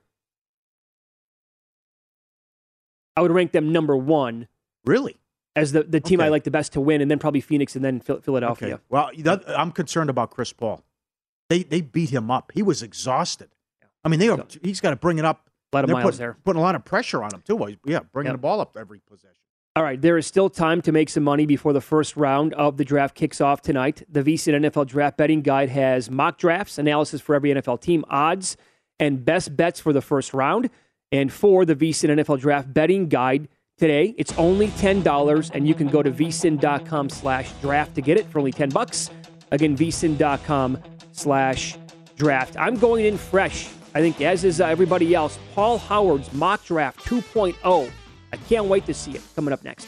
I 3.18 3.22
would 3.22 3.32
rank 3.32 3.52
them 3.52 3.72
number 3.72 3.98
one 3.98 4.48
Really? 4.86 5.18
as 5.56 5.74
the, 5.74 5.84
the 5.84 6.00
team 6.00 6.22
I 6.22 6.30
like 6.30 6.46
the 6.46 6.52
best 6.52 6.74
to 6.74 6.82
win, 6.82 7.02
and 7.02 7.12
then 7.12 7.20
probably 7.20 7.42
Phoenix 7.42 7.76
and 7.76 7.84
then 7.84 8.00
Philadelphia. 8.00 8.76
Okay. 8.76 8.84
Well, 8.90 9.12
that, 9.20 9.44
I'm 9.48 9.72
concerned 9.72 10.10
about 10.10 10.32
Chris 10.32 10.54
Paul. 10.54 10.82
They 11.52 11.64
they 11.64 11.82
beat 11.82 12.10
him 12.12 12.32
up. 12.32 12.52
He 12.54 12.64
was 12.64 12.82
exhausted. 12.82 13.50
I 14.06 14.10
mean, 14.10 14.22
they 14.22 14.30
are, 14.30 14.44
he's 14.64 14.80
got 14.80 14.92
to 14.92 14.96
bring 14.96 15.18
it 15.20 15.26
up. 15.26 15.50
A 15.74 15.78
lot 15.78 15.84
of 15.84 15.90
miles 15.90 16.04
putting, 16.06 16.18
there. 16.20 16.38
Putting 16.46 16.60
a 16.62 16.64
lot 16.64 16.76
of 16.76 16.86
pressure 16.86 17.22
on 17.24 17.34
him 17.34 17.42
too. 17.46 17.58
He's- 17.58 17.78
Yeah, 17.86 18.00
bringing 18.14 18.32
Yep. 18.32 18.38
the 18.40 18.42
ball 18.42 18.62
up 18.62 18.78
every 18.80 19.00
possession. 19.08 19.36
All 19.76 19.84
right, 19.84 20.02
there 20.02 20.18
is 20.18 20.26
still 20.26 20.50
time 20.50 20.82
to 20.84 20.92
make 20.94 21.10
some 21.10 21.24
money 21.24 21.46
before 21.46 21.72
the 21.74 21.82
first 21.82 22.16
round 22.18 22.54
of 22.54 22.78
the 22.78 22.84
draft 22.86 23.16
kicks 23.16 23.40
off 23.42 23.62
tonight. 23.62 24.04
The 24.10 24.22
VSiN 24.24 24.54
NFL 24.66 24.86
Draft 24.88 25.18
Betting 25.18 25.42
Guide 25.42 25.70
has 25.70 26.10
mock 26.10 26.38
drafts, 26.38 26.78
analysis 26.78 27.20
for 27.22 27.36
every 27.36 27.52
NFL 27.52 27.80
team, 27.82 28.04
odds, 28.10 28.56
and 29.00 29.24
best 29.26 29.56
bets 29.58 29.80
for 29.80 29.92
the 29.94 30.02
first 30.02 30.34
round. 30.34 30.70
And 31.12 31.32
for 31.32 31.64
the 31.66 31.76
VSIN 31.76 32.10
NFL 32.18 32.40
Draft 32.40 32.74
Betting 32.74 33.08
Guide 33.08 33.48
today, 33.78 34.14
it's 34.18 34.34
only 34.38 34.68
$10, 34.70 35.52
and 35.54 35.68
you 35.68 35.74
can 35.74 35.88
go 35.88 36.02
to 36.04 36.12
vsin.com 36.12 37.10
slash 37.10 37.52
draft 37.62 37.96
to 37.96 38.02
get 38.02 38.18
it 38.18 38.26
for 38.28 38.40
only 38.40 38.52
10 38.52 38.70
bucks. 38.70 39.10
Again, 39.52 39.76
vsin.com 39.78 40.78
slash 41.12 41.78
draft. 42.18 42.56
I'm 42.58 42.78
going 42.78 43.06
in 43.06 43.18
fresh, 43.18 43.70
I 43.94 44.00
think, 44.00 44.22
as 44.22 44.44
is 44.44 44.62
uh, 44.62 44.66
everybody 44.68 45.14
else. 45.14 45.38
Paul 45.54 45.78
Howard's 45.78 46.32
mock 46.34 46.66
draft 46.66 47.00
2.0. 47.06 47.92
I 48.34 48.38
can't 48.38 48.68
wait 48.68 48.86
to 48.86 48.94
see 48.94 49.12
it 49.12 49.22
coming 49.36 49.54
up 49.54 49.64
next. 49.64 49.88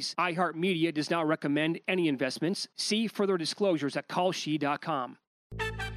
iHeartMedia 0.17 0.93
does 0.93 1.09
not 1.09 1.27
recommend 1.27 1.79
any 1.87 2.07
investments. 2.07 2.67
See 2.75 3.07
further 3.07 3.37
disclosures 3.37 3.95
at 3.95 4.07
kalshi.com. 4.07 5.17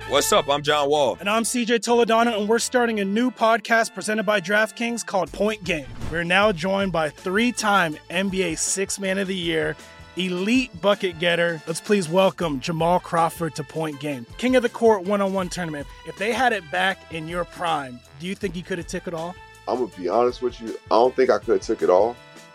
What's 0.08 0.32
up? 0.32 0.48
I'm 0.50 0.62
John 0.62 0.90
Wall. 0.90 1.16
And 1.18 1.30
I'm 1.30 1.44
CJ 1.44 1.78
Toledano, 1.78 2.38
and 2.38 2.48
we're 2.48 2.58
starting 2.58 3.00
a 3.00 3.04
new 3.04 3.30
podcast 3.30 3.94
presented 3.94 4.24
by 4.24 4.40
DraftKings 4.40 5.04
called 5.06 5.32
Point 5.32 5.64
Game. 5.64 5.86
We're 6.10 6.24
now 6.24 6.52
joined 6.52 6.92
by 6.92 7.08
three 7.08 7.52
time 7.52 7.96
NBA 8.10 8.58
Six 8.58 8.98
Man 8.98 9.18
of 9.18 9.28
the 9.28 9.34
Year, 9.34 9.76
elite 10.16 10.78
bucket 10.82 11.18
getter. 11.18 11.62
Let's 11.66 11.80
please 11.80 12.08
welcome 12.08 12.60
Jamal 12.60 13.00
Crawford 13.00 13.54
to 13.54 13.64
Point 13.64 13.98
Game. 13.98 14.26
King 14.36 14.56
of 14.56 14.62
the 14.62 14.68
Court 14.68 15.04
one 15.04 15.22
on 15.22 15.32
one 15.32 15.48
tournament. 15.48 15.86
If 16.06 16.18
they 16.18 16.32
had 16.32 16.52
it 16.52 16.70
back 16.70 17.14
in 17.14 17.26
your 17.26 17.44
prime, 17.44 17.98
do 18.20 18.26
you 18.26 18.34
think 18.34 18.56
you 18.56 18.62
could 18.62 18.78
have 18.78 18.86
took 18.86 19.06
it 19.08 19.14
all? 19.14 19.34
I'm 19.66 19.78
going 19.78 19.90
to 19.90 20.00
be 20.00 20.08
honest 20.08 20.42
with 20.42 20.60
you. 20.60 20.78
I 20.90 20.96
don't 20.96 21.16
think 21.16 21.30
I 21.30 21.38
could 21.38 21.54
have 21.54 21.62
took 21.62 21.80
it 21.80 21.88
all 21.88 22.14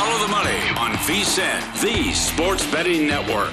Follow 0.00 0.18
the 0.18 0.32
money 0.32 0.56
on 0.78 0.92
VSIN, 1.04 1.82
the 1.82 2.10
sports 2.14 2.64
betting 2.70 3.06
network. 3.06 3.50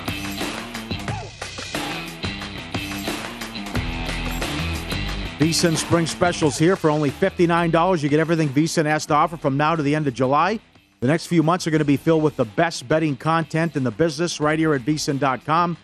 VSIN 5.39 5.75
Spring 5.75 6.05
Specials 6.05 6.57
here 6.57 6.77
for 6.77 6.89
only 6.89 7.11
$59. 7.11 8.01
You 8.01 8.07
get 8.07 8.21
everything 8.21 8.47
VSIN 8.47 8.85
has 8.85 9.05
to 9.07 9.13
offer 9.13 9.35
from 9.35 9.57
now 9.57 9.75
to 9.75 9.83
the 9.83 9.93
end 9.93 10.07
of 10.07 10.13
July. 10.13 10.57
The 11.01 11.07
next 11.07 11.27
few 11.27 11.43
months 11.43 11.67
are 11.67 11.69
going 11.69 11.79
to 11.79 11.85
be 11.85 11.97
filled 11.97 12.23
with 12.23 12.37
the 12.37 12.45
best 12.45 12.87
betting 12.87 13.17
content 13.17 13.75
in 13.75 13.83
the 13.83 13.91
business 13.91 14.39
right 14.39 14.57
here 14.57 14.73
at 14.73 14.83
VSIN.com. 14.83 15.75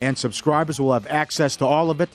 And 0.00 0.16
subscribers 0.16 0.80
will 0.80 0.94
have 0.94 1.06
access 1.08 1.54
to 1.56 1.66
all 1.66 1.90
of 1.90 2.00
it. 2.00 2.08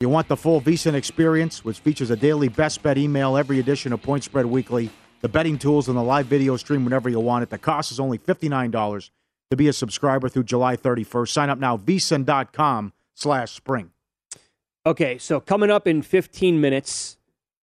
You 0.00 0.10
want 0.10 0.28
the 0.28 0.36
full 0.36 0.60
VSIN 0.60 0.92
experience, 0.92 1.64
which 1.64 1.78
features 1.78 2.10
a 2.10 2.16
daily 2.16 2.48
best 2.48 2.82
bet 2.82 2.98
email, 2.98 3.38
every 3.38 3.60
edition 3.60 3.94
of 3.94 4.02
Point 4.02 4.24
Spread 4.24 4.44
Weekly, 4.44 4.90
the 5.22 5.28
betting 5.28 5.56
tools, 5.56 5.88
and 5.88 5.96
the 5.96 6.02
live 6.02 6.26
video 6.26 6.56
stream 6.56 6.84
whenever 6.84 7.08
you 7.08 7.20
want 7.20 7.44
it. 7.44 7.50
The 7.50 7.58
cost 7.58 7.90
is 7.90 7.98
only 7.98 8.18
$59 8.18 9.10
to 9.50 9.56
be 9.56 9.68
a 9.68 9.72
subscriber 9.72 10.28
through 10.28 10.44
July 10.44 10.76
31st. 10.76 11.28
Sign 11.28 11.48
up 11.48 11.58
now, 11.58 11.76
VSIN.com 11.76 12.92
slash 13.14 13.52
spring. 13.52 13.90
Okay, 14.84 15.16
so 15.16 15.40
coming 15.40 15.70
up 15.70 15.86
in 15.86 16.02
15 16.02 16.60
minutes, 16.60 17.16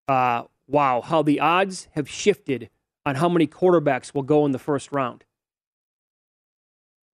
uh, 0.08 0.44
wow, 0.68 1.02
how 1.02 1.22
the 1.22 1.40
odds 1.42 1.90
have 1.92 2.10
shifted 2.10 2.70
on 3.06 3.16
how 3.16 3.28
many 3.28 3.46
quarterbacks 3.46 4.14
will 4.14 4.24
go 4.24 4.46
in 4.46 4.54
the 4.54 4.60
first 4.60 4.92
round. 4.92 5.26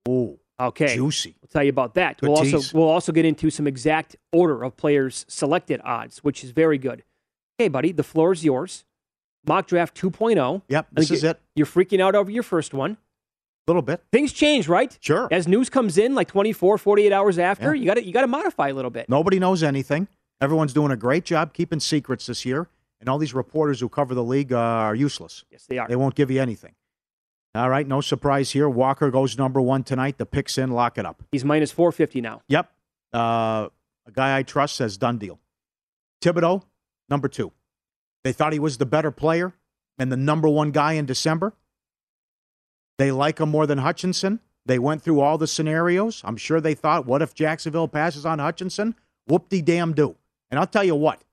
Ooh. 0.08 0.40
Okay, 0.58 0.96
Juicy. 0.96 1.36
We'll 1.42 1.50
tell 1.50 1.64
you 1.64 1.70
about 1.70 1.96
that. 1.96 2.22
Good 2.22 2.30
we'll 2.30 2.38
also 2.38 2.78
we'll 2.78 2.88
also 2.88 3.12
get 3.12 3.26
into 3.26 3.50
some 3.50 3.68
exact 3.68 4.16
order 4.32 4.64
of 4.64 4.78
players 4.78 5.26
selected 5.28 5.82
odds, 5.84 6.20
which 6.20 6.46
is 6.46 6.52
very 6.52 6.78
good. 6.78 7.04
Okay, 7.60 7.68
buddy, 7.68 7.92
the 7.92 8.04
floor 8.04 8.32
is 8.32 8.46
yours. 8.46 8.86
Mock 9.48 9.68
draft 9.68 9.96
2.0. 10.00 10.62
Yep, 10.68 10.88
this 10.92 11.12
is 11.12 11.24
it. 11.24 11.40
You're 11.56 11.66
freaking 11.68 12.00
out 12.02 12.16
over 12.16 12.30
your 12.32 12.44
first 12.44 12.74
one. 12.74 12.92
A 12.92 13.72
little 13.72 13.82
bit. 13.82 14.04
Things 14.12 14.32
change, 14.32 14.68
right? 14.68 14.96
Sure. 15.02 15.28
As 15.32 15.48
news 15.48 15.70
comes 15.70 15.98
in, 15.98 16.14
like 16.14 16.28
24, 16.28 16.78
48 16.78 17.12
hours 17.12 17.40
after, 17.40 17.74
Yeah. 17.74 17.80
you 17.82 17.86
got 17.88 17.94
to 17.96 18.04
you 18.06 18.14
got 18.14 18.22
to 18.22 18.28
modify 18.28 18.68
a 18.70 18.74
little 18.74 18.92
bit. 18.92 19.10
Nobody 19.10 19.40
knows 19.40 19.64
anything. 19.64 20.08
Everyone's 20.40 20.74
doing 20.74 20.92
a 20.92 20.98
great 20.98 21.26
job 21.26 21.54
keeping 21.54 21.80
secrets 21.80 22.28
this 22.28 22.46
year, 22.46 22.68
and 23.00 23.10
all 23.10 23.18
these 23.18 23.34
reporters 23.34 23.80
who 23.80 23.90
cover 23.90 24.14
the 24.14 24.24
league 24.24 24.54
uh, 24.54 24.58
are 24.60 24.94
useless. 24.96 25.46
Yes, 25.50 25.66
they 25.66 25.78
are. 25.80 25.88
They 25.88 25.96
won't 25.96 26.14
give 26.14 26.30
you 26.30 26.42
anything. 26.42 26.76
All 27.56 27.70
right, 27.70 27.88
no 27.88 28.02
surprise 28.02 28.52
here. 28.52 28.68
Walker 28.70 29.10
goes 29.10 29.38
number 29.38 29.62
one 29.62 29.84
tonight. 29.84 30.18
The 30.18 30.26
picks 30.26 30.58
in, 30.58 30.72
lock 30.72 30.98
it 30.98 31.06
up. 31.06 31.24
He's 31.32 31.46
minus 31.46 31.72
450 31.72 32.20
now. 32.22 32.42
Yep. 32.50 32.70
Uh, 33.14 33.70
a 34.06 34.12
guy 34.12 34.38
I 34.38 34.44
trust 34.44 34.76
says 34.76 34.98
done 34.98 35.18
deal. 35.18 35.40
Thibodeaux, 36.22 36.64
number 37.10 37.28
two. 37.30 37.52
They 38.26 38.34
thought 38.34 38.54
he 38.54 38.60
was 38.60 38.80
the 38.80 38.88
better 38.88 39.12
player 39.12 39.54
and 40.00 40.12
the 40.12 40.18
number 40.18 40.50
one 40.50 40.72
guy 40.72 40.94
in 40.94 41.06
December. 41.06 41.54
They 42.98 43.12
like 43.12 43.40
him 43.40 43.50
more 43.50 43.68
than 43.68 43.78
Hutchinson. 43.78 44.40
They 44.66 44.80
went 44.80 45.04
through 45.04 45.20
all 45.20 45.38
the 45.38 45.46
scenarios. 45.46 46.24
I'm 46.26 46.36
sure 46.36 46.60
they 46.60 46.74
thought, 46.74 47.06
what 47.06 47.22
if 47.22 47.36
Jacksonville 47.36 47.88
passes 47.88 48.26
on 48.26 48.40
Hutchinson? 48.40 48.96
Whoop 49.28 49.50
de 49.50 49.62
damn 49.62 49.94
do. 49.94 50.16
And 50.50 50.60
I'll 50.60 50.66
tell 50.66 50.84
you 50.84 50.96
what, 50.96 51.24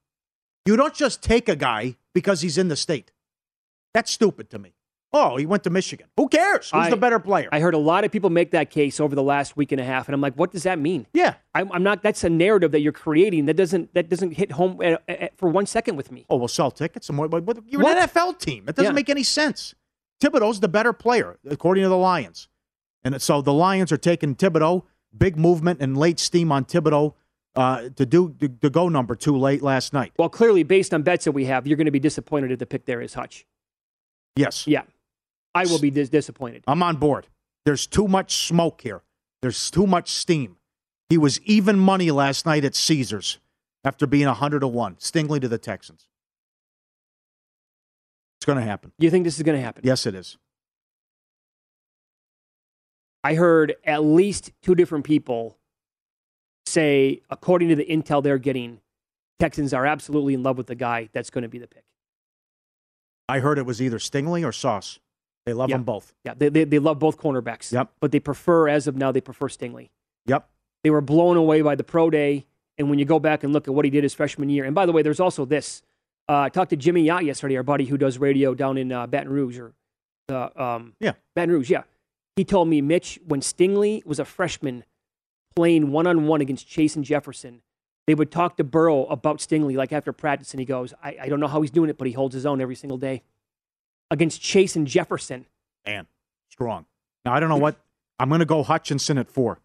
you 0.67 0.77
don't 0.77 0.93
just 0.93 1.23
take 1.23 1.49
a 1.49 1.57
guy 1.57 1.97
because 2.13 2.43
he's 2.43 2.59
in 2.59 2.69
the 2.69 2.77
state. 2.77 3.11
That's 3.95 4.11
stupid 4.11 4.51
to 4.51 4.59
me. 4.59 4.75
Oh, 5.15 5.37
he 5.37 5.45
went 5.45 5.63
to 5.65 5.71
Michigan. 5.71 6.07
Who 6.17 6.29
cares? 6.29 6.71
Who's 6.71 6.87
I- 6.87 6.91
the 6.91 6.97
better 6.97 7.19
player? 7.19 7.49
I 7.53 7.61
heard 7.61 7.75
a 7.75 7.79
lot 7.79 8.05
of 8.05 8.11
people 8.11 8.31
make 8.31 8.51
that 8.53 8.71
case 8.71 8.99
over 8.99 9.15
the 9.15 9.23
last 9.23 9.57
week 9.59 9.71
and 9.71 9.81
a 9.81 9.85
half, 9.85 10.09
and 10.09 10.15
I'm 10.15 10.21
like, 10.23 10.35
what 10.35 10.53
does 10.53 10.63
that 10.63 10.79
mean? 10.79 11.07
Yeah, 11.13 11.35
I'm, 11.55 11.71
I'm 11.73 11.83
not. 11.83 12.03
That's 12.03 12.25
a 12.25 12.31
narrative 12.31 12.73
that 12.73 12.81
you're 12.81 12.93
creating 12.93 13.45
that 13.47 13.55
doesn't 13.55 13.93
that 13.95 14.09
doesn't 14.09 14.31
hit 14.33 14.53
home 14.53 14.81
at, 14.83 15.03
at, 15.09 15.37
for 15.37 15.51
one 15.51 15.67
second 15.67 15.97
with 15.97 16.11
me. 16.11 16.25
Oh, 16.31 16.37
we'll 16.37 16.49
sell 16.49 16.71
tickets. 16.71 17.09
And 17.11 17.19
what, 17.19 17.31
what, 17.31 17.45
what- 17.45 17.59
you're 17.67 17.83
What? 17.83 17.99
an 17.99 18.09
NFL 18.09 18.39
team. 18.39 18.65
It 18.69 18.77
doesn't 18.77 18.93
Yeah. 18.93 18.95
make 18.95 19.11
any 19.11 19.23
sense. 19.23 19.75
Thibodeaux's 20.23 20.61
the 20.61 20.69
better 20.69 20.93
player, 20.95 21.39
according 21.49 21.83
to 21.83 21.89
the 21.89 21.97
Lions. 21.97 22.49
And 23.05 23.21
so 23.21 23.43
the 23.43 23.53
Lions 23.53 23.91
are 23.93 23.97
taking 23.99 24.35
Thibodeaux. 24.37 24.85
Big 25.17 25.37
movement 25.37 25.83
and 25.83 25.95
late 25.97 26.19
steam 26.21 26.51
on 26.51 26.65
Thibodeaux 26.65 27.13
uh, 27.55 27.91
to 27.97 28.07
do 28.07 28.35
to, 28.41 28.49
to 28.49 28.71
go 28.71 28.89
number 28.89 29.15
two 29.15 29.37
late 29.37 29.61
last 29.61 29.93
night. 29.93 30.13
Well, 30.19 30.31
clearly, 30.31 30.63
based 30.63 30.95
on 30.95 31.03
bets 31.03 31.27
that 31.27 31.33
we 31.33 31.45
have, 31.45 31.67
you're 31.67 31.77
going 31.77 31.85
to 31.85 31.91
be 31.91 31.99
disappointed 32.01 32.51
if 32.51 32.59
the 32.61 32.65
pick 32.67 32.87
there 32.87 33.03
is 33.03 33.13
Hutch. 33.13 33.45
Yes, 34.37 34.67
Yeah, 34.67 34.85
I 35.55 35.67
will 35.67 35.79
be 35.79 35.91
dis- 35.91 36.09
disappointed. 36.09 36.65
I'm 36.67 36.83
on 36.83 36.97
board. 36.97 37.27
There's 37.65 37.87
too 37.87 38.09
much 38.09 38.47
smoke 38.47 38.81
here. 38.83 39.03
There's 39.41 39.71
too 39.71 39.87
much 39.87 40.11
steam. 40.11 40.57
He 41.09 41.19
was 41.19 41.41
even 41.43 41.79
money 41.79 42.11
last 42.11 42.47
night 42.47 42.65
at 42.65 42.75
Caesars 42.75 43.39
after 43.85 44.07
being 44.07 44.27
100 44.27 44.61
to 44.61 44.69
1, 44.69 44.97
Stingley 44.97 45.41
to 45.41 45.49
the 45.49 45.59
Texans. 45.59 46.09
It's 48.39 48.47
going 48.47 48.59
to 48.59 48.65
happen. 48.65 48.93
You 48.99 49.11
think 49.11 49.25
this 49.25 49.37
is 49.37 49.43
going 49.43 49.59
to 49.59 49.63
happen? 49.63 49.83
Yes, 49.85 50.07
it 50.07 50.15
is. 50.15 50.37
I 53.25 53.35
heard 53.35 53.77
at 53.85 54.03
least 54.03 54.53
two 54.63 54.75
different 54.75 55.05
people 55.05 55.59
say, 56.67 57.21
according 57.31 57.69
to 57.69 57.77
the 57.77 57.85
intel 57.85 58.23
they're 58.23 58.39
getting, 58.39 58.81
Texans 59.39 59.73
are 59.73 59.87
absolutely 59.87 60.35
in 60.35 60.43
love 60.43 60.57
with 60.57 60.67
the 60.67 60.75
guy 60.75 61.09
that's 61.13 61.31
going 61.31 61.43
to 61.43 61.49
be 61.49 61.59
the 61.59 61.69
pick. 61.69 61.85
I 63.29 63.39
heard 63.39 63.59
it 63.59 63.67
was 63.67 63.81
either 63.81 63.99
Stingley 63.99 64.47
or 64.47 64.53
Sauce. 64.53 64.99
They 65.47 65.53
love 65.53 65.71
Yeah. 65.71 65.77
them 65.77 65.85
both. 65.85 66.15
Yeah, 66.25 66.35
they, 66.37 66.49
they, 66.49 66.65
they 66.65 66.79
love 66.79 66.99
both 66.99 67.19
cornerbacks. 67.19 67.73
Yep. 67.73 67.91
But 68.01 68.13
they 68.13 68.21
prefer, 68.21 68.69
as 68.69 68.87
of 68.87 68.97
now, 68.97 69.11
they 69.13 69.21
prefer 69.21 69.49
Stingley. 69.49 69.91
Yep. 70.27 70.49
They 70.85 70.91
were 70.91 71.01
blown 71.01 71.37
away 71.37 71.63
by 71.63 71.75
the 71.75 71.85
pro 71.85 72.11
day. 72.11 72.47
And 72.79 72.89
when 72.89 72.99
you 72.99 73.05
go 73.05 73.19
back 73.19 73.45
and 73.45 73.53
look 73.53 73.69
at 73.69 73.75
what 73.75 73.85
he 73.85 73.91
did 73.91 74.03
his 74.03 74.15
freshman 74.15 74.49
year, 74.49 74.65
and 74.65 74.75
by 74.75 74.87
the 74.87 74.93
way, 74.93 75.03
there's 75.03 75.21
also 75.21 75.45
this. 75.45 75.83
Uh, 76.29 76.41
I 76.43 76.49
talked 76.49 76.71
to 76.71 76.77
Jimmy 76.77 77.03
Yacht 77.03 77.25
yesterday, 77.25 77.57
our 77.57 77.63
buddy 77.63 77.85
who 77.85 77.99
does 77.99 78.19
radio 78.19 78.55
down 78.55 78.79
in 78.79 78.91
uh, 78.93 79.07
Baton 79.07 79.31
Rouge, 79.33 79.59
or 79.59 79.75
uh, 80.31 80.49
um, 80.57 80.95
Yeah. 81.01 81.13
Baton 81.35 81.51
Rouge, 81.53 81.71
yeah. 81.71 81.83
He 82.37 82.45
told 82.45 82.69
me, 82.69 82.81
Mitch, 82.81 83.19
when 83.27 83.41
Stingley 83.41 84.05
was 84.07 84.19
a 84.19 84.25
freshman 84.25 84.85
playing 85.55 85.91
one 85.93 86.07
on 86.07 86.27
one 86.27 86.41
against 86.41 86.67
Chase 86.67 86.97
and 86.97 87.05
Jefferson, 87.05 87.61
they 88.07 88.15
would 88.15 88.31
talk 88.31 88.57
to 88.57 88.65
Burrow 88.65 89.05
about 89.07 89.39
Stingley 89.39 89.77
like 89.77 89.93
after 89.93 90.13
practice, 90.13 90.53
and 90.53 90.61
he 90.61 90.65
goes, 90.65 90.95
I, 91.05 91.17
I 91.23 91.29
don't 91.29 91.41
know 91.41 91.47
how 91.49 91.61
he's 91.61 91.71
doing 91.71 91.91
it, 91.91 91.99
but 91.99 92.07
he 92.07 92.13
holds 92.15 92.35
his 92.35 92.47
own 92.47 92.61
every 92.61 92.75
single 92.75 92.99
day 92.99 93.23
against 94.13 94.43
Chase 94.43 94.77
and 94.77 94.87
Jefferson. 94.87 95.47
Man, 95.87 96.07
strong. 96.51 96.85
Now 97.25 97.33
I 97.33 97.41
don't 97.41 97.49
know 97.49 97.57
what 97.57 97.81
I'm 98.19 98.29
going 98.29 98.41
to 98.41 98.45
go 98.45 98.63
Hutchinson 98.63 99.17
at 99.19 99.29
four, 99.29 99.59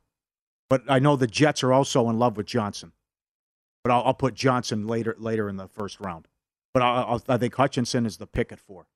but 0.69 0.81
I 0.87 0.99
know 0.99 1.15
the 1.15 1.27
Jets 1.27 1.63
are 1.63 1.73
also 1.73 2.09
in 2.09 2.17
love 2.17 2.37
with 2.37 2.47
Johnson. 2.47 2.93
But 3.83 3.91
I'll, 3.91 4.03
I'll 4.05 4.13
put 4.13 4.33
Johnson 4.33 4.87
later 4.87 5.15
later 5.19 5.49
in 5.49 5.57
the 5.57 5.67
first 5.67 5.99
round. 5.99 6.27
But 6.73 6.81
I'll, 6.81 7.05
I'll, 7.05 7.23
I 7.27 7.37
think 7.37 7.55
Hutchinson 7.55 8.05
is 8.05 8.17
the 8.17 8.25
pick 8.25 8.51
at 8.51 8.59
four. 8.59 8.87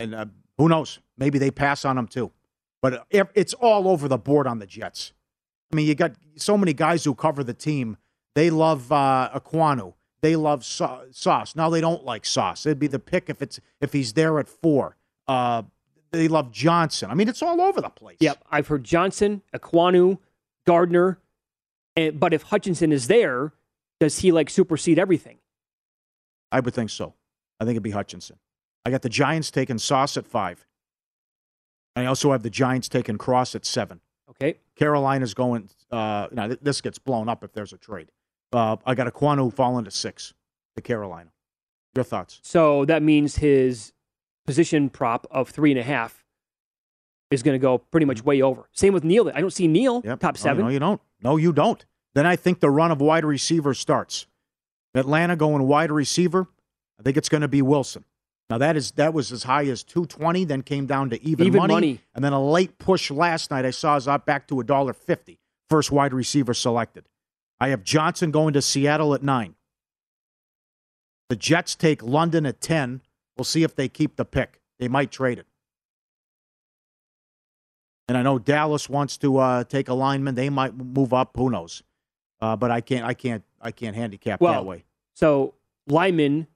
And 0.00 0.14
uh, 0.14 0.26
who 0.58 0.68
knows? 0.68 0.98
Maybe 1.16 1.38
they 1.38 1.50
pass 1.50 1.84
on 1.84 1.96
him 1.96 2.08
too. 2.08 2.32
But 2.82 3.06
uh, 3.14 3.24
it's 3.34 3.54
all 3.54 3.88
over 3.88 4.08
the 4.08 4.18
board 4.18 4.46
on 4.46 4.58
the 4.58 4.66
Jets. 4.66 5.12
I 5.72 5.76
mean, 5.76 5.86
you 5.86 5.94
got 5.94 6.12
so 6.36 6.58
many 6.58 6.72
guys 6.72 7.04
who 7.04 7.14
cover 7.14 7.44
the 7.44 7.54
team. 7.54 7.96
They 8.34 8.50
love 8.50 8.90
uh, 8.90 9.30
Ekwonu. 9.34 9.94
They 10.24 10.36
love 10.36 10.64
Sa- 10.64 11.02
Sauce. 11.10 11.54
Now 11.54 11.68
they 11.68 11.82
don't 11.82 12.02
like 12.02 12.24
Sauce. 12.24 12.64
It'd 12.64 12.78
be 12.78 12.86
the 12.86 12.98
pick 12.98 13.28
if 13.28 13.42
it's 13.42 13.60
if 13.82 13.92
he's 13.92 14.14
there 14.14 14.38
at 14.38 14.48
four. 14.48 14.96
Uh, 15.28 15.64
they 16.12 16.28
love 16.28 16.50
Johnson. 16.50 17.10
I 17.10 17.14
mean, 17.14 17.28
it's 17.28 17.42
all 17.42 17.60
over 17.60 17.82
the 17.82 17.90
place. 17.90 18.16
Yep, 18.20 18.42
I've 18.50 18.68
heard 18.68 18.84
Johnson, 18.84 19.42
Ekwonu, 19.54 20.16
Gardner, 20.66 21.18
and, 21.94 22.18
but 22.18 22.32
if 22.32 22.44
Hutchinson 22.44 22.90
is 22.90 23.06
there, 23.06 23.52
does 24.00 24.20
he 24.20 24.32
like 24.32 24.48
supersede 24.48 24.98
everything? 24.98 25.40
I 26.50 26.60
would 26.60 26.72
think 26.72 26.88
so. 26.88 27.12
I 27.60 27.66
think 27.66 27.72
it'd 27.72 27.82
be 27.82 27.90
Hutchinson. 27.90 28.38
I 28.86 28.90
got 28.90 29.02
the 29.02 29.10
Giants 29.10 29.50
taking 29.50 29.76
Sauce 29.76 30.16
at 30.16 30.26
five. 30.26 30.66
I 31.96 32.06
also 32.06 32.32
have 32.32 32.42
the 32.42 32.48
Giants 32.48 32.88
taking 32.88 33.18
Cross 33.18 33.54
at 33.56 33.66
seven. 33.66 34.00
Okay. 34.30 34.58
Carolina's 34.74 35.34
going. 35.34 35.68
Uh, 35.90 36.28
now 36.32 36.46
th- 36.46 36.60
this 36.62 36.80
gets 36.80 36.98
blown 36.98 37.28
up 37.28 37.44
if 37.44 37.52
there's 37.52 37.74
a 37.74 37.78
trade. 37.78 38.10
Uh, 38.54 38.76
I 38.86 38.94
got 38.94 39.12
Ekwonu 39.12 39.52
falling 39.52 39.84
to 39.84 39.90
six 39.90 40.32
to 40.76 40.82
Carolina. 40.82 41.30
Your 41.94 42.04
thoughts? 42.04 42.40
So 42.42 42.84
that 42.86 43.02
means 43.02 43.36
his 43.36 43.92
position 44.46 44.90
prop 44.90 45.26
of 45.30 45.48
three 45.48 45.70
and 45.70 45.80
a 45.80 45.82
half 45.82 46.24
is 47.30 47.42
going 47.42 47.54
to 47.54 47.58
go 47.62 47.78
pretty 47.78 48.06
much 48.06 48.24
way 48.24 48.42
over. 48.42 48.68
Same 48.72 48.92
with 48.94 49.04
Neal. 49.04 49.30
I 49.34 49.40
don't 49.40 49.52
see 49.52 49.66
Neal 49.66 50.02
top 50.02 50.22
No, 50.22 50.32
seven. 50.34 50.64
No, 50.64 50.70
you 50.70 50.78
don't. 50.78 51.00
No, 51.22 51.36
you 51.36 51.52
don't. 51.52 51.84
Then 52.14 52.26
I 52.26 52.36
think 52.36 52.60
the 52.60 52.70
run 52.70 52.90
of 52.92 53.00
wide 53.00 53.24
receiver 53.24 53.74
starts. 53.74 54.26
Atlanta 54.94 55.34
going 55.34 55.66
wide 55.66 55.90
receiver. 55.90 56.46
I 57.00 57.02
think 57.02 57.16
it's 57.16 57.28
going 57.28 57.40
to 57.40 57.48
be 57.48 57.62
Wilson. 57.62 58.04
Now 58.50 58.58
that 58.58 58.76
is 58.76 58.92
that 58.92 59.14
was 59.14 59.32
as 59.32 59.44
high 59.44 59.64
as 59.66 59.82
two 59.82 60.04
twenty, 60.06 60.44
then 60.44 60.62
came 60.62 60.86
down 60.86 61.10
to 61.10 61.22
even, 61.24 61.46
Even 61.46 61.58
money, 61.58 61.74
money. 61.74 62.00
and 62.14 62.24
then 62.24 62.32
a 62.32 62.44
late 62.44 62.78
push 62.78 63.10
last 63.10 63.50
night. 63.50 63.64
I 63.64 63.70
saw 63.70 63.96
is 63.96 64.06
up 64.06 64.26
back 64.26 64.46
to 64.48 64.60
a 64.60 64.64
dollar 64.64 64.92
fifty. 64.92 65.40
First 65.70 65.90
wide 65.90 66.12
receiver 66.12 66.52
selected. 66.54 67.06
I 67.60 67.68
have 67.68 67.84
Johnson 67.84 68.30
going 68.30 68.54
to 68.54 68.62
Seattle 68.62 69.14
at 69.14 69.22
nine. 69.22 69.54
The 71.28 71.36
Jets 71.36 71.74
take 71.74 72.02
London 72.02 72.46
at 72.46 72.60
ten. 72.60 73.00
We'll 73.36 73.44
see 73.44 73.62
if 73.62 73.74
they 73.74 73.88
keep 73.88 74.16
the 74.16 74.24
pick. 74.24 74.60
They 74.78 74.88
might 74.88 75.10
trade 75.10 75.38
it. 75.38 75.46
And 78.06 78.18
I 78.18 78.22
know 78.22 78.38
Dallas 78.38 78.88
wants 78.88 79.16
to 79.18 79.38
uh, 79.38 79.64
take 79.64 79.88
a 79.88 79.94
lineman. 79.94 80.34
They 80.34 80.50
might 80.50 80.74
move 80.76 81.14
up. 81.14 81.30
Who 81.36 81.48
knows? 81.48 81.82
Uh, 82.40 82.54
but 82.54 82.70
I 82.70 82.80
can't. 82.80 83.06
I 83.06 83.14
can't. 83.14 83.42
I 83.60 83.70
can't 83.70 83.96
handicap 83.96 84.40
well, 84.40 84.52
that 84.52 84.66
way. 84.66 84.84
so 85.14 85.54
Lyman, 85.86 86.46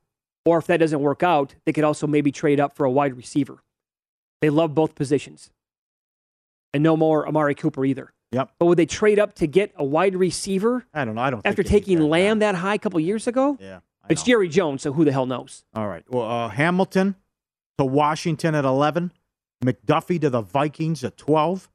or 0.44 0.58
if 0.58 0.66
that 0.66 0.76
doesn't 0.76 1.00
work 1.00 1.22
out, 1.22 1.54
they 1.64 1.72
could 1.72 1.84
also 1.84 2.06
maybe 2.06 2.30
trade 2.30 2.60
up 2.60 2.76
for 2.76 2.84
a 2.84 2.90
wide 2.90 3.16
receiver. 3.16 3.62
They 4.42 4.50
love 4.50 4.74
both 4.74 4.94
positions, 4.94 5.50
and 6.74 6.82
no 6.82 6.96
more 6.96 7.26
Amari 7.26 7.54
Cooper 7.54 7.84
either. 7.86 8.12
Yep. 8.32 8.50
But 8.58 8.66
would 8.66 8.78
they 8.78 8.86
trade 8.86 9.18
up 9.18 9.34
to 9.36 9.46
get 9.46 9.72
a 9.76 9.84
wide 9.84 10.14
receiver 10.14 10.86
I 10.92 11.04
don't 11.04 11.14
know. 11.14 11.22
I 11.22 11.30
don't. 11.30 11.46
after 11.46 11.62
taking 11.62 11.98
Lamb 12.00 12.40
that 12.40 12.54
high 12.54 12.74
a 12.74 12.78
couple 12.78 13.00
years 13.00 13.26
ago? 13.26 13.56
Yeah. 13.60 13.80
It's 14.08 14.22
Jerry 14.22 14.48
Jones, 14.48 14.82
so 14.82 14.92
who 14.92 15.04
the 15.04 15.12
hell 15.12 15.26
knows? 15.26 15.64
All 15.74 15.86
right. 15.86 16.02
Well, 16.08 16.24
uh, 16.28 16.48
Hamilton 16.48 17.14
to 17.76 17.84
Washington 17.84 18.54
at 18.54 18.64
11. 18.64 19.12
McDuffie 19.62 20.20
to 20.20 20.30
the 20.30 20.40
Vikings 20.40 21.04
at 21.04 21.16
12. 21.16 21.68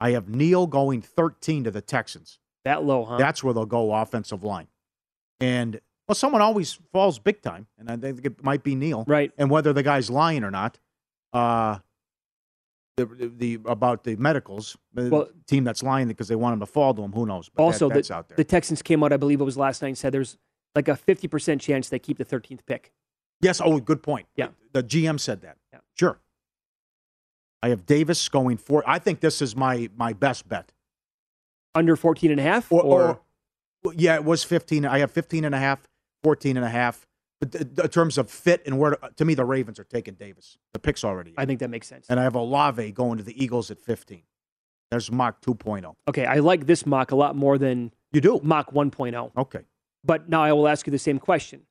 I 0.00 0.10
have 0.10 0.28
Neal 0.28 0.66
going 0.66 1.02
13 1.02 1.64
to 1.64 1.70
the 1.70 1.80
Texans. 1.80 2.38
That 2.64 2.84
low, 2.84 3.04
huh? 3.04 3.16
That's 3.16 3.42
where 3.42 3.52
they'll 3.52 3.66
go 3.66 3.92
offensive 3.92 4.44
line. 4.44 4.68
And, 5.40 5.80
well, 6.06 6.14
someone 6.14 6.42
always 6.42 6.78
falls 6.92 7.18
big 7.18 7.42
time, 7.42 7.66
and 7.78 7.90
I 7.90 7.96
think 7.96 8.24
it 8.24 8.42
might 8.44 8.62
be 8.62 8.74
Neal. 8.74 9.04
Right. 9.06 9.32
And 9.36 9.50
whether 9.50 9.72
the 9.72 9.82
guy's 9.82 10.10
lying 10.10 10.44
or 10.44 10.50
not, 10.50 10.78
uh, 11.32 11.78
the, 12.96 13.06
the 13.36 13.58
about 13.66 14.04
the 14.04 14.16
medicals, 14.16 14.76
the 14.92 15.08
Well- 15.08 15.28
team 15.46 15.64
that's 15.64 15.82
lying 15.82 16.08
because 16.08 16.28
they 16.28 16.36
want 16.36 16.54
him 16.54 16.60
to 16.60 16.66
fall 16.66 16.94
to 16.94 17.02
him, 17.02 17.12
who 17.12 17.26
knows? 17.26 17.48
But 17.48 17.56
that- 17.62 17.62
also, 17.64 17.88
that's 17.88 18.08
the, 18.08 18.14
out 18.14 18.28
there. 18.28 18.36
the 18.36 18.44
Texans 18.44 18.82
came 18.82 19.02
out, 19.02 19.12
I 19.12 19.16
believe 19.16 19.40
it 19.40 19.44
was 19.44 19.56
last 19.56 19.82
night, 19.82 19.88
and 19.88 19.98
said 19.98 20.12
there's 20.12 20.38
like 20.74 20.88
a 20.88 20.92
50% 20.92 21.60
chance 21.60 21.88
they 21.88 21.98
keep 21.98 22.18
the 22.18 22.24
13th 22.24 22.60
pick. 22.66 22.92
Yes. 23.40 23.60
Oh, 23.62 23.78
good 23.80 24.02
point. 24.02 24.26
Yeah. 24.36 24.48
The 24.72 24.82
GM 24.82 25.18
said 25.20 25.42
that. 25.42 25.56
Yeah. 25.72 25.80
Sure. 25.98 26.18
I 27.62 27.68
have 27.68 27.86
Davis 27.86 28.28
going 28.28 28.56
for. 28.58 28.82
I 28.86 28.98
think 28.98 29.20
this 29.20 29.40
is 29.42 29.56
my 29.56 29.88
my 29.96 30.12
best 30.12 30.48
bet. 30.48 30.72
Under 31.74 31.96
14 31.96 32.30
and 32.30 32.38
a 32.38 32.42
half? 32.42 32.70
Or, 32.70 32.82
Or, 32.82 33.20
or- 33.84 33.94
yeah, 33.94 34.14
it 34.14 34.24
was 34.24 34.44
15. 34.44 34.84
I 34.86 34.98
have 34.98 35.10
15 35.10 35.44
and 35.44 35.54
a 35.54 35.58
half, 35.58 35.88
14 36.22 36.56
and 36.56 36.64
a 36.64 36.68
half. 36.68 37.06
But 37.40 37.52
th- 37.52 37.64
th- 37.64 37.84
in 37.84 37.90
terms 37.90 38.18
of 38.18 38.30
fit 38.30 38.62
and 38.66 38.78
where, 38.78 38.92
to, 38.92 39.10
to 39.16 39.24
me, 39.24 39.34
the 39.34 39.44
Ravens 39.44 39.78
are 39.78 39.84
taking 39.84 40.14
Davis. 40.14 40.56
The 40.72 40.78
pick's 40.78 41.04
already. 41.04 41.30
in. 41.30 41.34
I 41.38 41.46
think 41.46 41.60
that 41.60 41.70
makes 41.70 41.86
sense. 41.86 42.06
And 42.08 42.18
I 42.18 42.22
have 42.22 42.34
Olave 42.34 42.92
going 42.92 43.18
to 43.18 43.24
the 43.24 43.42
Eagles 43.42 43.70
at 43.70 43.80
15. 43.80 44.22
There's 44.90 45.10
Mock 45.10 45.38
oh. 45.48 45.54
2.0. 45.54 45.94
Okay, 46.08 46.24
I 46.26 46.36
like 46.36 46.66
this 46.66 46.86
mock 46.86 47.10
a 47.10 47.16
lot 47.16 47.34
more 47.36 47.58
than 47.58 47.92
you 48.12 48.20
do 48.20 48.40
mock 48.42 48.72
1.0. 48.72 49.32
Okay. 49.36 49.60
But 50.04 50.28
now 50.28 50.42
I 50.42 50.52
will 50.52 50.68
ask 50.68 50.86
you 50.86 50.90
the 50.90 50.98
same 50.98 51.18
question. 51.18 51.62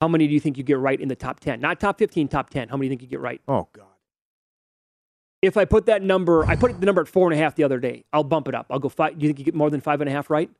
How 0.00 0.08
many 0.08 0.26
do 0.26 0.34
you 0.34 0.40
think 0.40 0.58
you 0.58 0.64
get 0.64 0.78
right 0.78 1.00
in 1.00 1.08
the 1.08 1.16
top 1.16 1.40
10? 1.40 1.60
Not 1.60 1.78
top 1.78 1.98
15, 1.98 2.28
top 2.28 2.50
10. 2.50 2.68
How 2.68 2.76
many 2.76 2.88
do 2.88 2.92
you 2.92 2.98
think 2.98 3.02
you 3.02 3.08
get 3.08 3.20
right? 3.20 3.40
Oh, 3.46 3.68
God. 3.72 3.86
If 5.42 5.56
I 5.56 5.64
put 5.64 5.86
that 5.86 6.02
number, 6.02 6.44
I 6.44 6.56
put 6.56 6.78
the 6.78 6.86
number 6.86 7.00
at 7.00 7.08
four 7.08 7.30
and 7.30 7.38
a 7.38 7.42
half 7.42 7.54
the 7.54 7.64
other 7.64 7.78
day. 7.78 8.04
I'll 8.12 8.24
bump 8.24 8.48
it 8.48 8.54
up. 8.54 8.66
I'll 8.70 8.78
go 8.78 8.90
five. 8.90 9.18
Do 9.18 9.22
you 9.24 9.28
think 9.30 9.38
you 9.38 9.44
get 9.44 9.54
more 9.54 9.70
than 9.70 9.80
five 9.80 10.00
and 10.00 10.08
a 10.08 10.12
half 10.12 10.28
right? 10.28 10.50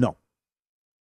No. 0.00 0.16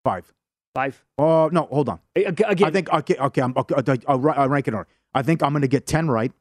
Five. 0.03 0.31
Five. 0.77 1.03
Oh, 1.17 1.49
no, 1.51 1.63
hold 1.63 1.89
on. 1.89 1.99
Again, 2.15 2.45
I 2.63 2.69
think, 2.69 2.93
okay, 2.93 3.15
okay, 3.15 3.41
I'm, 3.41 3.51
okay 3.57 3.73
I'll, 3.75 3.97
I'll, 4.07 4.29
I'll 4.41 4.47
rank 4.47 4.67
it 4.67 4.75
order. 4.75 4.87
I 5.11 5.23
think 5.23 5.41
I'm 5.41 5.51
going 5.51 5.63
to 5.63 5.67
get 5.67 5.87
10 5.87 6.07
right. 6.07 6.31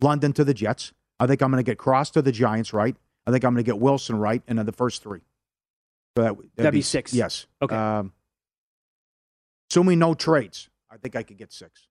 London 0.00 0.32
to 0.32 0.42
the 0.42 0.52
Jets. 0.52 0.92
I 1.20 1.28
think 1.28 1.40
I'm 1.40 1.52
going 1.52 1.64
to 1.64 1.70
get 1.70 1.78
Cross 1.78 2.10
to 2.10 2.22
the 2.22 2.32
Giants 2.32 2.72
right. 2.72 2.96
I 3.28 3.30
think 3.30 3.44
I'm 3.44 3.54
going 3.54 3.64
to 3.64 3.70
get 3.70 3.78
Wilson 3.78 4.18
right, 4.18 4.42
and 4.48 4.58
then 4.58 4.66
the 4.66 4.72
first 4.72 5.04
three. 5.04 5.20
So 6.16 6.24
that, 6.24 6.34
that'd, 6.34 6.50
That'd 6.56 6.72
be 6.72 6.82
six. 6.82 7.14
Yes. 7.14 7.46
Okay. 7.62 7.76
Um, 7.76 8.12
assuming 9.70 10.00
no 10.00 10.14
trades, 10.14 10.68
I 10.90 10.96
think 10.96 11.14
I 11.14 11.22
could 11.22 11.36
get 11.36 11.52
six. 11.52 11.86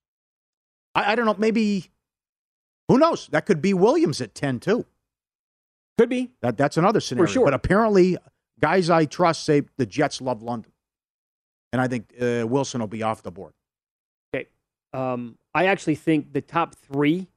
I, 0.96 1.14
I 1.14 1.16
don't 1.16 1.26
know. 1.26 1.36
Maybe, 1.38 1.92
who 2.90 2.98
knows? 2.98 3.28
That 3.28 3.46
could 3.46 3.62
be 3.62 3.74
Williams 3.74 4.20
at 4.20 4.36
10 4.36 4.60
too. 4.60 4.86
Could 5.98 6.10
be. 6.10 6.34
That, 6.42 6.58
that's 6.58 6.76
another 6.76 7.00
scenario. 7.00 7.32
sure. 7.32 7.46
But 7.46 7.54
apparently, 7.54 8.18
guys 8.60 8.90
I 8.90 9.06
trust 9.06 9.46
say 9.46 9.62
the 9.78 9.86
Jets 9.86 10.20
love 10.20 10.44
London. 10.44 10.74
And 11.76 11.82
I 11.82 11.90
think 11.90 12.14
uh, 12.22 12.48
Wilson 12.48 12.80
will 12.80 12.88
be 12.88 13.04
off 13.04 13.22
the 13.22 13.32
board. 13.32 13.52
Okay. 14.34 14.48
Um, 14.94 15.38
I 15.54 15.66
actually 15.66 15.96
think 15.96 16.32
the 16.32 16.40
top 16.40 16.74
three, 16.74 17.28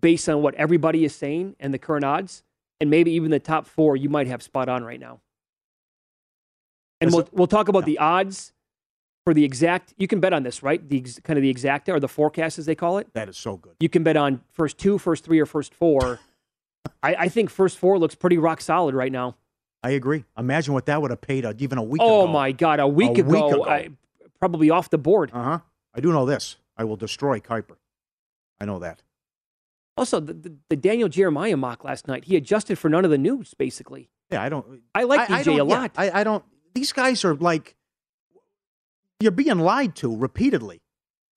based 0.00 0.28
on 0.28 0.42
what 0.42 0.54
everybody 0.54 1.04
is 1.04 1.12
saying 1.12 1.56
and 1.58 1.74
the 1.74 1.78
current 1.78 2.04
odds, 2.04 2.44
and 2.80 2.88
maybe 2.88 3.10
even 3.10 3.32
the 3.32 3.40
top 3.40 3.66
four, 3.66 3.96
you 3.96 4.08
might 4.08 4.28
have 4.28 4.44
spot 4.44 4.68
on 4.68 4.84
right 4.84 5.00
now. 5.00 5.18
And 7.00 7.12
we'll, 7.12 7.28
we'll 7.32 7.48
talk 7.48 7.66
about 7.66 7.84
the 7.84 7.98
odds 7.98 8.52
for 9.24 9.34
the 9.34 9.42
exact. 9.42 9.92
You 9.96 10.06
can 10.06 10.20
bet 10.20 10.32
on 10.32 10.44
this, 10.44 10.62
right? 10.62 10.88
The 10.88 10.98
ex, 11.00 11.18
kind 11.24 11.36
of 11.36 11.42
the 11.42 11.52
exacta 11.52 11.88
or 11.88 11.98
the 11.98 12.06
forecast, 12.06 12.60
as 12.60 12.66
they 12.66 12.76
call 12.76 12.98
it. 12.98 13.12
That 13.14 13.28
is 13.28 13.36
so 13.36 13.56
good. 13.56 13.74
You 13.80 13.88
can 13.88 14.04
bet 14.04 14.16
on 14.16 14.40
first 14.52 14.78
two, 14.78 14.98
first 14.98 15.24
three, 15.24 15.40
or 15.40 15.46
first 15.46 15.74
four. 15.74 16.20
I, 17.02 17.14
I 17.16 17.28
think 17.28 17.50
first 17.50 17.76
four 17.76 17.98
looks 17.98 18.14
pretty 18.14 18.38
rock 18.38 18.60
solid 18.60 18.94
right 18.94 19.10
now. 19.10 19.34
I 19.82 19.90
agree. 19.90 20.24
Imagine 20.36 20.74
what 20.74 20.86
that 20.86 21.00
would 21.00 21.10
have 21.10 21.20
paid 21.22 21.44
uh, 21.46 21.54
even 21.58 21.78
a 21.78 21.82
week 21.82 22.00
ago. 22.02 22.08
oh 22.10 22.24
ago. 22.24 22.32
my 22.32 22.52
God, 22.52 22.80
a 22.80 22.86
week 22.86 23.16
A 23.16 23.20
ago, 23.22 23.30
week 23.30 23.54
ago. 23.54 23.64
I, 23.64 23.88
probably 24.38 24.70
off 24.70 24.90
the 24.90 24.98
board. 24.98 25.30
Uh 25.32 25.42
huh. 25.42 25.58
I 25.94 26.00
do 26.00 26.12
know 26.12 26.26
this. 26.26 26.56
I 26.76 26.84
will 26.84 26.96
destroy 26.96 27.40
Kiper. 27.40 27.76
I 28.60 28.64
know 28.66 28.78
that. 28.78 29.02
Also, 29.96 30.20
the, 30.20 30.32
the, 30.34 30.54
the 30.70 30.76
Daniel 30.76 31.08
Jeremiah 31.08 31.56
mock 31.56 31.82
last 31.84 32.06
night, 32.08 32.24
he 32.24 32.36
adjusted 32.36 32.78
for 32.78 32.88
none 32.88 33.04
of 33.04 33.10
the 33.10 33.18
news, 33.18 33.54
basically. 33.54 34.08
Yeah, 34.30 34.42
I 34.42 34.48
don't. 34.48 34.82
I 34.94 35.02
like 35.04 35.28
I, 35.30 35.38
I 35.38 35.40
DJ 35.40 35.40
a 35.40 35.44
don't- 35.44 35.56
yeah, 35.56 35.62
lot. 35.78 35.92
I, 35.96 36.20
I 36.20 36.24
don't. 36.24 36.44
These 36.74 36.92
guys 36.92 37.24
are 37.24 37.34
like 37.34 37.74
you're 39.20 39.32
being 39.32 39.58
lied 39.58 39.96
to 39.96 40.14
repeatedly. 40.14 40.80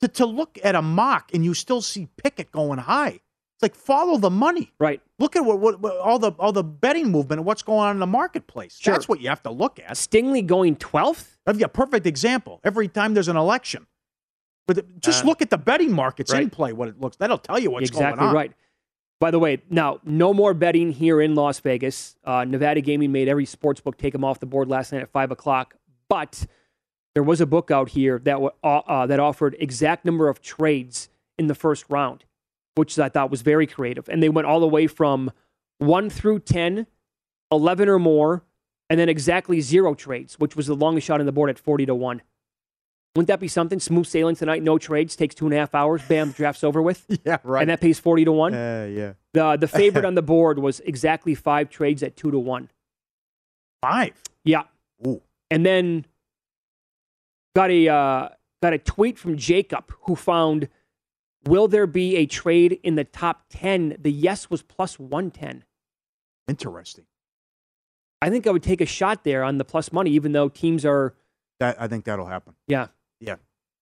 To 0.01 0.07
to 0.09 0.25
look 0.25 0.59
at 0.63 0.75
a 0.75 0.81
mock 0.81 1.31
and 1.33 1.43
you 1.45 1.53
still 1.53 1.81
see 1.81 2.07
Pickett 2.17 2.51
going 2.51 2.79
high. 2.79 3.21
Like 3.63 3.73
follow 3.75 4.17
the 4.17 4.29
money. 4.29 4.71
Right. 4.79 5.01
Look 5.17 5.35
at 5.35 5.43
what, 5.43 5.59
what, 5.59 5.79
what 5.79 5.97
all 5.97 6.19
the 6.19 6.31
all 6.33 6.51
the 6.51 6.63
betting 6.63 7.09
movement 7.09 7.39
and 7.39 7.45
what's 7.45 7.63
going 7.63 7.79
on 7.79 7.95
in 7.95 7.99
the 7.99 8.05
marketplace. 8.05 8.77
Sure. 8.79 8.93
That's 8.93 9.07
what 9.09 9.21
you 9.21 9.29
have 9.29 9.41
to 9.43 9.49
look 9.51 9.79
at. 9.79 9.91
Stingley 9.91 10.45
going 10.45 10.75
12th? 10.75 11.37
I've 11.47 11.57
got 11.57 11.65
a 11.65 11.69
perfect 11.69 12.05
example. 12.05 12.59
Every 12.63 12.87
time 12.87 13.13
there's 13.15 13.27
an 13.29 13.37
election. 13.37 13.87
But 14.67 14.99
just 15.01 15.23
Uh, 15.23 15.27
look 15.27 15.41
at 15.41 15.49
the 15.49 15.57
betting 15.57 15.91
markets 15.91 16.31
in 16.31 16.49
play, 16.49 16.71
what 16.73 16.87
it 16.87 16.99
looks. 17.01 17.17
That'll 17.17 17.37
tell 17.37 17.57
you 17.59 17.71
what's 17.71 17.89
exactly 17.89 18.19
going 18.19 18.29
on. 18.29 18.35
right. 18.35 18.51
By 19.19 19.31
the 19.31 19.39
way, 19.39 19.61
now 19.69 19.99
no 20.03 20.33
more 20.33 20.53
betting 20.53 20.91
here 20.91 21.21
in 21.21 21.33
Las 21.35 21.59
Vegas. 21.61 22.15
Uh, 22.25 22.43
Nevada 22.45 22.81
Gaming 22.81 23.11
made 23.11 23.27
every 23.29 23.45
sports 23.45 23.79
book 23.79 23.97
take 23.97 24.11
them 24.13 24.23
off 24.25 24.39
the 24.39 24.45
board 24.45 24.67
last 24.69 24.91
night 24.91 25.01
at 25.01 25.09
five 25.11 25.31
o'clock. 25.31 25.75
But 26.09 26.45
there 27.13 27.23
was 27.23 27.39
a 27.39 27.45
book 27.45 27.71
out 27.71 27.89
here 27.89 28.19
that 28.19 28.37
uh, 28.37 28.67
uh, 28.67 29.05
that 29.07 29.19
offered 29.21 29.55
exact 29.59 30.03
number 30.03 30.27
of 30.27 30.41
trades 30.41 31.07
in 31.37 31.47
the 31.47 31.55
first 31.55 31.85
round, 31.89 32.25
which 32.75 32.97
I 32.99 33.09
thought 33.09 33.31
was 33.31 33.41
very 33.41 33.67
creative. 33.67 34.09
And 34.09 34.21
they 34.21 34.29
went 34.29 34.47
all 34.47 34.59
the 34.59 34.67
way 34.67 34.87
from 34.87 35.31
one 35.77 36.09
through 36.09 36.39
10, 36.39 36.87
11 37.51 37.89
or 37.89 37.99
more, 37.99 38.43
and 38.89 38.99
then 38.99 39.09
exactly 39.09 39.61
zero 39.61 39.93
trades, 39.93 40.35
which 40.39 40.55
was 40.55 40.67
the 40.67 40.75
longest 40.75 41.07
shot 41.07 41.19
on 41.19 41.25
the 41.25 41.31
board 41.31 41.49
at 41.49 41.57
forty 41.57 41.85
to 41.85 41.95
one. 41.95 42.21
Wouldn't 43.15 43.27
that 43.27 43.39
be 43.39 43.47
something? 43.47 43.79
Smooth 43.79 44.07
sailing 44.07 44.35
tonight, 44.35 44.63
no 44.63 44.79
trades, 44.79 45.15
takes 45.15 45.35
two 45.35 45.45
and 45.45 45.53
a 45.53 45.57
half 45.57 45.75
hours. 45.75 46.01
Bam, 46.07 46.31
draft's 46.31 46.63
over 46.63 46.81
with. 46.81 47.05
Yeah, 47.25 47.37
right. 47.43 47.61
And 47.61 47.69
that 47.69 47.79
pays 47.79 47.99
40 47.99 48.25
to 48.25 48.31
1. 48.31 48.53
Uh, 48.53 48.89
yeah. 48.91 49.13
The 49.33 49.55
the 49.57 49.67
favorite 49.67 50.03
on 50.09 50.15
the 50.15 50.21
board 50.23 50.57
was 50.59 50.79
exactly 50.81 51.35
five 51.35 51.69
trades 51.69 52.01
at 52.01 52.15
two 52.15 52.31
to 52.31 52.39
one. 52.39 52.69
Five. 53.81 54.13
Yeah. 54.43 54.63
Ooh. 55.05 55.21
And 55.51 55.65
then 55.65 56.05
got 57.55 57.69
a 57.69 57.87
uh, 57.87 58.29
got 58.61 58.73
a 58.73 58.79
tweet 58.79 59.17
from 59.19 59.37
Jacob 59.37 59.91
who 60.01 60.15
found 60.15 60.69
will 61.45 61.67
there 61.67 61.87
be 61.87 62.15
a 62.17 62.25
trade 62.25 62.79
in 62.83 62.95
the 62.95 63.03
top 63.03 63.45
ten? 63.49 63.95
The 63.99 64.11
yes 64.11 64.49
was 64.49 64.61
plus 64.61 64.97
one 64.99 65.31
ten. 65.31 65.63
Interesting. 66.47 67.05
I 68.21 68.29
think 68.29 68.47
I 68.47 68.51
would 68.51 68.63
take 68.63 68.81
a 68.81 68.85
shot 68.85 69.23
there 69.23 69.43
on 69.43 69.57
the 69.57 69.65
plus 69.65 69.91
money, 69.91 70.11
even 70.11 70.31
though 70.31 70.47
teams 70.49 70.85
are 70.85 71.15
That 71.59 71.81
I 71.81 71.87
think 71.87 72.05
that'll 72.05 72.25
happen. 72.27 72.55
yeah 72.67 72.87
Yeah. 73.19 73.35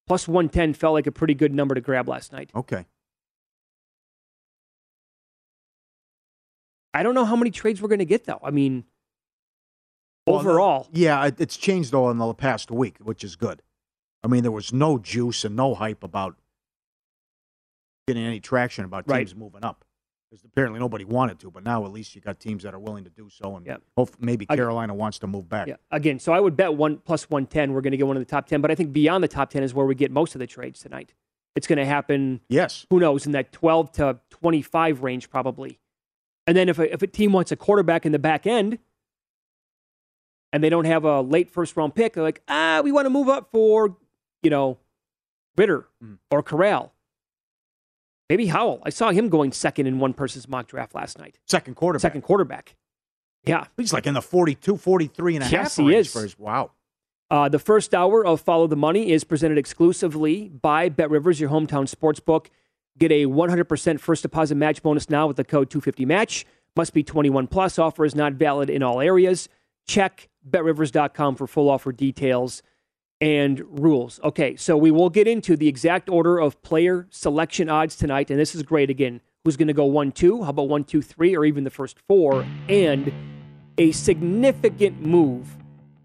plus 0.07 0.27
one 0.27 0.49
ten 0.49 0.73
felt 0.73 0.93
like 0.93 1.07
a 1.07 1.11
pretty 1.11 1.33
good 1.35 1.53
number 1.53 1.75
to 1.75 1.81
grab 1.81 2.07
last 2.09 2.31
night. 2.33 2.49
Okay. 2.55 2.85
I 6.93 7.03
don't 7.03 7.15
know 7.15 7.25
how 7.25 7.35
many 7.35 7.51
trades 7.51 7.81
we're 7.81 7.87
going 7.87 7.99
to 7.99 8.05
get 8.05 8.25
though. 8.25 8.39
I 8.43 8.51
mean, 8.51 8.83
Well, 10.27 10.37
overall, 10.37 10.87
Yeah, 10.91 11.29
it's 11.37 11.55
changed 11.57 11.91
though 11.91 12.09
in 12.09 12.17
the 12.17 12.33
past 12.33 12.69
week, 12.71 12.97
which 12.99 13.23
is 13.23 13.35
good. 13.35 13.61
I 14.23 14.27
mean, 14.27 14.43
there 14.43 14.51
was 14.51 14.73
no 14.73 14.97
juice 14.97 15.45
and 15.45 15.55
no 15.55 15.73
hype 15.73 16.03
about 16.03 16.35
getting 18.07 18.23
any 18.23 18.39
traction 18.39 18.85
about 18.85 19.07
Right. 19.07 19.19
teams 19.19 19.35
moving 19.35 19.63
up. 19.63 19.85
Because 20.29 20.45
apparently 20.45 20.79
nobody 20.79 21.03
wanted 21.03 21.39
to, 21.39 21.51
but 21.51 21.61
now 21.63 21.83
at 21.85 21.91
least 21.91 22.15
you 22.15 22.21
got 22.21 22.39
teams 22.39 22.63
that 22.63 22.73
are 22.73 22.79
willing 22.79 23.03
to 23.03 23.09
do 23.09 23.29
so, 23.29 23.57
and 23.57 23.65
Yeah. 23.65 23.77
hope 23.97 24.11
maybe 24.17 24.45
Carolina 24.45 24.93
wants 24.93 25.19
to 25.19 25.27
move 25.27 25.49
back. 25.49 25.67
Yeah. 25.67 25.75
Again, 25.91 26.19
so 26.19 26.31
I 26.31 26.39
would 26.39 26.55
bet 26.55 26.73
one 26.73 26.99
plus 26.99 27.29
one 27.29 27.45
ten. 27.45 27.73
We're 27.73 27.81
going 27.81 27.91
to 27.91 27.97
get 27.97 28.07
one 28.07 28.15
of 28.15 28.21
the 28.21 28.29
top 28.29 28.47
ten, 28.47 28.61
but 28.61 28.71
I 28.71 28.75
think 28.75 28.93
beyond 28.93 29.25
the 29.25 29.27
top 29.27 29.49
ten 29.49 29.61
is 29.61 29.73
where 29.73 29.85
we 29.85 29.93
get 29.93 30.09
most 30.09 30.33
of 30.33 30.39
the 30.39 30.47
trades 30.47 30.79
tonight. 30.79 31.13
It's 31.53 31.67
going 31.67 31.79
to 31.79 31.85
happen. 31.85 32.39
Yes. 32.47 32.85
Who 32.89 33.01
knows 33.01 33.25
in 33.25 33.33
that 33.33 33.51
twelve 33.51 33.91
to 33.93 34.21
twenty 34.29 34.61
five 34.61 35.03
range 35.03 35.29
probably. 35.29 35.79
And 36.47 36.55
then 36.55 36.69
if 36.69 36.79
a, 36.79 36.91
if 36.93 37.01
a 37.01 37.07
team 37.07 37.33
wants 37.33 37.51
a 37.51 37.57
quarterback 37.57 38.05
in 38.05 38.13
the 38.13 38.19
back 38.19 38.47
end, 38.47 38.79
and 40.53 40.63
they 40.63 40.69
don't 40.69 40.85
have 40.85 41.03
a 41.03 41.19
late 41.21 41.49
first 41.49 41.75
round 41.75 41.93
pick, 41.93 42.13
they're 42.13 42.23
like, 42.23 42.41
ah, 42.47 42.79
we 42.83 42.93
want 42.93 43.05
to 43.05 43.09
move 43.09 43.27
up 43.27 43.49
for, 43.51 43.97
you 44.43 44.49
know, 44.49 44.77
Ridder 45.57 45.87
Mm. 46.01 46.19
or 46.29 46.41
Corral. 46.41 46.93
Maybe 48.31 48.45
Howell. 48.47 48.81
I 48.85 48.91
saw 48.91 49.11
him 49.11 49.27
going 49.27 49.51
second 49.51 49.87
in 49.87 49.99
one 49.99 50.13
person's 50.13 50.47
mock 50.47 50.67
draft 50.67 50.95
last 50.95 51.19
night. 51.19 51.37
Second 51.47 51.75
quarterback. 51.75 52.01
Second 52.01 52.21
quarterback. 52.21 52.75
Yeah. 53.43 53.65
He's 53.75 53.91
like 53.91 54.07
in 54.07 54.13
the 54.13 54.21
42, 54.21 54.77
43 54.77 55.35
and 55.35 55.41
a 55.43 55.45
half 55.47 55.51
Yes, 55.51 55.75
he 55.75 55.83
range 55.83 55.95
is. 56.07 56.13
for 56.13 56.21
his- 56.21 56.39
wow. 56.39 56.71
Uh, 57.29 57.49
the 57.49 57.59
first 57.59 57.93
hour 57.93 58.25
of 58.25 58.39
Follow 58.39 58.67
the 58.67 58.77
Money 58.77 59.11
is 59.11 59.25
presented 59.25 59.57
exclusively 59.57 60.47
by 60.47 60.87
Bet 60.87 61.09
Rivers, 61.09 61.41
your 61.41 61.49
hometown 61.49 61.89
sports 61.89 62.21
book. 62.21 62.49
Get 62.97 63.11
a 63.11 63.25
100% 63.25 63.99
first 63.99 64.21
deposit 64.23 64.55
match 64.55 64.81
bonus 64.81 65.09
now 65.09 65.27
with 65.27 65.35
the 65.35 65.43
code 65.43 65.69
250match. 65.69 66.45
Must 66.77 66.93
be 66.93 67.03
21 67.03 67.47
plus. 67.47 67.77
Offer 67.77 68.05
is 68.05 68.15
not 68.15 68.35
valid 68.35 68.69
in 68.69 68.81
all 68.81 69.01
areas. 69.01 69.49
Check 69.85 70.29
betrivers.com 70.49 71.35
for 71.35 71.47
full 71.47 71.69
offer 71.69 71.91
details 71.91 72.63
and 73.21 73.61
rules. 73.79 74.19
Okay, 74.23 74.55
so 74.55 74.75
we 74.75 74.89
will 74.89 75.09
get 75.09 75.27
into 75.27 75.55
the 75.55 75.67
exact 75.67 76.09
order 76.09 76.39
of 76.39 76.61
player 76.63 77.07
selection 77.11 77.69
odds 77.69 77.95
tonight, 77.95 78.31
and 78.31 78.39
this 78.39 78.55
is 78.55 78.63
great 78.63 78.89
again. 78.89 79.21
Who's 79.45 79.55
going 79.55 79.67
to 79.67 79.73
go 79.73 79.85
1 79.85 80.11
2? 80.11 80.43
How 80.43 80.49
about 80.49 80.67
one, 80.67 80.83
two, 80.83 81.01
three, 81.01 81.35
or 81.35 81.45
even 81.45 81.63
the 81.63 81.69
first 81.69 81.97
four? 82.07 82.45
And 82.67 83.11
a 83.77 83.91
significant 83.91 85.01
move 85.01 85.57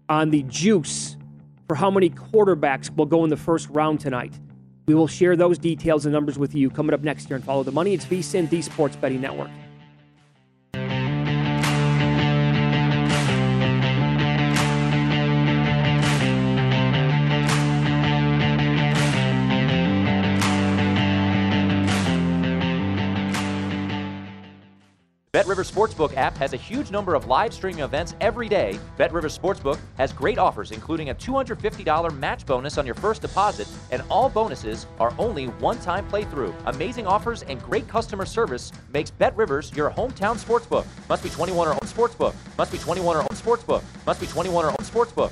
on 0.09 0.29
the 0.29 0.43
juice 0.43 1.17
for 1.67 1.75
how 1.75 1.91
many 1.91 2.09
quarterbacks 2.09 2.95
will 2.95 3.05
go 3.05 3.23
in 3.23 3.29
the 3.29 3.37
first 3.37 3.69
round 3.69 3.99
tonight. 3.99 4.39
We 4.87 4.95
will 4.95 5.07
share 5.07 5.35
those 5.35 5.59
details 5.59 6.05
and 6.05 6.13
numbers 6.13 6.39
with 6.39 6.55
you 6.55 6.69
coming 6.69 6.93
up 6.93 7.01
next 7.01 7.27
here 7.27 7.35
and 7.35 7.43
follow 7.43 7.63
the 7.63 7.73
money. 7.73 7.93
It's 7.93 8.05
VSIN, 8.05 8.49
the 8.49 8.61
Sports 8.61 8.95
Betting 8.95 9.21
Network. 9.21 9.49
BetRivers 25.37 25.71
Sportsbook 25.71 26.17
app 26.17 26.35
has 26.37 26.53
a 26.53 26.57
huge 26.57 26.89
number 26.89 27.13
of 27.13 27.27
live 27.27 27.53
streaming 27.53 27.83
events 27.83 28.15
every 28.21 28.49
day. 28.49 28.79
Bet 28.97 29.11
BetRivers 29.11 29.37
Sportsbook 29.37 29.79
has 29.95 30.11
great 30.11 30.39
offers, 30.39 30.71
including 30.71 31.11
a 31.11 31.13
$250 31.13 32.17
match 32.17 32.43
bonus 32.47 32.79
on 32.79 32.87
your 32.87 32.95
first 32.95 33.21
deposit, 33.21 33.67
and 33.91 34.01
all 34.09 34.29
bonuses 34.29 34.87
are 34.99 35.13
only 35.19 35.45
one 35.45 35.77
time 35.77 36.09
playthrough. 36.09 36.55
Amazing 36.65 37.05
offers 37.05 37.43
and 37.43 37.61
great 37.61 37.87
customer 37.87 38.25
service 38.25 38.71
makes 38.91 39.11
BetRivers 39.11 39.75
your 39.75 39.91
hometown 39.91 40.43
sportsbook. 40.43 40.87
Must 41.07 41.21
be 41.21 41.29
21 41.29 41.67
or 41.67 41.73
own 41.73 41.81
sportsbook. 41.81 42.33
Must 42.57 42.71
be 42.71 42.79
21 42.79 43.17
or 43.17 43.19
own 43.19 43.27
sportsbook. 43.27 43.83
Must 44.07 44.19
be 44.19 44.25
21 44.25 44.65
or 44.65 44.69
own 44.69 44.77
sportsbook. 44.77 45.31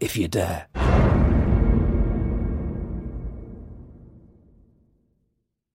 if 0.00 0.16
you 0.16 0.28
dare. 0.28 0.66